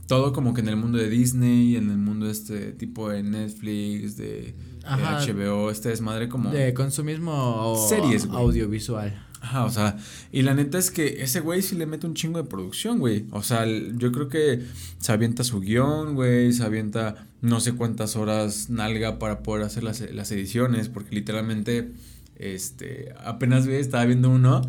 todo 0.06 0.32
como 0.32 0.54
que 0.54 0.60
en 0.60 0.68
el 0.68 0.76
mundo 0.76 0.98
de 0.98 1.08
Disney, 1.08 1.76
en 1.76 1.90
el 1.90 1.98
mundo 1.98 2.26
de 2.26 2.32
este 2.32 2.72
tipo 2.72 3.10
de 3.10 3.22
Netflix, 3.22 4.16
de, 4.16 4.54
Ajá, 4.84 5.24
de 5.24 5.32
HBO, 5.32 5.70
este 5.70 5.90
desmadre 5.90 6.28
como... 6.28 6.50
De 6.50 6.72
consumismo 6.74 7.86
series, 7.88 8.26
güey. 8.26 8.38
audiovisual. 8.38 9.27
Ajá, 9.48 9.64
o 9.64 9.70
sea, 9.70 9.96
y 10.30 10.42
la 10.42 10.52
neta 10.52 10.76
es 10.76 10.90
que 10.90 11.22
ese 11.22 11.40
güey 11.40 11.62
sí 11.62 11.74
le 11.74 11.86
mete 11.86 12.06
un 12.06 12.12
chingo 12.12 12.42
de 12.42 12.46
producción, 12.46 12.98
güey. 12.98 13.24
O 13.30 13.42
sea, 13.42 13.64
yo 13.66 14.12
creo 14.12 14.28
que 14.28 14.62
se 14.98 15.10
avienta 15.10 15.42
su 15.42 15.60
guion, 15.60 16.14
güey, 16.14 16.52
se 16.52 16.64
avienta 16.64 17.26
no 17.40 17.58
sé 17.60 17.72
cuántas 17.72 18.14
horas 18.14 18.68
nalga 18.68 19.18
para 19.18 19.42
poder 19.42 19.64
hacer 19.64 19.84
las, 19.84 20.02
las 20.12 20.30
ediciones, 20.32 20.90
porque 20.90 21.14
literalmente, 21.14 21.92
este, 22.36 23.14
apenas, 23.24 23.66
güey, 23.66 23.78
estaba 23.78 24.04
viendo 24.04 24.28
uno 24.28 24.60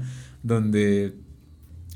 donde 0.44 1.14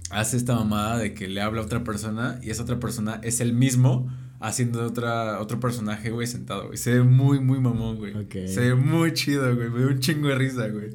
hace 0.09 0.35
esta 0.35 0.55
mamada 0.55 0.97
de 0.97 1.13
que 1.13 1.29
le 1.29 1.39
habla 1.39 1.61
a 1.61 1.63
otra 1.63 1.85
persona 1.85 2.37
y 2.43 2.49
esa 2.49 2.63
otra 2.63 2.81
persona 2.81 3.21
es 3.23 3.39
el 3.39 3.53
mismo 3.53 4.11
haciendo 4.41 4.85
otra, 4.85 5.39
otro 5.39 5.61
personaje, 5.61 6.11
güey, 6.11 6.27
sentado, 6.27 6.65
güey. 6.65 6.77
Se 6.77 6.95
ve 6.95 7.03
muy, 7.03 7.39
muy 7.39 7.61
mamón, 7.61 7.95
güey. 7.95 8.13
Se 8.49 8.59
ve 8.59 8.75
muy 8.75 9.13
chido, 9.13 9.55
güey. 9.55 9.69
Me 9.69 9.79
da 9.79 9.87
un 9.87 9.99
chingo 9.99 10.27
de 10.27 10.35
risa, 10.35 10.67
güey. 10.67 10.89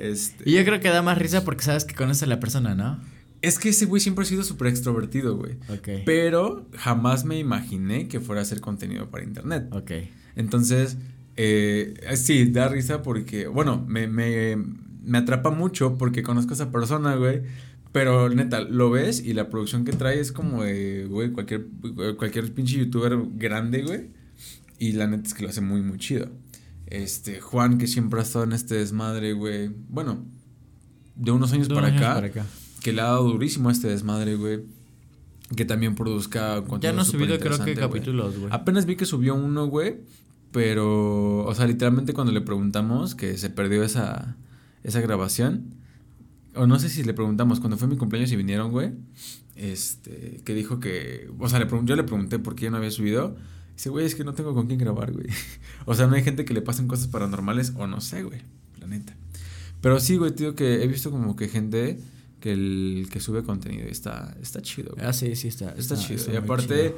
Este... 0.00 0.48
Y 0.48 0.54
yo 0.54 0.64
creo 0.64 0.80
que 0.80 0.88
da 0.88 1.02
más 1.02 1.18
risa 1.18 1.44
porque 1.44 1.62
sabes 1.62 1.84
que 1.84 1.94
conoce 1.94 2.24
a 2.24 2.28
la 2.28 2.40
persona, 2.40 2.74
¿no? 2.74 2.98
Es 3.42 3.58
que 3.58 3.70
ese 3.70 3.86
güey 3.86 4.00
siempre 4.00 4.24
ha 4.24 4.26
sido 4.26 4.42
súper 4.42 4.68
extrovertido, 4.68 5.36
güey. 5.36 5.54
Ok. 5.68 6.02
Pero 6.04 6.66
jamás 6.76 7.24
me 7.24 7.38
imaginé 7.38 8.08
que 8.08 8.20
fuera 8.20 8.40
a 8.40 8.42
hacer 8.42 8.60
contenido 8.60 9.10
para 9.10 9.24
internet. 9.24 9.68
Ok. 9.72 9.92
Entonces, 10.36 10.98
eh, 11.36 11.94
sí, 12.16 12.50
da 12.50 12.68
risa 12.68 13.02
porque, 13.02 13.46
bueno, 13.46 13.84
me, 13.86 14.08
me, 14.08 14.56
me 15.02 15.18
atrapa 15.18 15.50
mucho 15.50 15.96
porque 15.96 16.22
conozco 16.22 16.50
a 16.50 16.54
esa 16.54 16.70
persona, 16.70 17.14
güey. 17.14 17.42
Pero 17.92 18.28
neta, 18.28 18.60
lo 18.60 18.90
ves 18.90 19.24
y 19.24 19.32
la 19.32 19.48
producción 19.48 19.84
que 19.84 19.92
trae 19.92 20.20
es 20.20 20.32
como 20.32 20.62
de, 20.62 21.06
güey, 21.08 21.32
cualquier, 21.32 21.66
cualquier 22.16 22.52
pinche 22.52 22.76
youtuber 22.76 23.18
grande, 23.34 23.82
güey. 23.82 24.10
Y 24.78 24.92
la 24.92 25.06
neta 25.06 25.26
es 25.26 25.34
que 25.34 25.42
lo 25.42 25.48
hace 25.48 25.60
muy, 25.60 25.82
muy 25.82 25.98
chido. 25.98 26.28
Este, 26.90 27.40
Juan, 27.40 27.78
que 27.78 27.86
siempre 27.86 28.20
ha 28.20 28.22
estado 28.22 28.44
en 28.44 28.52
este 28.52 28.74
desmadre, 28.74 29.32
güey. 29.32 29.70
Bueno, 29.88 30.24
de 31.16 31.30
unos 31.30 31.52
años, 31.52 31.68
para, 31.68 31.88
acá, 31.88 32.14
para 32.14 32.26
acá. 32.26 32.46
Que 32.82 32.92
le 32.92 33.00
ha 33.00 33.04
dado 33.04 33.24
durísimo 33.24 33.68
a 33.68 33.72
este 33.72 33.88
desmadre, 33.88 34.36
güey. 34.36 34.60
Que 35.56 35.64
también 35.64 35.94
produzca 35.94 36.56
contenido. 36.56 36.80
Ya 36.80 36.92
no 36.92 37.02
ha 37.02 37.04
subido, 37.04 37.38
creo 37.38 37.64
que 37.64 37.74
capítulos, 37.74 38.38
güey. 38.38 38.52
Apenas 38.52 38.86
vi 38.86 38.96
que 38.96 39.06
subió 39.06 39.34
uno, 39.34 39.66
güey. 39.66 40.00
Pero, 40.52 41.44
o 41.44 41.54
sea, 41.54 41.66
literalmente 41.66 42.12
cuando 42.12 42.32
le 42.32 42.40
preguntamos 42.40 43.14
que 43.14 43.38
se 43.38 43.50
perdió 43.50 43.84
esa, 43.84 44.36
esa 44.82 45.00
grabación 45.00 45.80
o 46.54 46.66
no 46.66 46.78
sé 46.78 46.88
si 46.88 47.04
le 47.04 47.14
preguntamos, 47.14 47.60
cuando 47.60 47.76
fue 47.76 47.88
mi 47.88 47.96
cumpleaños 47.96 48.32
y 48.32 48.36
vinieron, 48.36 48.70
güey, 48.70 48.92
este, 49.56 50.40
que 50.44 50.54
dijo 50.54 50.80
que, 50.80 51.30
o 51.38 51.48
sea, 51.48 51.58
le 51.58 51.68
yo 51.84 51.96
le 51.96 52.04
pregunté 52.04 52.38
por 52.38 52.54
qué 52.54 52.70
no 52.70 52.78
había 52.78 52.90
subido. 52.90 53.36
Dice, 53.80 53.88
güey, 53.88 54.04
es 54.04 54.14
que 54.14 54.24
no 54.24 54.34
tengo 54.34 54.52
con 54.52 54.66
quién 54.66 54.78
grabar, 54.78 55.12
güey. 55.12 55.26
o 55.86 55.94
sea, 55.94 56.06
no 56.06 56.14
hay 56.14 56.22
gente 56.22 56.44
que 56.44 56.52
le 56.52 56.60
pasen 56.60 56.86
cosas 56.86 57.06
paranormales 57.06 57.72
o 57.76 57.86
no 57.86 58.00
sé, 58.00 58.22
güey, 58.22 58.40
la 58.78 58.86
neta. 58.86 59.16
Pero 59.80 59.98
sí, 60.00 60.16
güey, 60.16 60.32
tío, 60.32 60.54
que 60.54 60.82
he 60.82 60.86
visto 60.86 61.10
como 61.10 61.34
que 61.34 61.48
gente 61.48 61.98
que 62.40 62.52
el 62.52 63.08
que 63.10 63.20
sube 63.20 63.42
contenido 63.42 63.88
y 63.88 63.90
está, 63.90 64.36
está 64.42 64.60
chido, 64.60 64.92
güey. 64.94 65.06
Ah, 65.06 65.14
sí, 65.14 65.34
sí, 65.34 65.48
está. 65.48 65.70
Está, 65.70 65.96
chido. 65.96 66.30
y 66.30 66.36
aparte, 66.36 66.94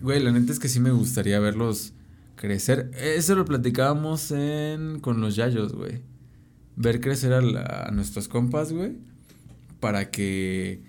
güey, 0.00 0.22
la 0.22 0.32
neta 0.32 0.52
es 0.52 0.58
que 0.58 0.68
sí 0.68 0.80
me 0.80 0.90
gustaría 0.90 1.38
verlos 1.38 1.92
crecer. 2.34 2.90
Eso 2.94 3.34
lo 3.34 3.44
platicábamos 3.44 4.30
en, 4.30 5.00
con 5.00 5.20
los 5.20 5.36
Yayos, 5.36 5.74
güey 5.74 6.00
ver 6.76 7.00
crecer 7.00 7.32
a, 7.32 7.90
nuestros 7.90 8.28
compas, 8.28 8.72
güey, 8.72 8.92
para 9.80 10.10
que... 10.10 10.82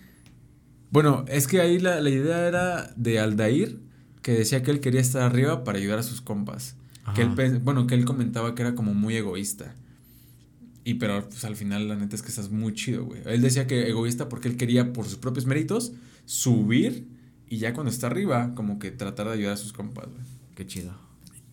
Bueno, 0.91 1.25
es 1.27 1.47
que 1.47 1.59
ahí 1.59 1.79
la, 1.79 1.99
idea 2.09 2.47
era 2.47 2.93
de 2.95 3.19
Aldair, 3.19 3.79
que 4.21 4.33
decía 4.33 4.63
que 4.63 4.71
él 4.71 4.79
quería 4.79 5.01
estar 5.01 5.21
arriba 5.21 5.63
para 5.63 5.77
ayudar 5.77 5.99
a 5.99 6.03
sus 6.03 6.21
compas. 6.21 6.75
Que 7.15 7.21
él, 7.21 7.59
bueno, 7.59 7.87
que 7.87 7.95
él 7.95 8.03
comentaba 8.03 8.53
que 8.53 8.61
era 8.61 8.75
como 8.75 8.93
muy 8.93 9.15
egoísta. 9.15 9.75
Y 10.83 10.95
pero 10.95 11.27
pues 11.27 11.45
al 11.45 11.55
final 11.55 11.87
la 11.87 11.95
neta 11.95 12.15
es 12.15 12.21
que 12.21 12.29
estás 12.29 12.49
muy 12.49 12.73
chido, 12.73 13.05
güey. 13.05 13.21
Él 13.25 13.41
decía 13.41 13.65
que 13.67 13.87
egoísta 13.89 14.29
porque 14.29 14.49
él 14.49 14.57
quería 14.57 14.93
por 14.93 15.05
sus 15.05 15.17
propios 15.17 15.45
méritos 15.45 15.93
subir 16.25 17.07
y 17.49 17.57
ya 17.57 17.73
cuando 17.73 17.91
está 17.91 18.07
arriba 18.07 18.53
como 18.55 18.79
que 18.79 18.91
tratar 18.91 19.27
de 19.27 19.33
ayudar 19.33 19.53
a 19.53 19.57
sus 19.57 19.73
compas, 19.73 20.07
güey. 20.09 20.23
Qué 20.55 20.65
chido. 20.65 20.93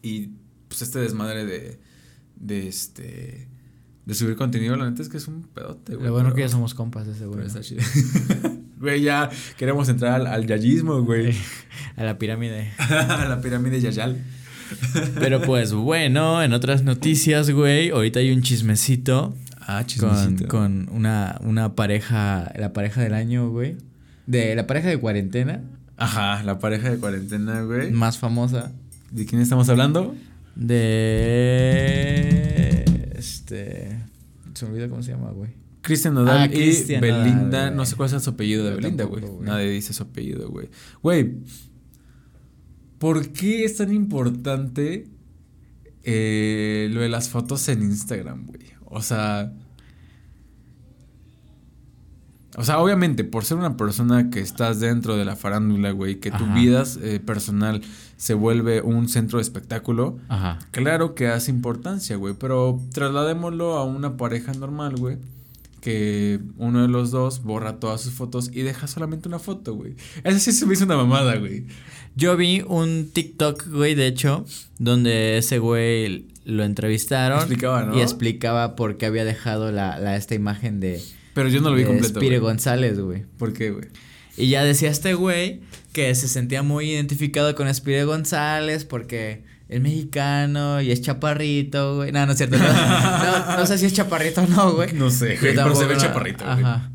Y 0.02 0.30
pues 0.68 0.82
este 0.82 0.98
desmadre 0.98 1.44
de 1.44 1.78
de 2.36 2.68
este 2.68 3.48
de 4.06 4.14
subir 4.14 4.36
contenido, 4.36 4.76
la 4.76 4.88
neta 4.90 5.02
es 5.02 5.08
que 5.08 5.16
es 5.16 5.28
un 5.28 5.42
pedote, 5.44 5.94
güey. 5.94 6.06
Lo 6.06 6.12
bueno 6.12 6.34
que 6.34 6.42
ya 6.42 6.48
somos 6.48 6.74
compas 6.74 7.06
de 7.06 7.12
ese 7.12 7.26
güey. 7.26 7.46
Está 7.46 7.60
chido. 7.60 7.82
güey, 8.84 9.02
ya 9.02 9.28
queremos 9.56 9.88
entrar 9.88 10.20
al, 10.20 10.28
al 10.28 10.46
yayismo, 10.46 11.02
güey. 11.02 11.34
A 11.96 12.04
la 12.04 12.18
pirámide. 12.18 12.70
a 12.78 13.26
la 13.28 13.40
pirámide 13.40 13.80
yayal. 13.80 14.22
Pero 15.18 15.40
pues 15.42 15.72
bueno, 15.72 16.42
en 16.42 16.52
otras 16.52 16.82
noticias, 16.82 17.50
güey, 17.50 17.90
ahorita 17.90 18.20
hay 18.20 18.32
un 18.32 18.42
chismecito. 18.42 19.34
Ah, 19.60 19.84
chismecito. 19.86 20.48
Con, 20.48 20.86
con 20.86 20.96
una, 20.96 21.38
una 21.42 21.74
pareja, 21.74 22.52
la 22.58 22.72
pareja 22.72 23.00
del 23.00 23.14
año, 23.14 23.50
güey. 23.50 23.76
De 24.26 24.54
la 24.54 24.66
pareja 24.66 24.88
de 24.88 24.98
cuarentena. 24.98 25.62
Ajá, 25.96 26.42
la 26.42 26.58
pareja 26.58 26.90
de 26.90 26.98
cuarentena, 26.98 27.62
güey. 27.62 27.90
Más 27.92 28.18
famosa. 28.18 28.72
¿De 29.10 29.26
quién 29.26 29.40
estamos 29.40 29.68
hablando? 29.68 30.14
De 30.56 31.24
este. 33.16 33.98
Se 34.54 34.66
me 34.66 34.72
olvida 34.72 34.88
cómo 34.88 35.02
se 35.02 35.12
llama, 35.12 35.30
güey. 35.30 35.50
Cristian 35.84 36.14
Nodal 36.14 36.38
ah, 36.38 36.46
y 36.46 36.98
Belinda. 36.98 37.70
no 37.70 37.84
sé 37.84 37.94
cuál 37.94 38.12
es 38.12 38.22
su 38.22 38.30
apellido 38.30 38.64
de 38.64 38.74
Belinda, 38.74 39.04
güey. 39.04 39.22
Nadie 39.42 39.68
dice 39.68 39.92
su 39.92 40.02
apellido, 40.02 40.48
güey. 40.48 40.70
Güey. 41.02 41.34
¿Por 42.98 43.28
qué 43.32 43.66
es 43.66 43.76
tan 43.76 43.92
importante 43.92 45.10
eh, 46.02 46.88
lo 46.90 47.02
de 47.02 47.10
las 47.10 47.28
fotos 47.28 47.68
en 47.68 47.82
Instagram, 47.82 48.46
güey? 48.46 48.62
O 48.86 49.02
sea. 49.02 49.52
O 52.56 52.64
sea, 52.64 52.78
obviamente, 52.78 53.22
por 53.24 53.44
ser 53.44 53.58
una 53.58 53.76
persona 53.76 54.30
que 54.30 54.40
estás 54.40 54.80
dentro 54.80 55.18
de 55.18 55.26
la 55.26 55.36
farándula, 55.36 55.90
güey, 55.90 56.18
que 56.18 56.30
tu 56.30 56.46
vida 56.54 56.84
eh, 57.02 57.20
personal 57.20 57.82
se 58.16 58.32
vuelve 58.32 58.80
un 58.80 59.08
centro 59.08 59.38
de 59.38 59.42
espectáculo, 59.42 60.18
Ajá. 60.28 60.60
claro 60.70 61.14
que 61.14 61.28
hace 61.28 61.50
importancia, 61.50 62.16
güey, 62.16 62.34
pero 62.38 62.80
trasladémoslo 62.92 63.76
a 63.76 63.84
una 63.84 64.16
pareja 64.16 64.54
normal, 64.54 64.94
güey, 64.96 65.18
que 65.84 66.40
uno 66.56 66.80
de 66.80 66.88
los 66.88 67.10
dos 67.10 67.42
borra 67.42 67.78
todas 67.78 68.00
sus 68.00 68.14
fotos 68.14 68.50
y 68.50 68.62
deja 68.62 68.86
solamente 68.86 69.28
una 69.28 69.38
foto, 69.38 69.74
güey. 69.74 69.96
Eso 70.24 70.38
sí 70.38 70.52
se 70.52 70.64
me 70.64 70.72
hizo 70.72 70.86
una 70.86 70.96
mamada, 70.96 71.36
güey. 71.36 71.66
Yo 72.16 72.38
vi 72.38 72.64
un 72.66 73.10
TikTok, 73.12 73.68
güey, 73.68 73.94
de 73.94 74.06
hecho, 74.06 74.46
donde 74.78 75.36
ese 75.36 75.58
güey 75.58 76.28
lo 76.46 76.64
entrevistaron 76.64 77.38
explicaba, 77.38 77.84
¿no? 77.84 77.98
y 77.98 78.00
explicaba 78.00 78.76
por 78.76 78.96
qué 78.96 79.04
había 79.04 79.26
dejado 79.26 79.72
la, 79.72 79.98
la 79.98 80.16
esta 80.16 80.34
imagen 80.34 80.80
de 80.80 81.02
pero 81.34 81.50
yo 81.50 81.60
no 81.60 81.68
lo 81.68 81.76
vi 81.76 81.84
completo. 81.84 82.18
Spire 82.18 82.38
González, 82.38 82.98
güey. 82.98 83.24
¿Por 83.36 83.52
qué, 83.52 83.70
güey? 83.70 83.88
Y 84.38 84.48
ya 84.48 84.64
decía 84.64 84.88
este 84.88 85.12
güey 85.12 85.60
que 85.92 86.14
se 86.14 86.28
sentía 86.28 86.62
muy 86.62 86.92
identificado 86.92 87.54
con 87.54 87.72
Spire 87.72 88.04
González 88.04 88.86
porque 88.86 89.44
es 89.76 89.82
mexicano 89.82 90.80
y 90.80 90.90
es 90.90 91.00
chaparrito, 91.00 91.96
güey. 91.96 92.12
No, 92.12 92.26
no 92.26 92.32
es 92.32 92.38
cierto. 92.38 92.56
No, 92.58 93.66
sé 93.66 93.78
si 93.78 93.86
es 93.86 93.92
chaparrito 93.92 94.42
o 94.42 94.46
no, 94.46 94.72
güey. 94.74 94.92
No 94.92 95.10
sé, 95.10 95.36
güey, 95.36 95.54
pero 95.54 95.74
se 95.74 95.86
ve 95.86 95.96
chaparrito, 95.96 96.44
güey. 96.44 96.64
Ajá. 96.64 96.90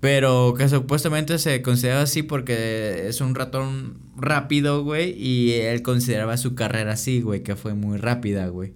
Pero 0.00 0.54
que 0.56 0.68
supuestamente 0.68 1.38
se 1.38 1.60
considera 1.60 2.00
así 2.00 2.22
porque 2.22 3.06
es 3.08 3.20
un 3.20 3.34
ratón 3.34 3.98
rápido, 4.16 4.82
güey. 4.82 5.10
Y 5.10 5.52
él 5.52 5.82
consideraba 5.82 6.36
su 6.38 6.54
carrera 6.54 6.92
así, 6.92 7.20
güey, 7.20 7.42
que 7.42 7.54
fue 7.54 7.74
muy 7.74 7.98
rápida, 7.98 8.48
güey. 8.48 8.72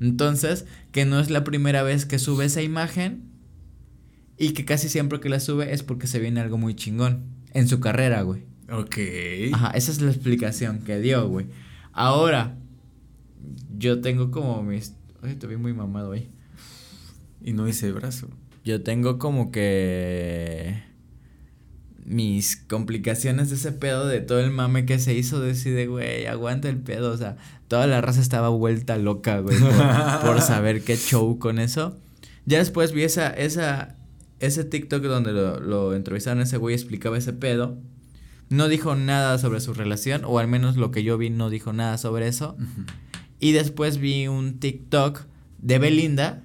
Entonces, 0.00 0.64
que 0.90 1.04
no 1.04 1.20
es 1.20 1.30
la 1.30 1.44
primera 1.44 1.82
vez 1.82 2.06
que 2.06 2.18
sube 2.18 2.46
esa 2.46 2.62
imagen 2.62 3.24
y 4.38 4.50
que 4.50 4.64
casi 4.64 4.88
siempre 4.88 5.20
que 5.20 5.28
la 5.28 5.38
sube 5.38 5.72
es 5.72 5.82
porque 5.82 6.06
se 6.06 6.18
viene 6.18 6.40
algo 6.40 6.58
muy 6.58 6.74
chingón 6.74 7.24
en 7.52 7.68
su 7.68 7.78
carrera, 7.80 8.22
güey. 8.22 8.42
Ok. 8.70 8.96
Ajá, 9.52 9.70
esa 9.70 9.92
es 9.92 10.00
la 10.00 10.10
explicación 10.10 10.78
que 10.78 10.98
dio, 10.98 11.28
güey. 11.28 11.46
Ahora, 11.92 12.56
yo 13.78 14.00
tengo 14.00 14.30
como 14.30 14.62
mis... 14.62 14.94
Ay, 15.22 15.36
te 15.36 15.46
vi 15.46 15.56
muy 15.56 15.72
mamado 15.72 16.12
ahí. 16.12 16.30
Y 17.42 17.52
no 17.52 17.68
hice 17.68 17.92
brazo. 17.92 18.28
Yo 18.64 18.82
tengo 18.82 19.18
como 19.18 19.50
que 19.50 20.82
mis 22.04 22.56
complicaciones 22.56 23.50
de 23.50 23.56
ese 23.56 23.72
pedo 23.72 24.06
de 24.06 24.20
todo 24.20 24.40
el 24.40 24.50
mame 24.50 24.84
que 24.84 24.98
se 24.98 25.14
hizo 25.14 25.40
decide, 25.40 25.86
güey, 25.86 26.26
aguanta 26.26 26.68
el 26.68 26.78
pedo, 26.78 27.12
o 27.12 27.16
sea, 27.16 27.36
toda 27.68 27.86
la 27.86 28.00
raza 28.00 28.20
estaba 28.20 28.50
vuelta 28.50 28.98
loca, 28.98 29.40
güey, 29.40 29.58
por, 29.58 29.70
por, 30.22 30.40
saber 30.42 30.82
qué 30.82 30.96
show 30.96 31.38
con 31.38 31.58
eso. 31.58 31.96
Ya 32.46 32.58
después 32.58 32.92
vi 32.92 33.04
esa, 33.04 33.30
esa, 33.30 33.96
ese 34.40 34.64
TikTok 34.64 35.02
donde 35.02 35.32
lo, 35.32 35.60
lo 35.60 35.94
entrevistaron 35.94 36.42
ese 36.42 36.58
güey 36.58 36.74
explicaba 36.74 37.16
ese 37.16 37.32
pedo. 37.32 37.78
No 38.50 38.68
dijo 38.68 38.94
nada 38.94 39.38
sobre 39.38 39.60
su 39.60 39.72
relación, 39.72 40.22
o 40.26 40.38
al 40.38 40.48
menos 40.48 40.76
lo 40.76 40.90
que 40.90 41.02
yo 41.02 41.16
vi 41.16 41.30
no 41.30 41.48
dijo 41.48 41.72
nada 41.72 41.96
sobre 41.96 42.28
eso. 42.28 42.56
Y 43.44 43.52
después 43.52 43.98
vi 43.98 44.26
un 44.26 44.58
TikTok 44.58 45.20
de 45.58 45.78
Belinda, 45.78 46.40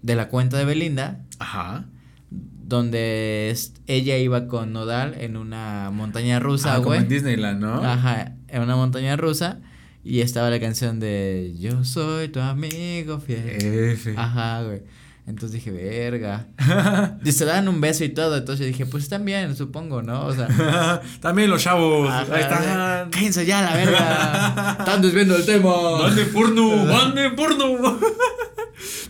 de 0.00 0.16
la 0.16 0.30
cuenta 0.30 0.56
de 0.56 0.64
Belinda. 0.64 1.20
Ajá. 1.38 1.84
Donde 2.30 3.54
ella 3.86 4.16
iba 4.16 4.46
con 4.46 4.72
Nodal 4.72 5.14
en 5.20 5.36
una 5.36 5.90
montaña 5.92 6.40
rusa, 6.40 6.76
ah, 6.76 6.78
güey. 6.78 7.00
en 7.00 7.08
Disneyland, 7.08 7.60
¿no? 7.60 7.84
Ajá, 7.84 8.32
en 8.48 8.62
una 8.62 8.76
montaña 8.76 9.14
rusa. 9.18 9.60
Y 10.02 10.22
estaba 10.22 10.48
la 10.48 10.58
canción 10.58 11.00
de 11.00 11.54
Yo 11.58 11.84
soy 11.84 12.28
tu 12.28 12.40
amigo 12.40 13.20
fiel. 13.20 13.98
Ajá, 14.16 14.62
güey. 14.62 14.80
Entonces 15.28 15.62
dije, 15.62 15.70
verga. 15.70 16.46
y 17.24 17.32
se 17.32 17.44
dan 17.44 17.68
un 17.68 17.82
beso 17.82 18.02
y 18.02 18.08
todo. 18.08 18.38
Entonces 18.38 18.66
dije, 18.66 18.86
pues 18.86 19.04
están 19.04 19.26
bien, 19.26 19.54
supongo, 19.54 20.02
¿no? 20.02 20.24
O 20.24 20.34
sea. 20.34 21.02
También 21.20 21.50
los 21.50 21.62
chavos. 21.62 22.10
ahí 22.10 22.40
están. 22.40 23.10
Cállense 23.10 23.44
ya, 23.44 23.60
la 23.60 23.76
verga. 23.76 24.76
están 24.78 25.02
desviando 25.02 25.36
el 25.36 25.44
tema. 25.44 25.98
Mande 25.98 26.24
porno, 26.24 26.76
mande 26.86 27.30
porno. 27.30 27.98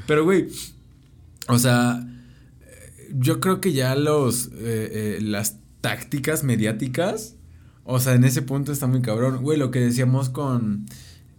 Pero, 0.06 0.24
güey. 0.24 0.48
O 1.46 1.58
sea. 1.58 2.04
Yo 3.14 3.38
creo 3.38 3.60
que 3.60 3.72
ya 3.72 3.94
los. 3.94 4.48
Eh, 4.48 4.50
eh, 4.58 5.18
las 5.22 5.58
tácticas 5.80 6.42
mediáticas. 6.42 7.36
O 7.84 8.00
sea, 8.00 8.14
en 8.14 8.24
ese 8.24 8.42
punto 8.42 8.72
está 8.72 8.88
muy 8.88 9.02
cabrón. 9.02 9.40
Güey, 9.40 9.56
lo 9.56 9.70
que 9.70 9.78
decíamos 9.78 10.30
con 10.30 10.86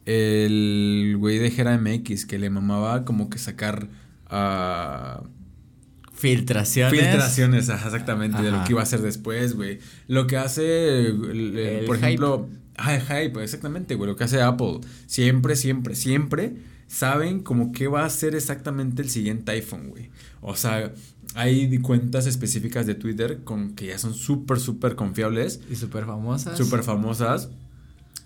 el 0.06 1.18
güey 1.20 1.38
de 1.38 1.52
Jera 1.52 1.78
MX, 1.78 2.26
que 2.26 2.40
le 2.40 2.50
mamaba 2.50 3.04
como 3.04 3.30
que 3.30 3.38
sacar 3.38 3.90
a... 4.30 5.24
Filtraciones. 6.14 7.00
Filtraciones, 7.00 7.70
exactamente, 7.70 8.42
de 8.42 8.52
lo 8.52 8.64
que 8.66 8.74
iba 8.74 8.82
a 8.82 8.84
hacer 8.84 9.02
después, 9.02 9.56
güey. 9.56 9.80
Lo 10.08 10.28
que 10.28 10.36
hace, 10.36 11.14
por 11.88 11.96
ejemplo, 11.96 12.50
hype. 12.78 13.02
hype, 13.02 13.42
exactamente, 13.44 13.96
güey. 13.96 14.10
Lo 14.10 14.18
que 14.18 14.26
hace 14.26 14.42
Apple. 14.42 14.82
Siempre, 15.06 15.56
siempre, 15.56 15.96
siempre 15.96 16.56
saben 16.88 17.42
como 17.42 17.72
qué 17.72 17.88
va 17.88 18.04
a 18.04 18.10
ser 18.10 18.36
exactamente 18.36 19.02
el 19.02 19.10
siguiente 19.10 19.52
iPhone, 19.54 19.90
güey. 19.90 20.10
O 20.42 20.58
sea, 20.58 20.92
hay 21.36 21.78
cuentas 21.80 22.26
específicas 22.26 22.86
de 22.86 22.96
Twitter 22.96 23.44
con 23.44 23.76
que 23.76 23.88
ya 23.88 23.98
son 23.98 24.14
súper, 24.14 24.60
súper 24.60 24.96
confiables. 24.96 25.62
Y 25.70 25.76
súper 25.76 26.06
famosas. 26.06 26.58
Súper 26.58 26.84
famosas. 26.84 27.50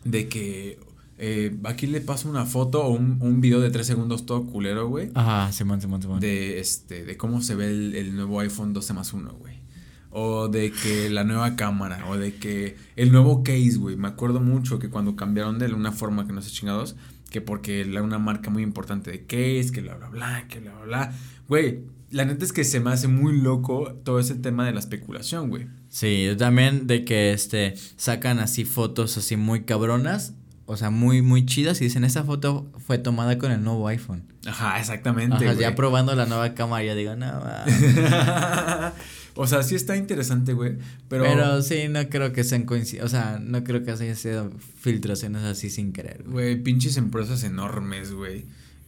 De 0.03 0.27
que 0.29 0.79
eh, 1.18 1.55
aquí 1.64 1.88
le 1.88 2.01
paso 2.01 2.30
una 2.30 2.45
foto 2.45 2.84
o 2.84 2.89
un, 2.89 3.18
un, 3.22 3.39
video 3.39 3.59
de 3.59 3.70
tres 3.70 3.88
segundos 3.88 4.26
todo 4.26 4.45
culero, 4.45 4.88
güey. 4.88 5.11
Ajá, 5.14 5.51
Simón, 5.51 5.80
Simón, 5.80 6.01
Simón. 6.01 6.20
De, 6.20 6.59
este, 6.59 7.05
de 7.05 7.18
cómo 7.18 7.41
se 7.41 7.55
ve 7.55 7.68
el, 7.68 7.95
el 7.95 8.16
nuevo 8.16 8.39
iPhone 8.39 8.74
12 8.74 8.93
más 8.93 9.14
1, 9.14 9.34
güey. 9.34 9.61
O 10.09 10.47
de 10.47 10.72
que 10.72 11.09
la 11.09 11.24
nueva 11.24 11.55
cámara, 11.55 12.05
o 12.09 12.18
de 12.18 12.36
que 12.36 12.78
el 12.95 13.11
nuevo 13.11 13.43
case, 13.43 13.78
güey. 13.78 13.95
Me 13.95 14.07
acuerdo 14.07 14.39
mucho 14.39 14.80
que 14.80 14.89
cuando 14.89 15.16
cambiaron 15.16 15.59
de 15.59 15.74
una 15.74 15.91
forma 15.91 16.28
que 16.28 16.34
no 16.34 16.41
sé 16.41 16.51
chingados, 16.51 16.95
que 17.30 17.41
porque 17.41 17.82
era 17.82 18.03
una 18.03 18.20
marca 18.20 18.49
muy 18.49 18.64
importante 18.64 19.11
de 19.11 19.26
case, 19.26 19.72
que 19.74 19.82
bla, 19.82 19.95
bla, 19.95 20.09
bla, 20.09 20.45
que 20.47 20.59
bla, 20.59 20.72
bla, 20.74 20.86
bla. 20.86 21.14
Güey, 21.47 21.82
la 22.11 22.26
neta 22.26 22.45
es 22.45 22.53
que 22.53 22.64
se 22.64 22.80
me 22.80 22.91
hace 22.91 23.07
muy 23.07 23.39
loco 23.41 23.99
todo 24.03 24.20
ese 24.20 24.36
tema 24.36 24.66
de 24.66 24.72
la 24.72 24.80
especulación, 24.80 25.49
güey. 25.49 25.68
Sí, 25.89 26.28
también 26.38 26.86
de 26.86 27.05
que 27.05 27.34
este 27.34 27.74
sacan 27.97 28.39
así 28.39 28.66
fotos 28.66 29.18
así 29.18 29.36
muy 29.36 29.64
cabronas, 29.64 30.36
o 30.66 30.78
sea, 30.78 30.89
muy 30.89 31.22
muy 31.22 31.45
chidas 31.45 31.82
y 31.82 31.86
dicen, 31.86 32.03
"Esa 32.03 32.24
foto 32.24 32.72
fue 32.86 32.97
tomada 32.97 33.38
con 33.38 33.51
el 33.51 33.64
nuevo 33.64 33.88
iPhone." 33.88 34.24
Ajá, 34.45 34.80
exactamente, 34.80 35.47
Ajá, 35.47 35.53
ya 35.53 35.76
probando 35.76 36.16
la 36.16 36.26
nueva 36.26 36.53
cámara, 36.53 36.84
ya 36.84 36.95
digo, 36.95 37.16
"No, 37.16 37.32
O 39.36 39.47
sea, 39.47 39.64
sí 39.64 39.74
está 39.74 39.97
interesante, 39.97 40.53
güey, 40.53 40.78
pero 41.09 41.24
Pero 41.24 41.61
sí, 41.64 41.88
no 41.89 42.07
creo 42.07 42.34
que 42.34 42.43
sean 42.43 42.64
coincidencias, 42.64 43.05
o 43.05 43.09
sea, 43.09 43.39
no 43.41 43.64
creo 43.64 43.84
que 43.84 43.89
haya 43.91 44.16
sido 44.16 44.51
filtraciones 44.80 45.41
así 45.43 45.72
sin 45.72 45.91
querer. 45.91 46.24
Güey, 46.28 46.61
pinches 46.61 46.97
empresas 46.97 47.43
enormes, 47.43 48.14
güey 48.14 48.45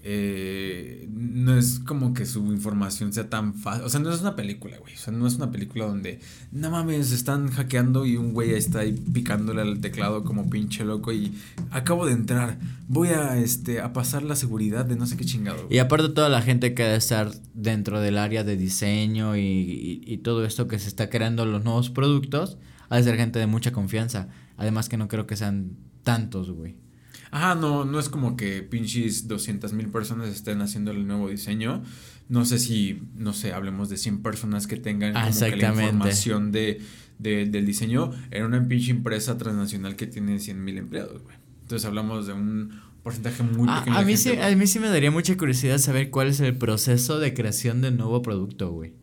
eh, 0.07 1.09
no 1.09 1.57
es 1.57 1.79
como 1.79 2.13
que 2.13 2.27
su 2.27 2.45
información 2.53 3.11
sea 3.11 3.27
tan 3.27 3.55
fácil. 3.55 3.85
O 3.85 3.89
sea, 3.89 3.99
no 3.99 4.13
es 4.13 4.21
una 4.21 4.35
película, 4.35 4.77
güey. 4.77 4.93
O 4.93 4.97
sea, 4.97 5.11
no 5.11 5.25
es 5.25 5.33
una 5.33 5.51
película 5.51 5.87
donde, 5.87 6.19
no 6.51 6.69
mames, 6.69 7.11
están 7.11 7.49
hackeando 7.49 8.05
y 8.05 8.15
un 8.15 8.31
güey 8.31 8.53
está 8.53 8.81
ahí 8.81 8.91
picándole 8.91 9.63
al 9.63 9.81
teclado 9.81 10.23
como 10.23 10.47
pinche 10.47 10.85
loco 10.85 11.11
y 11.11 11.33
acabo 11.71 12.05
de 12.05 12.13
entrar. 12.13 12.59
Voy 12.87 13.07
a, 13.09 13.35
este, 13.39 13.81
a 13.81 13.93
pasar 13.93 14.21
la 14.21 14.35
seguridad 14.35 14.85
de 14.85 14.95
no 14.95 15.07
sé 15.07 15.17
qué 15.17 15.25
chingado. 15.25 15.65
Y 15.71 15.79
aparte 15.79 16.09
toda 16.09 16.29
la 16.29 16.43
gente 16.43 16.75
que 16.75 16.83
debe 16.83 16.97
estar 16.97 17.31
dentro 17.55 17.99
del 17.99 18.19
área 18.19 18.43
de 18.43 18.57
diseño 18.57 19.35
y, 19.37 20.03
y 20.05 20.17
todo 20.19 20.45
esto 20.45 20.67
que 20.67 20.77
se 20.77 20.87
está 20.87 21.09
creando 21.09 21.47
los 21.47 21.63
nuevos 21.63 21.89
productos, 21.89 22.59
ha 22.89 22.97
de 22.97 23.03
ser 23.03 23.17
gente 23.17 23.39
de 23.39 23.47
mucha 23.47 23.71
confianza. 23.71 24.27
Además 24.55 24.87
que 24.87 24.97
no 24.97 25.07
creo 25.07 25.25
que 25.25 25.35
sean 25.35 25.77
tantos, 26.03 26.51
güey. 26.51 26.84
Ajá, 27.31 27.55
no, 27.55 27.85
no 27.85 27.99
es 27.99 28.09
como 28.09 28.37
que 28.37 28.61
pinches 28.61 29.27
200 29.27 29.73
mil 29.73 29.89
personas 29.89 30.29
estén 30.29 30.61
haciendo 30.61 30.91
el 30.91 31.07
nuevo 31.07 31.29
diseño. 31.29 31.83
No 32.27 32.45
sé 32.45 32.59
si, 32.59 33.03
no 33.15 33.33
sé, 33.33 33.53
hablemos 33.53 33.89
de 33.89 33.97
100 33.97 34.21
personas 34.21 34.67
que 34.67 34.77
tengan 34.77 35.13
como 35.13 35.39
que 35.39 35.55
la 35.57 35.69
información 35.69 36.51
de, 36.51 36.81
de, 37.19 37.45
del 37.45 37.65
diseño. 37.65 38.11
Era 38.31 38.45
una 38.45 38.67
pinche 38.67 38.91
empresa 38.91 39.37
transnacional 39.37 39.95
que 39.95 40.07
tiene 40.07 40.39
100 40.39 40.63
mil 40.63 40.77
empleados, 40.77 41.21
güey. 41.23 41.35
Entonces 41.61 41.85
hablamos 41.85 42.27
de 42.27 42.33
un 42.33 42.79
porcentaje 43.03 43.43
muy 43.43 43.67
ah, 43.69 43.79
pequeño. 43.79 43.97
A, 43.97 44.01
mí 44.03 44.17
sí, 44.17 44.31
a 44.35 44.55
mí 44.55 44.67
sí 44.67 44.79
me 44.79 44.87
daría 44.87 45.11
mucha 45.11 45.37
curiosidad 45.37 45.77
saber 45.77 46.09
cuál 46.09 46.27
es 46.27 46.39
el 46.39 46.55
proceso 46.57 47.19
de 47.19 47.33
creación 47.33 47.81
del 47.81 47.97
nuevo 47.97 48.21
producto, 48.21 48.71
güey. 48.71 48.93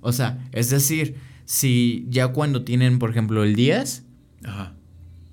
O 0.00 0.12
sea, 0.12 0.48
es 0.52 0.70
decir, 0.70 1.16
si 1.44 2.06
ya 2.08 2.28
cuando 2.28 2.64
tienen, 2.64 2.98
por 2.98 3.10
ejemplo, 3.10 3.44
el 3.44 3.54
10, 3.54 4.04
Ajá. 4.44 4.74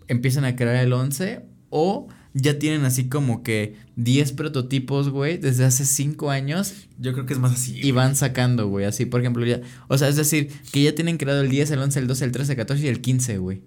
empiezan 0.08 0.46
a 0.46 0.56
crear 0.56 0.76
el 0.76 0.94
11 0.94 1.46
o 1.70 2.08
ya 2.34 2.58
tienen 2.58 2.86
así 2.86 3.10
como 3.10 3.44
que 3.44 3.76
10 3.96 4.34
prototipos, 4.34 5.10
güey, 5.10 5.38
desde 5.38 5.66
hace 5.66 5.86
5 5.86 6.32
años. 6.32 6.74
Yo 7.00 7.14
creo 7.14 7.26
que 7.26 7.34
es 7.34 7.40
más 7.40 7.54
así. 7.54 7.80
Y 7.82 7.92
van 7.92 8.16
sacando, 8.16 8.68
güey, 8.68 8.86
así, 8.86 9.06
por 9.06 9.22
ejemplo, 9.22 9.46
ya. 9.46 9.62
O 9.88 9.98
sea, 9.98 10.08
es 10.08 10.16
decir, 10.16 10.50
que 10.72 10.84
ya 10.84 10.96
tienen 10.96 11.18
creado 11.18 11.42
el 11.42 11.50
10, 11.50 11.72
el 11.72 11.80
11, 11.80 12.00
el 12.00 12.08
12, 12.08 12.26
el 12.26 12.32
13, 12.32 12.52
el 12.54 12.58
14 12.58 12.84
y 12.84 12.88
el 12.88 13.02
15, 13.02 13.38
güey. 13.38 13.62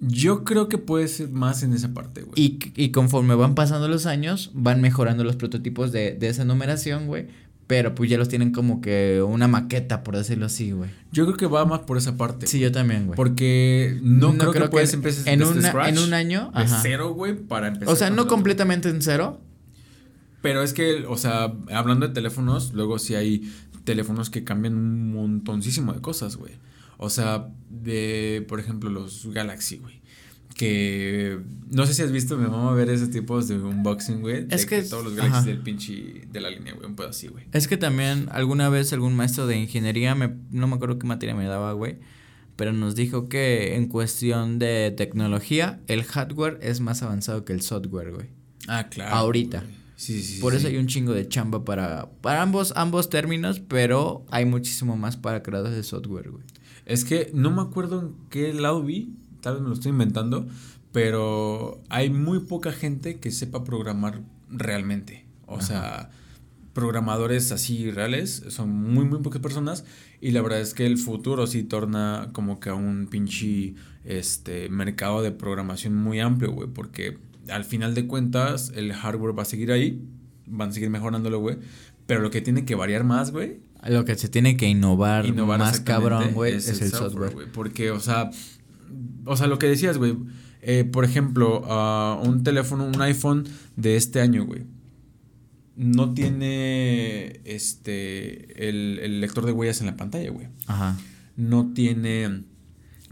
Yo 0.00 0.44
creo 0.44 0.68
que 0.68 0.78
puede 0.78 1.08
ser 1.08 1.28
más 1.30 1.62
en 1.64 1.72
esa 1.72 1.92
parte, 1.92 2.22
güey. 2.22 2.34
Y, 2.36 2.58
y 2.76 2.90
conforme 2.90 3.34
van 3.34 3.54
pasando 3.54 3.88
los 3.88 4.06
años, 4.06 4.52
van 4.54 4.80
mejorando 4.80 5.24
los 5.24 5.36
prototipos 5.36 5.90
de, 5.90 6.12
de 6.12 6.28
esa 6.28 6.44
numeración, 6.44 7.06
güey, 7.08 7.26
pero 7.68 7.94
pues 7.94 8.08
ya 8.08 8.16
los 8.16 8.30
tienen 8.30 8.50
como 8.50 8.80
que 8.80 9.22
una 9.22 9.46
maqueta, 9.46 10.02
por 10.02 10.16
decirlo 10.16 10.46
así, 10.46 10.72
güey. 10.72 10.88
Yo 11.12 11.26
creo 11.26 11.36
que 11.36 11.46
va 11.46 11.66
más 11.66 11.80
por 11.80 11.98
esa 11.98 12.16
parte. 12.16 12.46
Sí, 12.46 12.58
yo 12.58 12.72
también, 12.72 13.06
güey. 13.06 13.14
Porque 13.14 13.98
no, 14.02 14.36
creo, 14.38 14.52
que, 14.52 14.68
puedes 14.70 14.94
empezar 14.94 15.28
en, 15.28 15.42
en 15.42 15.98
un 15.98 16.14
año. 16.14 16.50
De 16.56 16.66
cero, 16.66 17.12
güey, 17.12 17.34
para 17.34 17.68
empezar. 17.68 17.92
O 17.92 17.94
sea, 17.96 18.08
no 18.08 18.26
completamente 18.26 18.88
en 18.88 19.02
cero. 19.02 19.42
Pero 20.40 20.62
es 20.62 20.72
que, 20.72 21.04
o 21.06 21.18
sea, 21.18 21.52
hablando 21.70 22.08
de 22.08 22.14
teléfonos, 22.14 22.72
luego 22.72 22.98
sí 22.98 23.14
hay 23.14 23.52
teléfonos 23.84 24.30
que 24.30 24.44
cambian 24.44 24.74
un 24.74 25.12
montoncísimo 25.12 25.92
de 25.92 26.00
cosas, 26.00 26.36
güey. 26.36 26.54
O 26.96 27.10
sea, 27.10 27.48
de, 27.68 28.46
por 28.48 28.60
ejemplo, 28.60 28.88
los 28.88 29.26
Galaxy, 29.26 29.76
güey 29.76 30.00
que 30.54 31.38
no 31.70 31.86
sé 31.86 31.94
si 31.94 32.02
has 32.02 32.12
visto, 32.12 32.36
me 32.36 32.46
a 32.46 32.72
ver 32.72 32.88
esos 32.88 33.10
tipos 33.10 33.46
de 33.48 33.56
unboxing, 33.58 34.20
güey. 34.20 34.46
Es 34.50 34.66
que, 34.66 34.82
todos 34.82 35.04
los 35.04 35.14
Galaxy 35.14 35.48
del 35.48 35.60
pinche 35.60 36.26
de 36.30 36.40
la 36.40 36.50
línea, 36.50 36.74
güey, 36.74 36.86
un 36.86 36.96
pedo 36.96 37.08
así, 37.08 37.28
güey. 37.28 37.44
Es 37.52 37.68
que 37.68 37.76
también 37.76 38.28
alguna 38.32 38.68
vez 38.68 38.92
algún 38.92 39.14
maestro 39.14 39.46
de 39.46 39.56
ingeniería, 39.56 40.14
me, 40.14 40.34
no 40.50 40.66
me 40.66 40.76
acuerdo 40.76 40.98
qué 40.98 41.06
materia 41.06 41.34
me 41.34 41.44
daba, 41.44 41.72
güey, 41.72 41.98
pero 42.56 42.72
nos 42.72 42.94
dijo 42.96 43.28
que 43.28 43.76
en 43.76 43.86
cuestión 43.86 44.58
de 44.58 44.92
tecnología, 44.96 45.80
el 45.86 46.02
hardware 46.04 46.58
es 46.62 46.80
más 46.80 47.02
avanzado 47.02 47.44
que 47.44 47.52
el 47.52 47.60
software, 47.60 48.12
güey. 48.12 48.26
Ah, 48.66 48.88
claro. 48.88 49.14
Ahorita. 49.14 49.62
Sí, 49.96 50.22
sí, 50.22 50.40
Por 50.40 50.52
sí. 50.52 50.58
eso 50.58 50.68
hay 50.68 50.76
un 50.76 50.86
chingo 50.86 51.12
de 51.12 51.28
chamba 51.28 51.64
para, 51.64 52.08
para 52.20 52.42
ambos, 52.42 52.72
ambos 52.76 53.10
términos, 53.10 53.60
pero 53.60 54.24
hay 54.30 54.44
muchísimo 54.44 54.96
más 54.96 55.16
para 55.16 55.42
creadores 55.42 55.76
de 55.76 55.82
software, 55.82 56.30
güey. 56.30 56.44
Es 56.86 57.04
que 57.04 57.30
no 57.34 57.50
me 57.50 57.62
acuerdo 57.62 58.00
en 58.00 58.14
qué 58.30 58.54
lado 58.54 58.82
vi, 58.82 59.12
tal 59.40 59.54
vez 59.54 59.62
me 59.62 59.68
lo 59.68 59.74
estoy 59.74 59.90
inventando, 59.90 60.46
pero 60.92 61.80
hay 61.88 62.10
muy 62.10 62.40
poca 62.40 62.72
gente 62.72 63.18
que 63.18 63.30
sepa 63.30 63.64
programar 63.64 64.20
realmente. 64.50 65.26
O 65.46 65.60
sea, 65.60 66.10
programadores 66.72 67.52
así 67.52 67.90
reales 67.90 68.44
son 68.48 68.70
muy, 68.70 69.04
muy 69.04 69.20
pocas 69.20 69.40
personas 69.40 69.84
y 70.20 70.32
la 70.32 70.42
verdad 70.42 70.60
es 70.60 70.74
que 70.74 70.86
el 70.86 70.98
futuro 70.98 71.46
sí 71.46 71.62
torna 71.62 72.30
como 72.32 72.60
que 72.60 72.70
a 72.70 72.74
un 72.74 73.08
pinche 73.10 73.74
este, 74.04 74.68
mercado 74.68 75.22
de 75.22 75.32
programación 75.32 75.94
muy 75.94 76.20
amplio, 76.20 76.52
güey, 76.52 76.68
porque 76.68 77.18
al 77.48 77.64
final 77.64 77.94
de 77.94 78.06
cuentas 78.06 78.72
el 78.74 78.92
hardware 78.92 79.38
va 79.38 79.42
a 79.42 79.46
seguir 79.46 79.72
ahí, 79.72 80.02
van 80.46 80.70
a 80.70 80.72
seguir 80.72 80.90
mejorándolo, 80.90 81.40
güey, 81.40 81.56
pero 82.06 82.20
lo 82.20 82.30
que 82.30 82.40
tiene 82.40 82.64
que 82.64 82.74
variar 82.74 83.04
más, 83.04 83.32
güey. 83.32 83.60
Lo 83.86 84.04
que 84.04 84.16
se 84.16 84.28
tiene 84.28 84.56
que 84.56 84.66
innovar, 84.66 85.32
más 85.32 85.80
cabrón, 85.80 86.32
güey, 86.32 86.54
es, 86.54 86.68
el 86.68 86.90
software. 86.90 87.30
software. 87.30 87.52
Porque, 87.52 87.90
o 87.90 88.00
sea, 88.00 88.30
o 89.24 89.36
sea, 89.36 89.46
lo 89.46 89.58
que 89.58 89.66
decías, 89.66 89.98
güey. 89.98 90.16
Eh, 90.60 90.84
por 90.84 91.04
ejemplo, 91.04 91.60
uh, 91.60 92.26
un 92.26 92.42
teléfono, 92.42 92.84
un 92.84 93.00
iPhone 93.00 93.44
de 93.76 93.96
este 93.96 94.20
año, 94.20 94.44
güey. 94.44 94.64
No 95.76 96.12
tiene 96.12 97.40
este 97.44 98.68
el, 98.68 98.98
el, 99.00 99.20
lector 99.20 99.46
de 99.46 99.52
huellas 99.52 99.80
en 99.80 99.86
la 99.86 99.96
pantalla, 99.96 100.30
güey. 100.30 100.48
Ajá. 100.66 100.98
No 101.36 101.72
tiene 101.72 102.42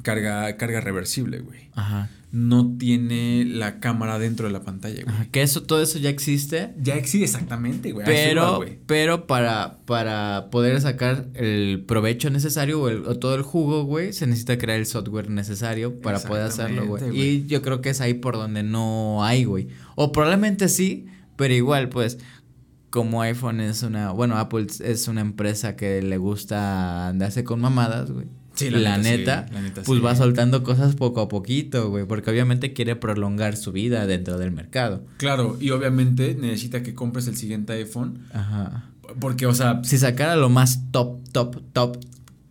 carga, 0.02 0.56
carga 0.56 0.80
reversible, 0.80 1.38
güey. 1.38 1.70
Ajá 1.74 2.10
no 2.32 2.76
tiene 2.76 3.44
la 3.44 3.78
cámara 3.78 4.18
dentro 4.18 4.46
de 4.46 4.52
la 4.52 4.62
pantalla, 4.62 5.04
güey. 5.04 5.30
que 5.30 5.42
eso, 5.42 5.62
todo 5.62 5.80
eso 5.80 5.98
ya 5.98 6.10
existe. 6.10 6.74
Ya 6.80 6.96
existe 6.96 7.24
exactamente, 7.24 7.92
güey. 7.92 8.04
Pero, 8.04 8.64
pero 8.86 9.26
para, 9.26 9.78
para 9.86 10.48
poder 10.50 10.80
sacar 10.80 11.28
el 11.34 11.84
provecho 11.86 12.28
necesario 12.30 12.82
o, 12.82 12.88
el, 12.88 13.06
o, 13.06 13.18
todo 13.18 13.36
el 13.36 13.42
jugo, 13.42 13.84
güey, 13.84 14.12
se 14.12 14.26
necesita 14.26 14.58
crear 14.58 14.78
el 14.78 14.86
software 14.86 15.30
necesario 15.30 16.00
para 16.00 16.18
poder 16.20 16.42
hacerlo, 16.42 16.86
güey. 16.86 17.18
Y 17.18 17.46
yo 17.46 17.62
creo 17.62 17.80
que 17.80 17.90
es 17.90 18.00
ahí 18.00 18.14
por 18.14 18.34
donde 18.34 18.62
no 18.62 19.24
hay, 19.24 19.44
güey. 19.44 19.68
O 19.94 20.12
probablemente 20.12 20.68
sí, 20.68 21.06
pero 21.36 21.54
igual, 21.54 21.88
pues, 21.88 22.18
como 22.90 23.22
iPhone 23.22 23.60
es 23.60 23.82
una, 23.82 24.10
bueno, 24.10 24.36
Apple 24.36 24.66
es 24.80 25.08
una 25.08 25.20
empresa 25.20 25.76
que 25.76 26.02
le 26.02 26.18
gusta 26.18 27.08
andarse 27.08 27.44
con 27.44 27.60
mamadas, 27.60 28.10
güey 28.10 28.26
Sí, 28.56 28.70
la, 28.70 28.98
neta, 28.98 29.46
pues 29.84 30.04
va 30.04 30.16
soltando 30.16 30.62
cosas 30.62 30.96
poco 30.96 31.20
a 31.20 31.28
poquito, 31.28 31.90
güey, 31.90 32.06
porque 32.06 32.30
obviamente 32.30 32.72
quiere 32.72 32.96
prolongar 32.96 33.56
su 33.56 33.70
vida 33.70 34.06
dentro 34.06 34.38
del 34.38 34.50
mercado. 34.50 35.04
Claro, 35.18 35.56
y 35.60 35.70
obviamente 35.70 36.34
necesita 36.34 36.82
que 36.82 36.94
compres 36.94 37.28
el 37.28 37.36
siguiente 37.36 37.74
iPhone. 37.74 38.20
Ajá. 38.32 38.90
Porque, 39.20 39.46
o 39.46 39.54
sea... 39.54 39.82
Si 39.84 39.98
sacara 39.98 40.36
lo 40.36 40.48
más 40.48 40.90
top, 40.90 41.20
top, 41.32 41.62
top, 41.72 41.98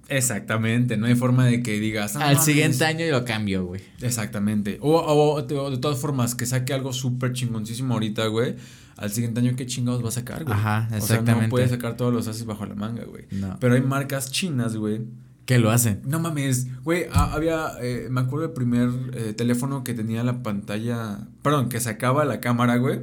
Exactamente, 0.07 0.97
no 0.97 1.07
hay 1.07 1.15
forma 1.15 1.45
de 1.45 1.63
que 1.63 1.79
digas. 1.79 2.15
Al 2.15 2.39
siguiente 2.39 2.85
año 2.85 3.05
lo 3.09 3.25
cambio, 3.25 3.65
güey. 3.65 3.81
Exactamente. 4.01 4.77
O, 4.81 4.93
o, 4.97 5.41
de 5.41 5.77
todas 5.77 5.99
formas, 5.99 6.35
que 6.35 6.45
saque 6.45 6.73
algo 6.73 6.93
súper 6.93 7.33
chingoncísimo 7.33 7.93
ahorita, 7.95 8.27
güey. 8.27 8.55
Al 8.97 9.11
siguiente 9.11 9.39
año, 9.41 9.55
¿qué 9.55 9.65
chingados 9.65 10.03
va 10.03 10.09
a 10.09 10.11
sacar, 10.11 10.43
güey? 10.43 10.55
Ajá, 10.55 10.87
exactamente. 10.95 11.31
O 11.31 11.35
sea, 11.35 11.41
no 11.41 11.49
puede 11.49 11.67
sacar 11.67 11.97
todos 11.97 12.13
los 12.13 12.27
ases 12.27 12.45
bajo 12.45 12.65
la 12.65 12.75
manga, 12.75 13.03
güey. 13.03 13.25
No. 13.31 13.57
Pero 13.59 13.75
hay 13.75 13.81
marcas 13.81 14.31
chinas, 14.31 14.75
güey. 14.77 15.01
Que 15.45 15.59
lo 15.59 15.69
hacen. 15.69 16.01
No 16.05 16.19
mames, 16.19 16.67
güey, 16.83 17.05
había, 17.11 17.73
eh, 17.81 18.07
me 18.09 18.21
acuerdo 18.21 18.47
del 18.47 18.53
primer 18.53 18.89
eh, 19.13 19.33
teléfono 19.33 19.83
que 19.83 19.93
tenía 19.93 20.23
la 20.23 20.41
pantalla, 20.41 21.27
perdón, 21.43 21.69
que 21.69 21.79
sacaba 21.79 22.25
la 22.25 22.39
cámara, 22.39 22.77
güey. 22.77 23.01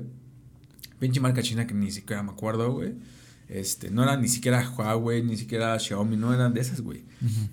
Pinche 0.99 1.21
marca 1.21 1.43
china 1.43 1.67
que 1.67 1.75
ni 1.75 1.91
siquiera 1.93 2.23
me 2.23 2.33
acuerdo, 2.33 2.73
güey. 2.73 2.95
Este, 3.49 3.91
no 3.91 4.03
era 4.03 4.17
ni 4.17 4.29
siquiera 4.29 4.69
Huawei, 4.77 5.23
ni 5.23 5.37
siquiera 5.37 5.79
Xiaomi, 5.79 6.17
no 6.17 6.33
eran 6.33 6.55
de 6.55 6.61
esas, 6.61 6.81
güey. 6.81 7.05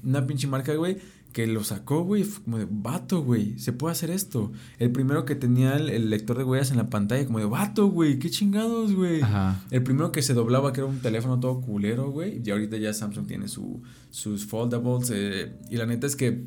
Una 0.03 0.25
pinche 0.25 0.47
marca, 0.47 0.73
güey, 0.73 0.97
que 1.33 1.45
lo 1.47 1.63
sacó, 1.63 2.03
güey, 2.03 2.23
como 2.23 2.57
de 2.57 2.67
vato, 2.69 3.21
güey, 3.21 3.57
se 3.59 3.71
puede 3.71 3.91
hacer 3.91 4.09
esto. 4.09 4.51
El 4.79 4.91
primero 4.91 5.25
que 5.25 5.35
tenía 5.35 5.75
el, 5.75 6.09
lector 6.09 6.37
de 6.37 6.43
huellas 6.43 6.71
en 6.71 6.77
la 6.77 6.89
pantalla, 6.89 7.25
como 7.25 7.39
de 7.39 7.45
vato, 7.45 7.87
güey, 7.87 8.17
qué 8.17 8.29
chingados, 8.29 8.93
güey. 8.93 9.21
El 9.69 9.83
primero 9.83 10.11
que 10.11 10.21
se 10.21 10.33
doblaba, 10.33 10.73
que 10.73 10.81
era 10.81 10.89
un 10.89 10.99
teléfono 10.99 11.39
todo 11.39 11.61
culero, 11.61 12.09
güey. 12.11 12.41
Y 12.43 12.49
ahorita 12.49 12.77
ya 12.77 12.93
Samsung 12.93 13.27
tiene 13.27 13.47
su, 13.47 13.81
sus 14.09 14.45
foldables. 14.45 15.11
Eh, 15.13 15.51
y 15.69 15.77
la 15.77 15.85
neta 15.85 16.07
es 16.07 16.15
que 16.15 16.43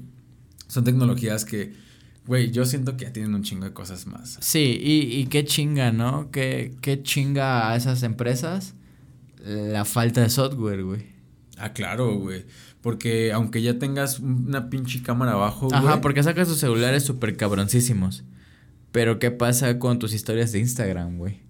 son 0.66 0.84
tecnologías 0.84 1.44
que, 1.44 1.74
güey, 2.26 2.50
yo 2.50 2.64
siento 2.64 2.96
que 2.96 3.04
ya 3.04 3.12
tienen 3.12 3.34
un 3.34 3.42
chingo 3.42 3.64
de 3.64 3.72
cosas 3.72 4.06
más. 4.06 4.38
Sí, 4.40 4.80
y, 4.82 5.16
y 5.16 5.26
qué 5.26 5.44
chinga, 5.44 5.92
¿no? 5.92 6.30
Qué, 6.32 6.74
qué 6.80 7.02
chinga 7.02 7.70
a 7.70 7.76
esas 7.76 8.02
empresas 8.02 8.74
la 9.44 9.84
falta 9.84 10.22
de 10.22 10.30
software, 10.30 10.84
güey. 10.84 11.12
Ah, 11.58 11.72
claro, 11.72 12.16
güey. 12.16 12.44
Porque 12.82 13.32
aunque 13.32 13.62
ya 13.62 13.78
tengas 13.78 14.18
una 14.18 14.68
pinche 14.68 15.02
cámara 15.02 15.32
abajo, 15.32 15.68
güey. 15.68 15.78
Ajá, 15.78 16.00
porque 16.00 16.22
sacas 16.22 16.48
tus 16.48 16.58
celulares 16.58 17.04
súper 17.04 17.36
cabroncísimos. 17.36 18.24
Pero 18.90 19.18
¿qué 19.18 19.30
pasa 19.30 19.78
con 19.78 19.98
tus 19.98 20.12
historias 20.12 20.52
de 20.52 20.58
Instagram, 20.58 21.16
güey? 21.16 21.40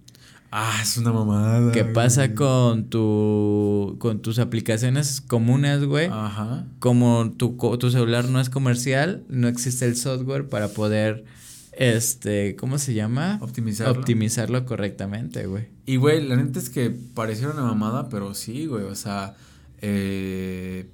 Ah, 0.50 0.78
es 0.82 0.98
una 0.98 1.12
mamada. 1.12 1.72
¿Qué 1.72 1.84
pasa 1.84 2.34
con 2.34 2.90
tu 2.90 3.96
con 3.98 4.20
tus 4.20 4.38
aplicaciones 4.38 5.22
comunes, 5.22 5.84
güey? 5.84 6.08
Ajá. 6.12 6.66
Como 6.78 7.32
tu, 7.32 7.56
tu 7.78 7.90
celular 7.90 8.28
no 8.28 8.38
es 8.38 8.50
comercial, 8.50 9.24
no 9.28 9.48
existe 9.48 9.86
el 9.86 9.96
software 9.96 10.48
para 10.48 10.68
poder 10.68 11.24
este, 11.72 12.54
¿cómo 12.56 12.78
se 12.78 12.94
llama? 12.94 13.38
Optimizarlo. 13.40 13.98
Optimizarlo 13.98 14.64
correctamente, 14.66 15.46
güey. 15.46 15.68
Y, 15.86 15.96
güey, 15.96 16.26
la 16.26 16.36
neta 16.36 16.58
es 16.58 16.68
que 16.70 16.90
pareciera 16.90 17.52
una 17.52 17.62
mamada, 17.62 18.08
pero 18.08 18.34
sí, 18.34 18.66
güey, 18.66 18.84
o 18.84 18.94
sea, 18.94 19.34
eh, 19.80 20.90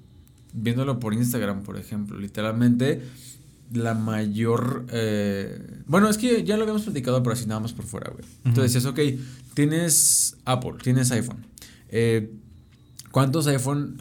viéndolo 0.62 0.98
por 0.98 1.14
Instagram, 1.14 1.62
por 1.62 1.78
ejemplo, 1.78 2.18
literalmente 2.18 3.02
la 3.72 3.94
mayor... 3.94 4.86
Eh, 4.90 5.82
bueno, 5.86 6.08
es 6.08 6.18
que 6.18 6.44
ya 6.44 6.56
lo 6.56 6.62
habíamos 6.62 6.82
platicado, 6.82 7.22
pero 7.22 7.34
así 7.34 7.46
nada 7.46 7.60
más 7.60 7.72
por 7.72 7.84
fuera, 7.84 8.10
güey. 8.10 8.24
Entonces 8.44 8.72
decías, 8.72 8.90
ok, 8.90 9.00
tienes 9.54 10.36
Apple, 10.44 10.74
tienes 10.82 11.10
iPhone. 11.10 11.46
Eh, 11.88 12.32
¿Cuántos 13.10 13.46
iPhone 13.46 13.98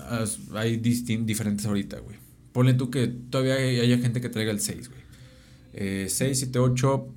hay 0.53 0.77
diferentes 0.77 1.65
ahorita, 1.65 1.99
güey? 1.99 2.17
Ponle 2.51 2.73
tú 2.73 2.89
que 2.89 3.07
todavía 3.07 3.55
haya 3.55 3.97
gente 3.99 4.21
que 4.21 4.29
traiga 4.29 4.51
el 4.51 4.59
6, 4.59 4.89
güey. 4.89 6.09
6, 6.09 6.39
7, 6.39 6.59
8, 6.59 7.07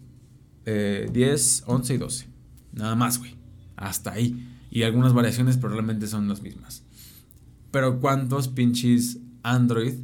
10, 1.13 1.65
11 1.67 1.95
y 1.95 1.97
12. 1.99 2.27
Nada 2.73 2.95
más, 2.95 3.19
güey. 3.19 3.35
Hasta 3.77 4.13
ahí. 4.13 4.47
Y 4.71 4.83
algunas 4.83 5.13
variaciones, 5.13 5.57
pero 5.57 5.71
realmente 5.73 6.07
son 6.07 6.29
las 6.29 6.43
mismas. 6.43 6.85
Pero 7.71 8.01
¿cuántos 8.01 8.49
pinches 8.49 9.19
Android 9.43 9.95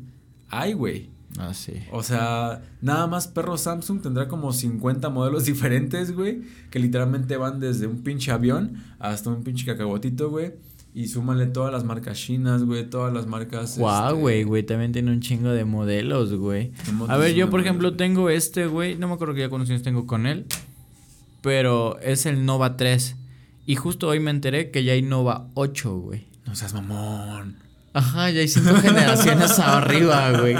hay, 0.50 0.72
güey? 0.72 1.10
Ah, 1.38 1.52
sí. 1.52 1.74
O 1.92 2.02
sea, 2.02 2.62
nada 2.80 3.06
más 3.06 3.26
perro 3.28 3.58
Samsung 3.58 4.00
tendrá 4.00 4.28
como 4.28 4.52
50 4.52 5.10
modelos 5.10 5.44
diferentes, 5.46 6.14
güey. 6.14 6.42
Que 6.70 6.78
literalmente 6.78 7.36
van 7.36 7.60
desde 7.60 7.86
un 7.86 8.02
pinche 8.02 8.30
avión 8.32 8.82
hasta 8.98 9.30
un 9.30 9.42
pinche 9.42 9.66
cacahuatito, 9.66 10.30
güey. 10.30 10.54
Y 10.94 11.08
súmale 11.08 11.44
todas 11.44 11.70
las 11.70 11.84
marcas 11.84 12.16
chinas, 12.16 12.64
güey, 12.64 12.88
todas 12.88 13.12
las 13.12 13.26
marcas. 13.26 13.76
Guau, 13.78 14.28
este, 14.28 14.44
güey, 14.44 14.62
también 14.62 14.92
tiene 14.92 15.12
un 15.12 15.20
chingo 15.20 15.50
de 15.50 15.66
modelos, 15.66 16.32
güey. 16.32 16.72
A 17.08 17.18
ver, 17.18 17.34
yo 17.34 17.50
por 17.50 17.60
ejemplo 17.60 17.96
tengo 17.96 18.30
este, 18.30 18.66
güey, 18.66 18.96
no 18.96 19.06
me 19.06 19.12
acuerdo 19.12 19.34
ya 19.34 19.50
conocías 19.50 19.82
tengo 19.82 20.06
con 20.06 20.26
él, 20.26 20.46
pero 21.42 21.98
es 22.00 22.24
el 22.24 22.46
Nova 22.46 22.78
3. 22.78 23.14
Y 23.66 23.76
justo 23.76 24.08
hoy 24.08 24.20
me 24.20 24.30
enteré 24.30 24.70
que 24.70 24.84
ya 24.84 24.94
hay 24.94 25.02
Nova 25.02 25.48
8, 25.52 25.98
güey. 25.98 26.24
No 26.46 26.54
seas 26.54 26.72
mamón. 26.72 27.65
Ajá, 27.96 28.30
ya 28.30 28.40
hay 28.40 28.48
cinco 28.48 28.74
generaciones 28.74 29.58
arriba, 29.58 30.38
güey. 30.38 30.54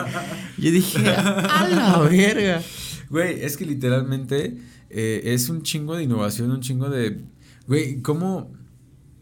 Yo 0.57 0.71
dije, 0.71 1.07
a 1.11 1.69
la 1.69 1.99
verga. 1.99 2.63
Güey, 3.11 3.45
es 3.45 3.59
que 3.59 3.67
literalmente 3.67 4.57
eh, 4.89 5.21
es 5.23 5.51
un 5.51 5.63
chingo 5.63 5.97
de 5.97 6.05
innovación, 6.05 6.51
un 6.51 6.61
chingo 6.61 6.89
de. 6.89 7.25
Güey, 7.67 8.01
¿cómo.? 8.01 8.51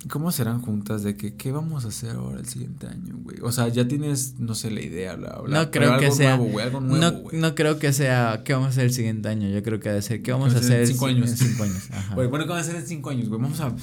¿Cómo 0.08 0.30
serán 0.30 0.60
juntas 0.60 1.02
de 1.02 1.16
que 1.16 1.34
qué 1.34 1.50
vamos 1.50 1.86
a 1.86 1.88
hacer 1.88 2.10
ahora 2.10 2.38
el 2.38 2.46
siguiente 2.46 2.86
año, 2.86 3.16
güey? 3.22 3.38
O 3.42 3.50
sea, 3.50 3.68
ya 3.68 3.88
tienes, 3.88 4.38
no 4.38 4.54
sé, 4.54 4.70
la 4.70 4.82
idea, 4.82 5.16
bla, 5.16 5.40
bla. 5.40 5.64
No 5.64 5.70
creo 5.70 5.98
que 5.98 6.12
sea. 6.12 6.36
Nuevo, 6.36 6.52
güey, 6.52 6.66
algo 6.66 6.80
nuevo, 6.82 7.30
no, 7.32 7.32
no 7.32 7.54
creo 7.54 7.78
que 7.78 7.92
sea 7.92 8.42
qué 8.44 8.52
vamos 8.52 8.68
a 8.68 8.70
hacer 8.70 8.84
el 8.84 8.92
siguiente 8.92 9.28
año. 9.28 9.48
Yo 9.48 9.62
creo 9.62 9.80
que 9.80 9.88
debe 9.88 10.02
ser 10.02 10.22
qué 10.22 10.30
vamos 10.30 10.54
a 10.54 10.58
hacer 10.58 10.82
en 10.82 10.86
cinco 10.86 11.06
años. 11.06 11.30
En 11.30 11.36
cinco 11.36 11.64
años. 11.64 11.90
Ajá. 11.90 12.14
Güey, 12.14 12.28
bueno, 12.28 12.44
¿qué 12.44 12.50
vamos 12.50 12.66
a 12.66 12.70
hacer 12.70 12.80
en 12.80 12.86
cinco 12.86 13.10
años, 13.10 13.28
güey? 13.28 13.40
Vamos 13.40 13.58
a. 13.60 13.74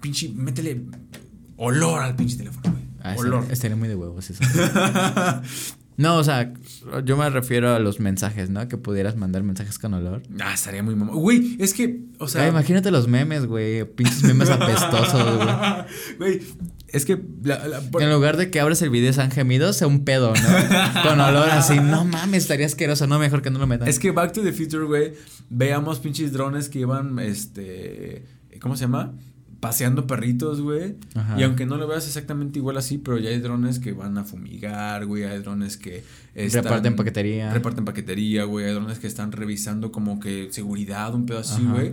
Pinche, 0.00 0.30
métele 0.30 0.86
olor 1.58 2.02
al 2.02 2.16
pinche 2.16 2.38
teléfono, 2.38 2.72
güey. 2.72 2.91
Ah, 3.02 3.14
olor. 3.16 3.44
Estaría 3.50 3.76
muy 3.76 3.88
de 3.88 3.96
huevos 3.96 4.30
eso. 4.30 4.42
No, 5.98 6.16
o 6.16 6.24
sea, 6.24 6.52
yo 7.04 7.16
me 7.16 7.28
refiero 7.28 7.74
a 7.74 7.78
los 7.78 8.00
mensajes, 8.00 8.48
¿no? 8.48 8.66
Que 8.66 8.78
pudieras 8.78 9.16
mandar 9.16 9.42
mensajes 9.42 9.78
con 9.78 9.92
olor. 9.92 10.22
Ah, 10.40 10.54
estaría 10.54 10.82
muy 10.82 10.94
mamón. 10.94 11.16
Güey, 11.16 11.56
es 11.60 11.74
que, 11.74 12.00
o 12.18 12.28
sea. 12.28 12.48
imagínate 12.48 12.90
los 12.90 13.08
memes, 13.08 13.46
güey. 13.46 13.84
Pinches 13.84 14.22
memes 14.22 14.48
apestosos, 14.50 15.36
güey. 15.36 15.48
Güey, 16.18 16.40
es 16.88 17.04
que. 17.04 17.12
En 17.12 18.10
lugar 18.10 18.38
de 18.38 18.50
que 18.50 18.58
abres 18.58 18.80
el 18.80 18.88
video 18.88 19.12
sean 19.12 19.30
gemidos, 19.30 19.76
sea 19.76 19.86
un 19.86 20.04
pedo, 20.04 20.32
¿no? 20.32 21.02
con 21.02 21.20
olor 21.20 21.50
así. 21.50 21.78
No 21.78 22.04
mames, 22.04 22.44
estaría 22.44 22.66
asqueroso. 22.66 23.06
No, 23.06 23.18
mejor 23.18 23.42
que 23.42 23.50
no 23.50 23.58
lo 23.58 23.66
metan. 23.66 23.86
Es 23.86 23.98
que 23.98 24.12
Back 24.12 24.32
to 24.32 24.42
the 24.42 24.52
Future, 24.52 24.84
güey. 24.84 25.12
Veamos 25.50 26.00
pinches 26.00 26.32
drones 26.32 26.70
que 26.70 26.80
iban, 26.80 27.18
este. 27.18 28.24
¿Cómo 28.60 28.76
se 28.76 28.84
llama? 28.84 29.12
Paseando 29.62 30.08
perritos, 30.08 30.60
güey. 30.60 30.96
Y 31.38 31.44
aunque 31.44 31.66
no 31.66 31.76
lo 31.76 31.86
veas 31.86 32.04
exactamente 32.08 32.58
igual 32.58 32.78
así, 32.78 32.98
pero 32.98 33.16
ya 33.18 33.30
hay 33.30 33.38
drones 33.38 33.78
que 33.78 33.92
van 33.92 34.18
a 34.18 34.24
fumigar, 34.24 35.06
güey. 35.06 35.22
Hay 35.22 35.38
drones 35.38 35.76
que 35.76 36.02
reparten 36.34 36.96
paquetería. 36.96 37.54
Reparten 37.54 37.84
paquetería, 37.84 38.42
güey. 38.42 38.66
Hay 38.66 38.74
drones 38.74 38.98
que 38.98 39.06
están 39.06 39.30
revisando 39.30 39.92
como 39.92 40.18
que 40.18 40.48
seguridad, 40.50 41.14
un 41.14 41.26
pedo 41.26 41.38
así, 41.38 41.62
güey. 41.64 41.92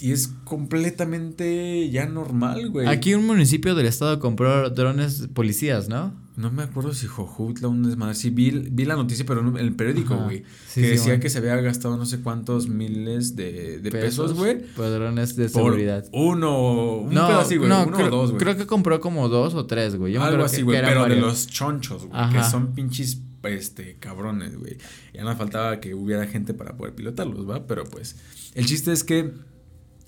Y 0.00 0.12
es 0.12 0.28
completamente 0.44 1.90
ya 1.90 2.06
normal, 2.06 2.70
güey. 2.70 2.86
Aquí 2.88 3.14
un 3.14 3.26
municipio 3.26 3.74
del 3.74 3.84
estado 3.84 4.18
compró 4.18 4.70
drones 4.70 5.28
policías, 5.34 5.90
¿no? 5.90 6.14
No 6.34 6.50
me 6.50 6.62
acuerdo 6.62 6.94
si 6.94 7.06
Jojutla, 7.06 7.68
un 7.68 7.82
desmadre. 7.82 8.14
Sí, 8.14 8.30
vi, 8.30 8.50
vi 8.50 8.86
la 8.86 8.96
noticia, 8.96 9.26
pero 9.26 9.46
en 9.46 9.54
el 9.58 9.74
periódico, 9.74 10.16
güey. 10.16 10.44
que 10.74 10.80
decía 10.80 11.20
que 11.20 11.28
se 11.28 11.38
había 11.38 11.56
gastado 11.56 11.98
no 11.98 12.06
sé 12.06 12.20
cuántos 12.20 12.68
miles 12.68 13.36
de, 13.36 13.80
de 13.80 13.90
pesos, 13.90 14.32
güey. 14.32 14.62
Por 14.74 14.90
drones 14.90 15.36
de 15.36 15.50
seguridad. 15.50 16.06
uno, 16.12 17.00
un 17.00 17.12
no, 17.12 17.26
así, 17.26 17.56
güey. 17.56 17.70
uno 17.70 17.90
creo, 17.90 18.06
o 18.06 18.10
dos, 18.10 18.30
güey. 18.30 18.42
Creo 18.42 18.56
que 18.56 18.66
compró 18.66 18.98
como 19.00 19.28
dos 19.28 19.54
o 19.54 19.66
tres, 19.66 19.96
güey. 19.96 20.16
Algo 20.16 20.44
así, 20.44 20.62
güey. 20.62 20.80
Pero 20.80 21.04
de 21.06 21.16
los 21.16 21.48
chonchos, 21.48 22.06
güey. 22.06 22.30
Que 22.30 22.42
son 22.42 22.72
pinches, 22.72 23.20
este, 23.42 23.96
cabrones, 23.98 24.56
güey. 24.56 24.78
Ya 25.12 25.24
no 25.24 25.36
faltaba 25.36 25.80
que 25.80 25.94
hubiera 25.94 26.26
gente 26.26 26.54
para 26.54 26.78
poder 26.78 26.94
pilotarlos, 26.94 27.48
¿va? 27.48 27.66
Pero 27.66 27.84
pues, 27.84 28.16
el 28.54 28.64
chiste 28.64 28.90
es 28.92 29.04
que, 29.04 29.34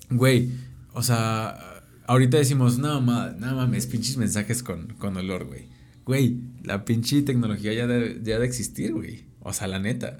güey, 0.09 0.49
o 0.93 1.03
sea, 1.03 1.83
ahorita 2.07 2.37
decimos, 2.37 2.79
no, 2.79 2.99
mames, 2.99 3.39
no 3.39 3.55
mames, 3.55 3.85
pinches 3.85 4.17
mensajes 4.17 4.63
con, 4.63 4.87
con 4.97 5.17
olor, 5.17 5.45
güey 5.45 5.74
güey, 6.05 6.39
la 6.63 6.85
pinche 6.85 7.21
tecnología 7.23 7.73
ya 7.73 7.87
debe, 7.87 8.21
ya 8.23 8.39
de 8.39 8.45
existir, 8.45 8.93
güey. 8.93 9.25
O 9.41 9.53
sea, 9.53 9.67
la 9.67 9.79
neta. 9.79 10.17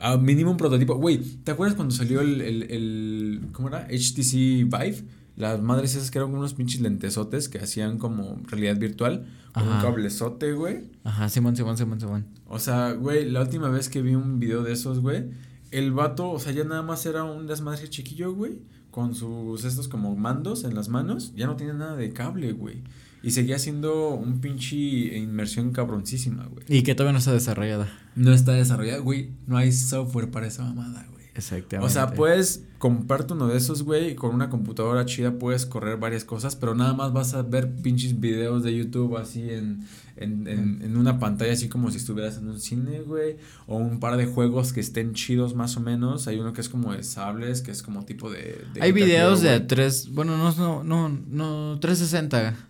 A 0.00 0.16
mínimo 0.16 0.50
un 0.50 0.56
prototipo. 0.56 0.94
Güey, 0.94 1.18
¿te 1.18 1.52
acuerdas 1.52 1.74
cuando 1.74 1.94
salió 1.94 2.20
el, 2.20 2.40
el, 2.40 2.62
el, 2.70 3.48
¿Cómo 3.52 3.68
era? 3.68 3.86
HTC 3.88 4.32
Vive. 4.64 5.04
Las 5.36 5.62
madres 5.62 5.94
esas 5.94 6.10
que 6.10 6.18
eran 6.18 6.34
unos 6.34 6.52
pinches 6.52 6.82
lentesotes 6.82 7.48
que 7.48 7.58
hacían 7.58 7.98
como 7.98 8.40
realidad 8.46 8.76
virtual. 8.78 9.26
Con 9.52 9.66
un 9.66 9.80
cablezote, 9.80 10.52
güey. 10.52 10.90
Ajá, 11.02 11.28
Simón, 11.28 11.56
Simón, 11.56 11.76
Simón, 11.76 11.98
Simón. 11.98 12.26
O 12.46 12.58
sea, 12.58 12.92
güey, 12.92 13.28
la 13.28 13.40
última 13.40 13.68
vez 13.68 13.88
que 13.88 14.02
vi 14.02 14.14
un 14.14 14.38
video 14.38 14.62
de 14.62 14.72
esos, 14.72 15.00
güey. 15.00 15.30
El 15.70 15.92
vato, 15.92 16.30
o 16.30 16.38
sea, 16.38 16.52
ya 16.52 16.64
nada 16.64 16.82
más 16.82 17.04
era 17.06 17.24
un 17.24 17.46
desmadre 17.46 17.88
chiquillo, 17.88 18.32
güey. 18.34 18.58
Con 18.90 19.14
sus 19.14 19.64
estos 19.64 19.88
como 19.88 20.14
mandos 20.14 20.64
en 20.64 20.74
las 20.74 20.88
manos. 20.88 21.32
Ya 21.34 21.46
no 21.46 21.56
tiene 21.56 21.74
nada 21.74 21.96
de 21.96 22.12
cable, 22.12 22.52
güey. 22.52 22.82
Y 23.22 23.32
seguía 23.32 23.58
siendo 23.58 24.10
un 24.10 24.40
pinche 24.40 24.76
inmersión 25.18 25.72
cabroncísima, 25.72 26.46
güey. 26.46 26.64
Y 26.68 26.82
que 26.82 26.94
todavía 26.94 27.12
no 27.12 27.18
está 27.18 27.32
desarrollada. 27.32 27.88
No 28.14 28.32
está 28.32 28.52
desarrollada, 28.52 28.98
güey. 29.00 29.30
No 29.46 29.56
hay 29.56 29.72
software 29.72 30.30
para 30.30 30.46
esa 30.46 30.64
mamada, 30.64 31.06
güey. 31.10 31.20
Exactamente. 31.34 31.86
O 31.86 31.90
sea, 31.90 32.12
puedes 32.14 32.64
comprarte 32.78 33.34
uno 33.34 33.46
de 33.46 33.56
esos, 33.58 33.82
güey, 33.82 34.14
con 34.14 34.34
una 34.34 34.48
computadora 34.50 35.04
chida 35.04 35.38
puedes 35.38 35.64
correr 35.66 35.98
varias 35.98 36.24
cosas, 36.24 36.56
pero 36.56 36.74
nada 36.74 36.94
más 36.94 37.12
vas 37.12 37.34
a 37.34 37.42
ver 37.42 37.70
pinches 37.82 38.18
videos 38.20 38.62
de 38.62 38.74
YouTube 38.74 39.16
así 39.18 39.48
en, 39.50 39.84
en, 40.16 40.48
en, 40.48 40.82
en 40.82 40.96
una 40.96 41.18
pantalla, 41.18 41.52
así 41.52 41.68
como 41.68 41.90
si 41.90 41.98
estuvieras 41.98 42.38
en 42.38 42.48
un 42.48 42.58
cine, 42.58 43.00
güey, 43.02 43.36
o 43.66 43.76
un 43.76 44.00
par 44.00 44.16
de 44.16 44.26
juegos 44.26 44.72
que 44.72 44.80
estén 44.80 45.12
chidos 45.12 45.54
más 45.54 45.76
o 45.76 45.80
menos. 45.80 46.26
Hay 46.26 46.38
uno 46.40 46.52
que 46.52 46.62
es 46.62 46.68
como 46.68 46.92
de 46.92 47.04
sables, 47.04 47.60
que 47.62 47.70
es 47.70 47.82
como 47.82 48.04
tipo 48.06 48.30
de... 48.30 48.64
de 48.74 48.82
Hay 48.82 48.92
videos 48.92 49.40
de 49.42 49.56
güey. 49.56 49.66
tres, 49.66 50.10
bueno, 50.12 50.36
no, 50.36 50.52
no, 50.56 50.82
no, 50.82 51.08
no, 51.08 51.78
360. 51.80 52.69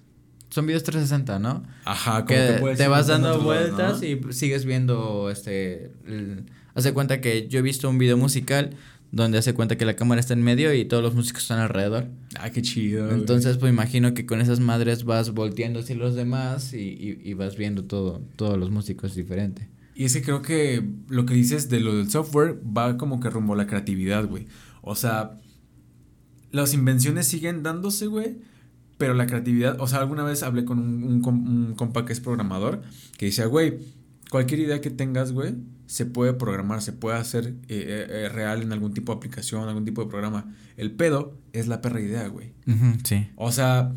Son 0.51 0.67
videos 0.67 0.83
360, 0.83 1.39
¿no? 1.39 1.63
Ajá, 1.85 2.25
como 2.25 2.27
que 2.27 2.57
puedes 2.61 2.79
te 2.79 2.89
vas 2.89 3.07
dando 3.07 3.29
lados, 3.29 3.45
vueltas 3.45 4.01
¿no? 4.03 4.07
y 4.07 4.33
sigues 4.33 4.65
viendo 4.65 5.31
este 5.31 5.93
el- 6.07 6.45
hace 6.75 6.93
cuenta 6.93 7.21
que 7.21 7.49
yo 7.49 7.61
he 7.61 7.63
visto 7.63 7.89
un 7.89 7.99
video 7.99 8.17
musical 8.17 8.71
donde 9.13 9.39
hace 9.39 9.55
cuenta 9.55 9.77
que 9.77 9.85
la 9.85 9.97
cámara 9.97 10.21
está 10.21 10.35
en 10.35 10.43
medio 10.43 10.73
y 10.73 10.85
todos 10.85 11.03
los 11.03 11.15
músicos 11.17 11.43
están 11.43 11.59
alrededor. 11.59 12.07
Ah, 12.39 12.51
qué 12.51 12.63
chido. 12.63 13.07
güey. 13.07 13.19
Entonces, 13.19 13.57
pues 13.59 13.73
imagino 13.73 14.15
que 14.15 14.25
con 14.25 14.41
esas 14.41 14.61
madres 14.61 15.03
vas 15.05 15.31
volteando 15.31 15.81
hacia 15.81 15.97
los 15.97 16.15
demás 16.15 16.73
y, 16.75 16.79
y, 16.79 17.21
y 17.25 17.35
vas 17.35 17.57
viendo 17.57 17.85
todo, 17.85 18.23
todos 18.37 18.57
los 18.57 18.71
músicos 18.71 19.17
diferente. 19.17 19.69
Y 19.97 20.05
es 20.05 20.13
que 20.15 20.23
creo 20.23 20.43
que 20.43 20.85
lo 21.09 21.27
que 21.27 21.35
dices 21.35 21.69
de 21.69 21.81
lo 21.81 21.97
del 21.97 22.09
software 22.09 22.61
va 22.65 22.97
como 22.99 23.19
que 23.19 23.31
rumbo 23.31 23.55
a 23.55 23.57
la 23.57 23.67
creatividad, 23.67 24.27
güey. 24.27 24.47
O 24.81 24.95
sea, 24.95 25.41
las 26.53 26.75
invenciones 26.75 27.27
siguen 27.27 27.63
dándose, 27.63 28.07
güey. 28.07 28.39
Pero 29.01 29.15
la 29.15 29.27
creatividad, 29.27 29.81
o 29.81 29.87
sea, 29.89 29.99
alguna 30.01 30.23
vez 30.25 30.43
hablé 30.45 30.65
con 30.67 30.79
un, 30.79 31.03
un, 31.03 31.23
com- 31.23 31.47
un 31.49 31.75
compa 31.75 32.05
que 32.05 32.13
es 32.13 32.21
programador 32.21 32.83
que 33.17 33.27
decía, 33.27 33.47
güey, 33.47 33.79
cualquier 34.31 34.61
idea 34.61 34.81
que 34.83 34.91
tengas, 34.91 35.33
güey, 35.33 35.55
se 35.87 36.05
puede 36.05 36.35
programar, 36.35 36.83
se 36.83 36.93
puede 36.93 37.17
hacer 37.17 37.47
eh, 37.47 37.55
eh, 37.69 38.07
eh, 38.09 38.29
real 38.29 38.63
en 38.63 38.73
algún 38.73 38.93
tipo 38.93 39.11
de 39.13 39.17
aplicación, 39.17 39.67
algún 39.67 39.87
tipo 39.87 40.05
de 40.05 40.11
programa. 40.11 40.55
El 40.77 40.93
pedo 40.93 41.39
es 41.55 41.67
la 41.67 41.81
perra 41.81 42.01
idea, 42.03 42.29
güey. 42.29 42.53
sí. 43.05 43.27
O 43.37 43.51
sea, 43.53 43.93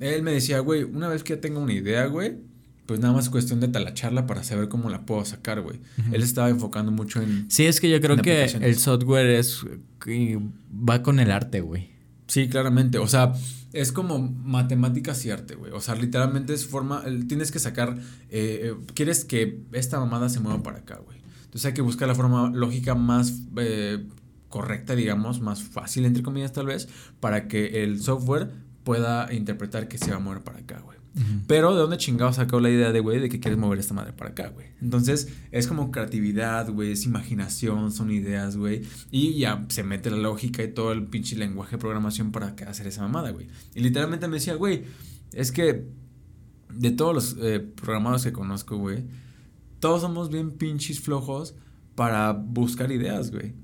él 0.00 0.22
me 0.22 0.32
decía, 0.32 0.60
güey, 0.60 0.82
una 0.82 1.08
vez 1.08 1.22
que 1.22 1.34
ya 1.34 1.40
tenga 1.42 1.58
una 1.60 1.74
idea, 1.74 2.06
güey, 2.06 2.38
pues 2.86 3.00
nada 3.00 3.12
más 3.12 3.24
es 3.26 3.30
cuestión 3.30 3.60
de 3.60 3.68
talacharla 3.68 4.26
para 4.26 4.42
saber 4.44 4.70
cómo 4.70 4.88
la 4.88 5.04
puedo 5.04 5.22
sacar, 5.26 5.60
güey. 5.60 5.78
Él 6.10 6.22
estaba 6.22 6.48
enfocando 6.48 6.90
mucho 6.90 7.20
en... 7.20 7.44
Sí, 7.50 7.66
es 7.66 7.80
que 7.82 7.90
yo 7.90 8.00
creo 8.00 8.16
que 8.16 8.44
el 8.44 8.76
software 8.78 9.26
es 9.26 9.60
va 10.72 11.02
con 11.02 11.20
el 11.20 11.30
arte, 11.30 11.60
güey. 11.60 11.90
Sí, 12.26 12.48
claramente. 12.48 12.98
O 12.98 13.06
sea, 13.06 13.32
es 13.80 13.92
como 13.92 14.18
matemáticas 14.18 15.24
y 15.24 15.30
arte, 15.30 15.54
güey. 15.54 15.72
O 15.72 15.80
sea, 15.80 15.94
literalmente 15.94 16.52
es 16.52 16.66
forma... 16.66 17.04
Tienes 17.28 17.50
que 17.52 17.58
sacar... 17.58 17.98
eh, 18.30 18.72
eh, 18.72 18.76
quieres 18.94 19.24
que 19.24 19.62
esta 19.72 20.00
mamada 20.00 20.28
se 20.28 20.40
mueva 20.40 20.62
para 20.62 20.78
acá, 20.78 20.96
güey. 21.04 21.18
Entonces 21.44 21.66
hay 21.66 21.74
que 21.74 21.82
buscar 21.82 22.08
la 22.08 22.14
forma 22.14 22.50
lógica 22.50 22.94
más... 22.94 23.32
eh, 23.56 24.06
correcta, 24.48 24.94
digamos, 24.94 25.40
más 25.40 25.62
fácil, 25.62 26.06
entre 26.06 26.22
comillas, 26.22 26.52
tal 26.52 26.66
vez, 26.66 26.88
para 27.20 27.48
que 27.48 27.84
el 27.84 28.00
software 28.00 28.50
pueda 28.82 29.32
interpretar 29.32 29.88
que 29.88 29.98
se 29.98 30.10
va 30.10 30.16
a 30.16 30.20
mover 30.20 30.42
para 30.42 30.58
acá, 30.58 30.80
güey. 30.80 30.97
Pero 31.46 31.74
¿de 31.74 31.80
dónde 31.80 31.96
chingado 31.96 32.32
sacó 32.32 32.60
la 32.60 32.70
idea 32.70 32.92
de, 32.92 33.00
güey, 33.00 33.20
de 33.20 33.28
que 33.28 33.40
quieres 33.40 33.58
mover 33.58 33.78
esta 33.78 33.94
madre 33.94 34.12
para 34.12 34.30
acá, 34.30 34.48
güey? 34.48 34.66
Entonces, 34.80 35.28
es 35.50 35.66
como 35.66 35.90
creatividad, 35.90 36.70
güey, 36.70 36.92
es 36.92 37.04
imaginación, 37.04 37.92
son 37.92 38.10
ideas, 38.10 38.56
güey. 38.56 38.82
Y 39.10 39.38
ya 39.38 39.64
se 39.68 39.82
mete 39.82 40.10
la 40.10 40.18
lógica 40.18 40.62
y 40.62 40.72
todo 40.72 40.92
el 40.92 41.06
pinche 41.06 41.36
lenguaje 41.36 41.72
de 41.72 41.78
programación 41.78 42.32
para 42.32 42.54
hacer 42.66 42.86
esa 42.86 43.02
mamada, 43.02 43.30
güey. 43.30 43.48
Y 43.74 43.80
literalmente 43.80 44.28
me 44.28 44.34
decía, 44.34 44.54
güey, 44.54 44.84
es 45.32 45.52
que 45.52 45.86
de 46.72 46.90
todos 46.90 47.14
los 47.14 47.36
eh, 47.40 47.60
programados 47.60 48.24
que 48.24 48.32
conozco, 48.32 48.76
güey, 48.76 49.04
todos 49.80 50.02
somos 50.02 50.30
bien 50.30 50.52
pinches 50.52 51.00
flojos 51.00 51.54
para 51.94 52.32
buscar 52.32 52.92
ideas, 52.92 53.30
güey. 53.30 53.54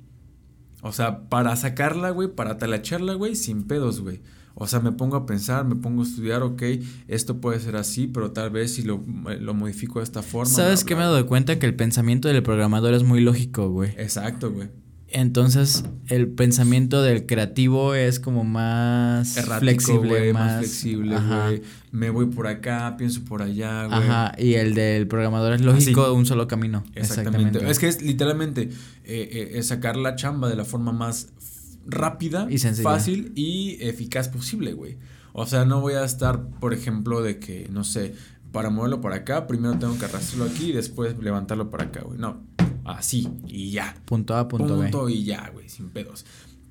O 0.82 0.92
sea, 0.92 1.28
para 1.28 1.56
sacarla, 1.56 2.10
güey, 2.10 2.28
para 2.28 2.58
talacharla, 2.58 3.14
güey, 3.14 3.36
sin 3.36 3.64
pedos, 3.64 4.00
güey. 4.00 4.20
O 4.54 4.66
sea, 4.68 4.80
me 4.80 4.92
pongo 4.92 5.16
a 5.16 5.26
pensar, 5.26 5.64
me 5.64 5.74
pongo 5.74 6.02
a 6.02 6.06
estudiar, 6.06 6.42
ok, 6.42 6.62
esto 7.08 7.40
puede 7.40 7.58
ser 7.58 7.76
así, 7.76 8.06
pero 8.06 8.30
tal 8.30 8.50
vez 8.50 8.74
si 8.74 8.82
lo, 8.82 9.02
lo 9.40 9.54
modifico 9.54 9.98
de 9.98 10.04
esta 10.04 10.22
forma. 10.22 10.52
¿Sabes 10.52 10.84
qué 10.84 10.94
me 10.94 11.02
dado 11.02 11.26
cuenta? 11.26 11.58
Que 11.58 11.66
el 11.66 11.74
pensamiento 11.74 12.28
del 12.28 12.42
programador 12.42 12.94
es 12.94 13.02
muy 13.02 13.20
lógico, 13.20 13.68
güey. 13.70 13.90
Exacto, 13.96 14.52
güey. 14.52 14.68
Entonces, 15.14 15.84
el 16.08 16.26
pensamiento 16.26 17.00
del 17.00 17.24
creativo 17.24 17.94
es 17.94 18.18
como 18.18 18.42
más 18.42 19.36
Errático, 19.36 19.60
flexible, 19.60 20.32
más, 20.32 20.42
más 20.42 20.58
flexible, 20.58 21.16
güey. 21.16 21.62
Me 21.92 22.10
voy 22.10 22.26
por 22.26 22.48
acá, 22.48 22.96
pienso 22.98 23.24
por 23.24 23.40
allá, 23.40 23.86
güey. 23.86 23.96
Ajá, 23.96 24.34
y 24.36 24.54
el 24.54 24.74
del 24.74 25.06
programador 25.06 25.52
es 25.52 25.60
lógico, 25.60 26.06
Así. 26.06 26.16
un 26.16 26.26
solo 26.26 26.48
camino. 26.48 26.82
Exactamente. 26.96 27.60
Es 27.70 27.78
que 27.78 27.86
es 27.86 28.02
literalmente 28.02 28.70
eh, 29.04 29.52
eh, 29.54 29.62
sacar 29.62 29.96
la 29.96 30.16
chamba 30.16 30.48
de 30.48 30.56
la 30.56 30.64
forma 30.64 30.90
más 30.90 31.28
rápida, 31.86 32.46
Y 32.50 32.58
fácil 32.58 33.32
y 33.34 33.76
eficaz 33.80 34.28
posible, 34.28 34.72
güey. 34.72 34.98
O 35.32 35.46
sea, 35.46 35.64
no 35.64 35.80
voy 35.80 35.94
a 35.94 36.04
estar, 36.04 36.48
por 36.60 36.72
ejemplo, 36.72 37.22
de 37.22 37.38
que, 37.38 37.68
no 37.70 37.84
sé, 37.84 38.14
para 38.52 38.70
moverlo 38.70 39.00
para 39.00 39.16
acá, 39.16 39.46
primero 39.46 39.78
tengo 39.78 39.98
que 39.98 40.04
arrastrarlo 40.04 40.44
aquí 40.44 40.70
y 40.70 40.72
después 40.72 41.18
levantarlo 41.18 41.70
para 41.70 41.84
acá, 41.84 42.02
güey. 42.02 42.18
No, 42.18 42.46
así 42.84 43.28
y 43.48 43.72
ya. 43.72 43.96
Punto 44.04 44.36
A, 44.36 44.46
punto, 44.46 44.76
Punto 44.76 45.04
B. 45.06 45.12
y 45.12 45.24
ya, 45.24 45.50
güey, 45.52 45.68
sin 45.68 45.88
pedos. 45.90 46.24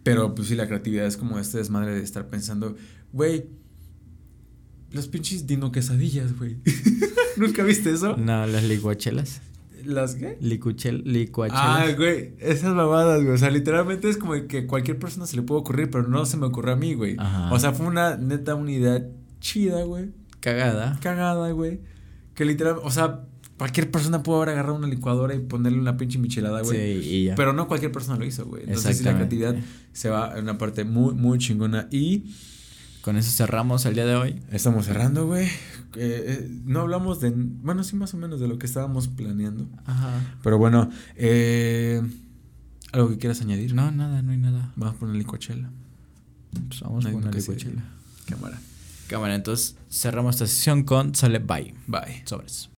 Pero 0.04 0.34
pues 0.36 0.48
sí, 0.48 0.56
la 0.56 0.68
creatividad 0.68 1.06
es 1.06 1.18
como 1.18 1.40
este 1.40 1.58
desmadre 1.58 1.94
de 1.94 2.04
estar 2.04 2.30
pensando, 2.30 2.76
güey, 3.12 3.46
los 4.92 5.08
pinches 5.08 5.48
dino 5.48 5.72
quesadillas, 5.72 6.38
güey. 6.38 6.58
¿Nunca 7.38 7.64
viste 7.64 7.92
eso? 7.92 8.16
No, 8.16 8.46
las 8.46 8.64
licuachelas. 8.64 9.42
¿Las 9.86 10.16
qué? 10.16 10.38
Licuchel, 10.42 10.98
Ah, 11.06 11.10
licuachelas. 11.10 11.98
güey, 11.98 12.34
esas 12.40 12.74
mamadas, 12.74 13.22
güey. 13.22 13.34
O 13.34 13.38
sea, 13.38 13.50
literalmente 13.50 14.10
es 14.10 14.18
como 14.18 14.34
que 14.48 14.66
cualquier 14.68 15.00
persona 15.00 15.26
se 15.26 15.36
le 15.36 15.42
puede 15.42 15.62
ocurrir, 15.62 15.90
pero 15.90 16.08
no 16.08 16.26
se 16.26 16.38
me 16.38 16.46
ocurrió 16.46 16.74
a 16.74 16.76
mí, 16.78 16.94
güey. 16.94 17.16
Ajá. 17.20 17.52
O 17.54 17.60
sea, 17.60 17.72
fue 17.74 17.86
una 17.88 18.18
neta 18.18 18.56
una 18.56 18.72
idea 18.72 19.06
chida, 19.40 19.84
güey. 19.84 20.12
Cagada. 20.40 21.00
Cagada, 21.02 21.52
güey. 21.52 21.80
Que 22.36 22.46
literal, 22.46 22.78
o 22.84 22.90
sea, 22.92 23.22
cualquier 23.58 23.92
persona 23.92 24.24
pudo 24.24 24.38
haber 24.38 24.50
agarrado 24.50 24.76
una 24.76 24.88
licuadora 24.88 25.36
y 25.36 25.40
ponerle 25.40 25.80
una 25.80 25.96
pinche 25.98 26.18
michelada, 26.20 26.60
Sí, 26.64 26.66
güey. 26.66 26.98
y 27.16 27.24
ya. 27.26 27.36
Pero 27.36 27.54
no 27.54 27.68
cualquier 27.68 27.92
persona 27.92 28.18
lo 28.18 28.26
hizo, 28.26 28.46
güey. 28.46 28.64
Entonces, 28.64 28.98
sí, 28.98 29.04
la 29.04 29.14
creatividad 29.16 29.56
se 29.92 30.10
va 30.10 30.34
en 30.38 30.44
una 30.44 30.58
parte 30.58 30.84
muy, 30.84 31.14
muy 31.14 31.38
chingona. 31.38 31.88
Y 31.92 32.34
Con 33.04 33.18
eso 33.18 33.32
cerramos 33.32 33.86
el 33.86 33.96
día 33.96 34.06
de 34.06 34.16
hoy. 34.16 34.42
estamos 34.50 34.86
cerrando, 34.86 35.28
güey. 35.28 35.48
Eh, 35.48 35.50
eh, 35.98 36.50
no 36.64 36.80
hablamos 36.80 37.20
de. 37.20 37.34
Bueno, 37.36 37.84
sí, 37.84 37.98
más 37.98 38.14
o 38.14 38.18
menos 38.18 38.40
de 38.40 38.48
lo 38.48 38.58
que 38.58 38.66
estábamos 38.66 39.10
planeando. 39.10 39.68
Ajá. 39.86 40.38
Pero 40.42 40.58
bueno, 40.58 40.90
eh, 41.18 42.02
¿algo 42.94 43.10
que 43.10 43.18
quieras 43.18 43.42
añadir? 43.42 43.76
No, 43.76 43.92
nada, 43.92 44.22
no 44.22 44.32
hay 44.32 44.38
nada. 44.38 44.72
Vamos 44.78 44.96
por 44.96 45.10
una 45.10 45.18
licuachela. 45.18 45.70
Pues 46.70 46.80
vamos 46.80 47.04
con 47.04 47.16
una 47.16 47.30
quesadilla. 47.30 47.66
licuachela. 47.66 47.90
Cámara. 48.26 48.62
Cámara, 49.08 49.36
entonces 49.36 49.76
cerramos 49.92 50.36
esta 50.36 50.48
sesión 50.48 50.84
con 50.84 51.14
Sale 51.14 51.40
Bye. 51.40 51.76
Bye. 51.88 52.24
Sobres. 52.24 52.70